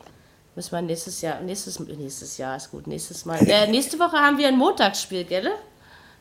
müssen 0.55 0.73
wir 0.73 0.83
nächstes 0.83 1.21
Jahr, 1.21 1.41
nächstes, 1.41 1.79
nächstes 1.81 2.37
Jahr 2.39 2.57
ist 2.57 2.71
gut, 2.71 2.87
nächstes 2.87 3.25
Mal. 3.25 3.39
Äh, 3.49 3.67
nächste 3.69 3.99
Woche 3.99 4.17
haben 4.17 4.37
wir 4.39 4.49
ein 4.49 4.57
Montagsspiel, 4.59 5.25
gell? 5.25 5.51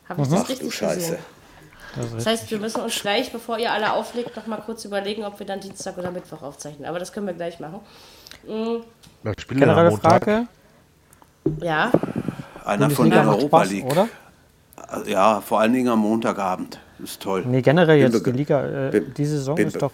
Habe 0.08 0.22
ich 0.22 0.28
das 0.28 0.40
Ach 0.40 0.46
du 0.46 0.52
richtig 0.52 0.74
Scheiße. 0.74 0.96
gesehen? 0.98 1.18
Das 2.16 2.24
heißt, 2.26 2.50
wir 2.50 2.58
müssen 2.58 2.80
uns 2.82 3.00
gleich, 3.00 3.32
bevor 3.32 3.58
ihr 3.58 3.72
alle 3.72 3.92
auflegt, 3.92 4.36
noch 4.36 4.46
mal 4.46 4.58
kurz 4.64 4.84
überlegen, 4.84 5.24
ob 5.24 5.38
wir 5.40 5.46
dann 5.46 5.58
Dienstag 5.60 5.98
oder 5.98 6.12
Mittwoch 6.12 6.40
aufzeichnen. 6.42 6.88
Aber 6.88 7.00
das 7.00 7.12
können 7.12 7.26
wir 7.26 7.34
gleich 7.34 7.58
machen. 7.58 7.80
Am 8.48 8.84
Generelle? 9.48 9.90
Frage. 9.98 10.46
Ja, 11.60 11.90
Einer 12.64 12.90
von 12.90 13.10
der 13.10 13.22
Europa 13.28 13.40
Spaß, 13.64 13.70
League. 13.70 13.84
oder? 13.86 14.08
Ja, 15.06 15.40
vor 15.40 15.60
allen 15.60 15.72
Dingen 15.72 15.88
am 15.88 16.00
Montagabend. 16.00 16.78
Ist 17.02 17.20
toll. 17.22 17.44
Nee, 17.46 17.62
generell 17.62 18.02
Bin 18.02 18.12
jetzt 18.12 18.26
die 18.26 18.30
Liga, 18.32 18.88
äh, 18.88 18.90
bin- 18.90 19.14
diese 19.16 19.38
Saison 19.38 19.54
bin 19.54 19.68
ist 19.68 19.80
doch. 19.80 19.90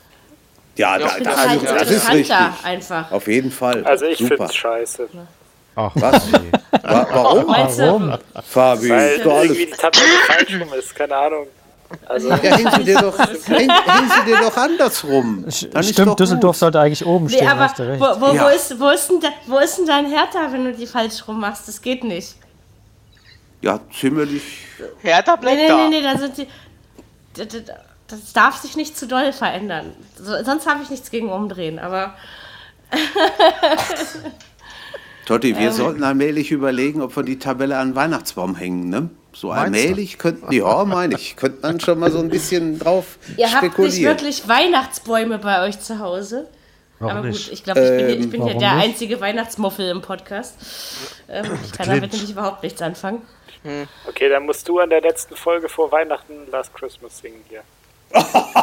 Ja, 0.77 0.99
Ja, 0.99 1.07
da, 1.07 1.15
da, 1.19 1.25
das 1.25 1.37
also, 1.39 1.67
halt 1.69 1.81
das 1.81 1.91
ist 1.91 2.13
richtig. 2.13 2.37
einfach. 2.65 3.13
Auf 3.13 3.29
jeden 3.29 3.51
Fall. 3.51 3.85
Also 3.85 4.07
ich 4.07 4.19
finde 4.19 4.45
es 4.45 4.55
scheiße. 4.55 5.09
Ach, 5.77 5.93
Was? 5.95 6.27
nee. 6.33 6.39
Wa 6.83 7.07
warum? 7.13 7.41
Du? 7.47 7.49
Warum? 7.49 8.19
Fabi, 8.49 8.89
Weil 8.91 9.11
ist 9.17 9.25
doch 9.27 9.33
alles. 9.33 9.45
irgendwie 9.45 9.67
die 9.67 9.73
Tabelle 9.73 10.07
falsch 10.27 10.61
rum 10.61 10.69
ist, 10.79 10.95
keine 10.95 11.17
Ahnung. 11.17 11.47
Also 12.07 12.29
Ja, 12.31 12.37
hängen 12.37 12.73
Sie 12.79 12.85
dir 12.85 12.99
doch, 12.99 13.17
häng, 13.47 13.71
hängen 13.71 14.11
Sie 14.17 14.31
dir 14.31 14.39
doch 14.41 14.57
andersrum. 14.57 15.45
Dann 15.73 15.85
Stimmt, 15.85 16.19
Düsseldorf 16.19 16.57
gut. 16.57 16.61
sollte 16.61 16.81
eigentlich 16.81 17.07
oben 17.07 17.27
Nee, 17.27 17.35
stehen, 17.37 17.49
aber 17.49 17.61
hast 17.61 17.79
du 17.79 17.83
recht. 17.85 18.01
wo, 18.01 18.07
wo, 18.21 18.31
wo, 18.31 18.35
Ja. 18.35 18.49
ist, 18.49 18.81
wo, 18.81 18.89
ist 18.89 19.09
denn 19.09 19.21
da, 19.21 19.29
wo 19.47 19.59
ist 19.59 19.79
denn 19.79 19.87
dein 19.87 20.07
Hertha, 20.07 20.51
wenn 20.51 20.65
du 20.65 20.73
die 20.73 20.87
falsch 20.87 21.29
rum 21.29 21.39
machst? 21.41 21.69
Das 21.69 21.81
geht 21.81 22.03
nicht. 22.03 22.35
Ja, 23.67 23.81
ziemlich. 23.93 24.43
Nee, 25.03 25.11
bleibt 25.25 25.43
nee, 25.45 25.67
da. 25.69 25.77
nee, 25.77 25.89
nee, 25.89 26.03
da 26.03 26.17
sind 26.17 26.39
die. 26.39 26.47
Das 28.09 28.33
darf 28.33 28.57
sich 28.59 28.77
nicht 28.77 28.97
zu 28.97 29.09
doll 29.09 29.33
verändern. 29.33 29.93
So, 30.17 30.43
sonst 30.45 30.69
habe 30.69 30.85
ich 30.85 30.91
nichts 30.91 31.11
gegen 31.11 31.31
umdrehen, 31.33 31.81
aber. 31.81 32.15
Totti, 35.27 35.51
Ähm. 35.51 35.59
wir 35.59 35.73
sollten 35.73 36.05
allmählich 36.05 36.53
überlegen, 36.53 37.03
ob 37.03 37.17
wir 37.17 37.25
die 37.25 37.39
Tabelle 37.41 37.79
an 37.79 37.89
den 37.91 37.95
Weihnachtsbaum 37.97 38.55
hängen, 38.55 38.89
ne? 38.89 39.11
So 39.35 39.51
allmählich 39.51 40.17
könnten, 40.19 40.51
ja, 40.53 40.85
meine 40.85 41.15
ich, 41.17 41.37
könnte 41.37 41.59
man 41.63 41.79
schon 41.81 41.99
mal 41.99 42.11
so 42.11 42.21
ein 42.21 42.29
bisschen 42.31 42.79
drauf 42.79 43.19
Ihr 43.37 43.53
habt 43.53 43.63
nicht 43.65 43.73
spekulieren. 43.75 44.15
wirklich 44.15 44.49
Weihnachtsbäume 44.49 45.39
bei 45.39 45.63
euch 45.67 45.79
zu 45.81 45.99
Hause. 45.99 46.49
Noch 47.01 47.11
Aber 47.11 47.21
nicht. 47.29 47.45
gut, 47.47 47.53
ich 47.53 47.63
glaube, 47.65 47.81
ich 47.81 47.89
bin, 47.91 47.99
hier- 47.99 48.09
ich 48.19 48.25
Ähm, 48.25 48.31
bin 48.31 48.41
hier 48.43 48.47
warum 48.51 48.61
der 48.61 48.75
nicht? 48.77 48.85
einzige 48.87 49.21
Weihnachtsmuffel 49.21 49.91
im 49.91 50.01
Podcast. 50.01 50.55
Ähm, 51.29 51.45
ich 51.65 51.73
kann 51.73 51.87
damit 51.89 52.13
nämlich 52.13 52.31
überhaupt 52.31 52.63
nichts 52.63 52.81
anfangen. 52.81 53.21
Okay, 54.09 54.29
dann 54.29 54.45
musst 54.47 54.69
du 54.69 54.79
an 54.81 54.91
der 54.91 55.01
letzten 55.01 55.37
Folge 55.37 55.69
vor 55.69 55.91
Weihnachten 55.93 56.51
Last 56.51 56.75
Christmas 56.75 57.19
singen 57.19 57.45
hier. 57.49 57.63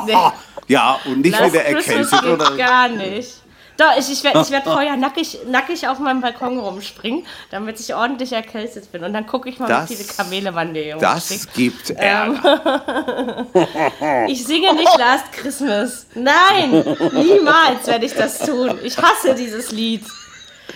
Nee, 0.06 0.14
Ja, 0.68 1.00
und 1.06 1.22
nicht 1.22 1.38
Last 1.40 1.54
wieder 1.54 1.66
erkältet 1.66 2.24
oder. 2.24 2.56
gar 2.58 2.88
nicht. 2.88 3.38
Doch, 3.76 3.98
ich, 3.98 4.12
ich 4.12 4.24
werde 4.24 4.40
ich 4.42 4.52
werd 4.52 4.64
vorher 4.66 4.96
nackig, 4.96 5.40
nackig 5.48 5.88
auf 5.88 5.98
meinem 5.98 6.22
Balkon 6.22 6.60
rumspringen, 6.60 7.26
damit 7.50 7.80
ich 7.80 7.94
ordentlich 7.96 8.32
erkältet 8.32 8.92
bin. 8.92 9.04
Und 9.04 9.14
dann 9.14 9.26
gucke 9.26 9.50
ich 9.50 9.58
mal, 9.58 9.68
Das- 9.68 9.90
wie 9.90 9.96
viele 9.96 10.08
Kamele 10.10 10.52
man 10.52 10.76
hier 10.76 10.94
rumschickt. 10.96 11.48
Das 11.48 11.54
gibt 11.54 11.90
Ähm, 11.90 11.98
Ärger. 12.44 13.48
Ich 14.28 14.46
singe 14.46 14.74
nicht 14.76 14.96
Last 14.98 15.32
Christmas. 15.34 16.06
Nein, 16.14 16.72
niemals 17.14 17.88
werde 17.88 18.06
ich 18.06 18.14
das 18.14 18.40
tun. 18.46 18.78
Ich 18.84 18.96
hasse 18.98 19.34
dieses 19.36 19.72
Lied. 19.72 20.06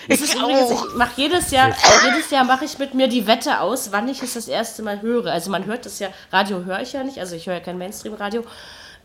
Übrigens, 0.08 0.72
ich 0.72 0.96
mache 0.96 1.12
jedes 1.16 1.52
Jahr, 1.52 1.70
jedes 2.06 2.30
Jahr 2.30 2.44
mache 2.44 2.66
ich 2.66 2.78
mit 2.80 2.94
mir 2.94 3.08
die 3.08 3.28
Wette 3.28 3.60
aus, 3.62 3.92
wann 3.92 4.08
ich 4.08 4.22
es 4.22 4.34
das 4.34 4.48
erste 4.48 4.84
Mal 4.84 5.02
höre. 5.02 5.32
Also 5.32 5.50
man 5.52 5.66
hört 5.66 5.86
es 5.86 6.00
ja, 6.00 6.10
Radio 6.32 6.64
höre 6.66 6.82
ich 6.82 6.94
ja 6.94 7.04
nicht, 7.04 7.20
also 7.20 7.36
ich 7.36 7.48
höre 7.48 7.56
ja 7.56 7.60
kein 7.60 7.78
Mainstream-Radio. 7.78 8.44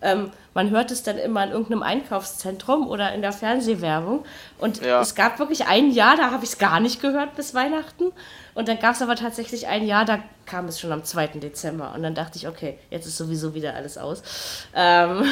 Ähm, 0.05 0.33
man 0.53 0.71
hört 0.71 0.91
es 0.91 1.05
dann 1.05 1.17
immer 1.17 1.45
in 1.45 1.51
irgendeinem 1.53 1.85
Einkaufszentrum 1.85 2.89
oder 2.89 3.13
in 3.15 3.23
der 3.23 3.33
Fernsehwerbung. 3.33 4.25
Und 4.59 4.83
Ja. 4.83 5.01
es 5.01 5.15
gab 5.15 5.39
wirklich 5.39 5.67
ein 5.67 5.93
Jahr, 5.93 6.17
da 6.17 6.33
habe 6.33 6.43
ich 6.45 6.51
es 6.51 6.59
gar 6.59 6.81
nicht 6.81 7.01
gehört 7.01 7.37
bis 7.37 7.55
Weihnachten. 7.55 8.11
Und 8.55 8.67
dann 8.67 8.81
gab 8.81 8.97
es 8.97 9.03
aber 9.03 9.15
tatsächlich 9.15 9.69
ein 9.69 9.87
Jahr, 9.87 10.05
da 10.05 10.19
kam 10.45 10.67
es 10.67 10.81
schon 10.81 10.91
am 10.91 11.05
2. 11.05 11.29
Dezember. 11.39 11.93
Und 11.95 12.03
dann 12.03 12.17
dachte 12.17 12.37
ich, 12.37 12.49
okay, 12.49 12.79
jetzt 12.91 13.07
ist 13.07 13.17
sowieso 13.17 13.55
wieder 13.55 13.75
alles 13.75 13.97
aus. 13.97 14.23
Ähm, 14.75 15.25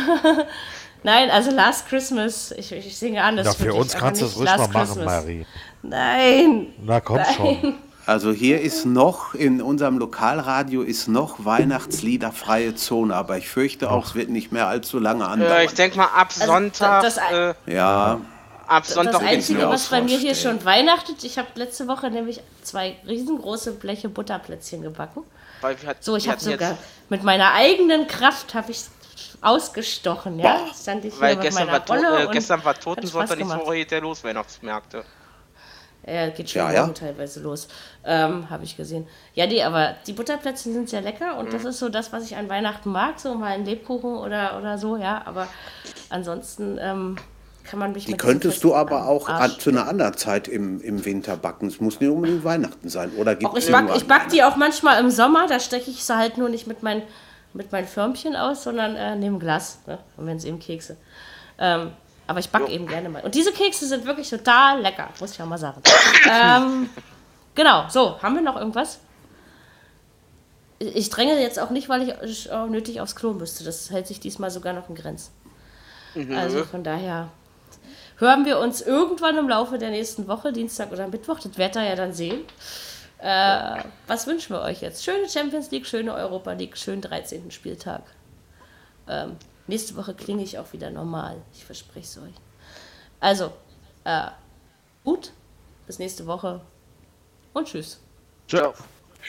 Nein, 1.02 1.30
also 1.30 1.50
Last 1.50 1.88
Christmas, 1.88 2.52
ich, 2.52 2.72
ich 2.72 2.96
singe 2.96 3.22
an. 3.22 3.36
das 3.36 3.46
Na, 3.46 3.52
für 3.54 3.64
wirklich, 3.64 3.80
uns 3.82 3.92
kannst 3.94 4.20
du 4.20 4.26
es 4.26 4.36
ruhig 4.36 4.44
mal 4.50 4.58
machen, 4.58 4.72
Christmas. 4.72 5.04
Marie. 5.04 5.46
Nein, 5.82 6.66
Na 6.84 7.00
komm 7.00 7.20
schon. 7.36 7.74
Also 8.06 8.32
hier 8.32 8.60
ist 8.60 8.86
noch, 8.86 9.34
in 9.34 9.62
unserem 9.62 9.98
Lokalradio 9.98 10.82
ist 10.82 11.06
noch 11.08 11.44
Weihnachtsliederfreie 11.44 12.74
Zone, 12.74 13.14
aber 13.14 13.38
ich 13.38 13.48
fürchte 13.48 13.90
auch, 13.90 14.06
es 14.06 14.14
wird 14.14 14.30
nicht 14.30 14.52
mehr 14.52 14.66
allzu 14.66 14.98
lange 14.98 15.24
Äh, 15.24 15.28
andauern. 15.28 15.64
ich 15.64 15.74
denke 15.74 15.98
mal 15.98 16.06
ab 16.06 16.28
Also, 16.38 16.46
Sonntag. 16.46 17.02
das- 17.02 17.14
das- 17.16 17.30
äh, 17.32 17.54
ja, 17.72 18.20
ab 18.66 18.86
Sonntag 18.86 19.20
das 19.20 19.22
Einzige, 19.22 19.68
was 19.68 19.86
bei 19.88 20.00
mir 20.02 20.18
hier 20.18 20.34
schon 20.34 20.64
weihnachtet, 20.64 21.22
ich 21.24 21.38
habe 21.38 21.48
letzte 21.54 21.86
Woche 21.88 22.10
nämlich 22.10 22.40
zwei 22.62 22.96
riesengroße 23.06 23.72
Bleche 23.72 24.08
Butterplätzchen 24.08 24.82
gebacken. 24.82 25.22
Weil 25.60 25.80
wir 25.80 25.90
hat- 25.90 26.02
So, 26.02 26.16
ich 26.16 26.28
habe 26.28 26.40
sogar 26.40 26.78
mit 27.10 27.22
meiner 27.22 27.52
eigenen 27.52 28.06
Kraft 28.06 28.54
habe 28.54 28.70
ich 28.72 28.80
ausgestochen, 29.40 30.38
ja. 30.38 30.56
Boah. 30.56 30.74
Stand 30.74 31.04
ich 31.04 31.14
hier 31.14 31.22
Weil 31.22 31.34
mit 31.36 31.44
gestern 31.44 31.66
meiner 31.66 31.88
war, 31.88 31.96
Rolle 31.96 32.22
äh, 32.22 32.26
und 32.26 32.32
gestern 32.32 32.64
war 32.64 32.74
Totensonntag, 32.74 33.38
gemacht. 33.38 33.60
Woche 33.60 33.84
der 33.84 34.00
los, 34.00 34.22
Weihnachtsmärkte. 34.24 35.04
Ja, 36.06 36.28
geht 36.30 36.48
schon 36.48 36.62
Ja, 36.62 36.72
ja. 36.72 36.88
teilweise 36.88 37.40
los. 37.40 37.68
Ähm, 38.04 38.48
habe 38.48 38.64
ich 38.64 38.76
gesehen. 38.76 39.06
Ja, 39.34 39.46
nee, 39.46 39.62
aber 39.62 39.96
die 40.06 40.12
Butterplätzchen 40.14 40.72
sind 40.72 40.88
sehr 40.88 41.02
lecker 41.02 41.36
und 41.38 41.48
Mhm. 41.48 41.50
das 41.52 41.64
ist 41.64 41.78
so 41.78 41.88
das, 41.90 42.12
was 42.12 42.24
ich 42.24 42.36
an 42.36 42.48
Weihnachten 42.48 42.90
mag, 42.90 43.20
so 43.20 43.34
mal 43.34 43.52
ein 43.52 43.64
Lebkuchen 43.66 44.14
oder, 44.14 44.56
oder 44.58 44.78
so, 44.78 44.96
ja. 44.96 45.22
Aber 45.26 45.46
ansonsten 46.08 46.78
ähm, 46.80 47.16
kann 47.64 47.78
man 47.78 47.92
mich 47.92 48.06
Die 48.06 48.16
könntest 48.16 48.64
du 48.64 48.74
aber 48.74 49.06
auch 49.06 49.28
an, 49.28 49.50
zu 49.58 49.70
einer 49.70 49.86
anderen 49.88 50.16
Zeit 50.16 50.48
im, 50.48 50.80
im 50.80 51.04
Winter 51.04 51.36
backen. 51.36 51.66
Es 51.68 51.80
muss 51.80 52.00
nicht 52.00 52.10
unbedingt 52.10 52.44
Weihnachten 52.44 52.88
sein. 52.88 53.12
Oder 53.16 53.34
gibt 53.36 53.52
Auch 53.52 53.56
ich 53.56 53.64
es 53.66 53.70
back, 53.70 53.84
ich 53.94 54.06
back 54.08 54.28
die 54.30 54.42
auch 54.42 54.56
manchmal 54.56 54.98
im 55.00 55.10
Sommer, 55.10 55.46
da 55.48 55.60
stecke 55.60 55.90
ich 55.90 56.02
sie 56.02 56.16
halt 56.16 56.38
nur 56.38 56.48
nicht 56.48 56.66
mit, 56.66 56.82
mein, 56.82 57.02
mit 57.52 57.72
meinen 57.72 57.86
Förmchen 57.86 58.36
aus, 58.36 58.62
sondern 58.62 58.96
äh, 58.96 59.16
neben 59.16 59.38
Glas. 59.38 59.80
Ne? 59.86 59.98
Und 60.16 60.26
wenn 60.26 60.36
es 60.36 60.44
eben 60.44 60.58
Kekse. 60.58 60.96
Ähm, 61.58 61.92
aber 62.26 62.38
ich 62.38 62.50
backe 62.50 62.70
eben 62.70 62.86
gerne 62.86 63.08
mal. 63.08 63.22
Und 63.22 63.34
diese 63.34 63.52
Kekse 63.52 63.86
sind 63.86 64.06
wirklich 64.06 64.30
total 64.30 64.80
lecker, 64.80 65.08
muss 65.18 65.32
ich 65.32 65.42
auch 65.42 65.46
mal 65.46 65.58
sagen. 65.58 65.82
ähm, 66.30 66.88
genau, 67.54 67.86
so, 67.88 68.22
haben 68.22 68.36
wir 68.36 68.42
noch 68.42 68.56
irgendwas? 68.56 69.00
Ich 70.78 71.10
dränge 71.10 71.40
jetzt 71.40 71.58
auch 71.58 71.70
nicht, 71.70 71.88
weil 71.88 72.16
ich 72.22 72.50
auch 72.52 72.68
nötig 72.68 73.00
aufs 73.00 73.16
Klo 73.16 73.32
müsste. 73.32 73.64
Das 73.64 73.90
hält 73.90 74.06
sich 74.06 74.20
diesmal 74.20 74.50
sogar 74.50 74.72
noch 74.72 74.88
in 74.88 74.94
Grenzen. 74.94 75.32
Also 76.34 76.64
von 76.64 76.82
daher 76.82 77.28
hören 78.16 78.44
wir 78.44 78.58
uns 78.58 78.80
irgendwann 78.80 79.36
im 79.36 79.48
Laufe 79.48 79.78
der 79.78 79.90
nächsten 79.90 80.28
Woche, 80.28 80.52
Dienstag 80.52 80.92
oder 80.92 81.08
Mittwoch. 81.08 81.40
Das 81.40 81.56
werdet 81.58 81.76
ihr 81.76 81.88
ja 81.88 81.96
dann 81.96 82.12
sehen. 82.12 82.42
Äh, 83.22 83.84
was 84.06 84.26
wünschen 84.26 84.54
wir 84.54 84.62
euch 84.62 84.80
jetzt? 84.80 85.04
Schöne 85.04 85.28
Champions 85.28 85.70
League, 85.70 85.86
schöne 85.86 86.14
Europa 86.14 86.52
League, 86.52 86.76
schönen 86.78 87.02
13. 87.02 87.50
Spieltag. 87.50 88.02
Ähm, 89.08 89.36
nächste 89.66 89.96
Woche 89.96 90.14
klinge 90.14 90.42
ich 90.42 90.58
auch 90.58 90.72
wieder 90.72 90.90
normal. 90.90 91.36
Ich 91.52 91.64
verspreche 91.64 92.06
es 92.06 92.18
euch. 92.18 92.34
Also, 93.20 93.52
äh, 94.04 94.28
gut. 95.04 95.32
Bis 95.86 95.98
nächste 95.98 96.26
Woche. 96.26 96.60
Und 97.52 97.68
tschüss. 97.68 98.00
Ciao. 98.48 98.72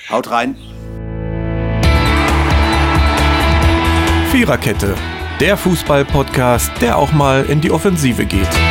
Haut 0.09 0.29
rein. 0.29 0.55
Viererkette, 4.31 4.95
der 5.41 5.57
Fußball-Podcast, 5.57 6.71
der 6.79 6.97
auch 6.97 7.11
mal 7.11 7.43
in 7.45 7.59
die 7.59 7.71
Offensive 7.71 8.25
geht. 8.25 8.70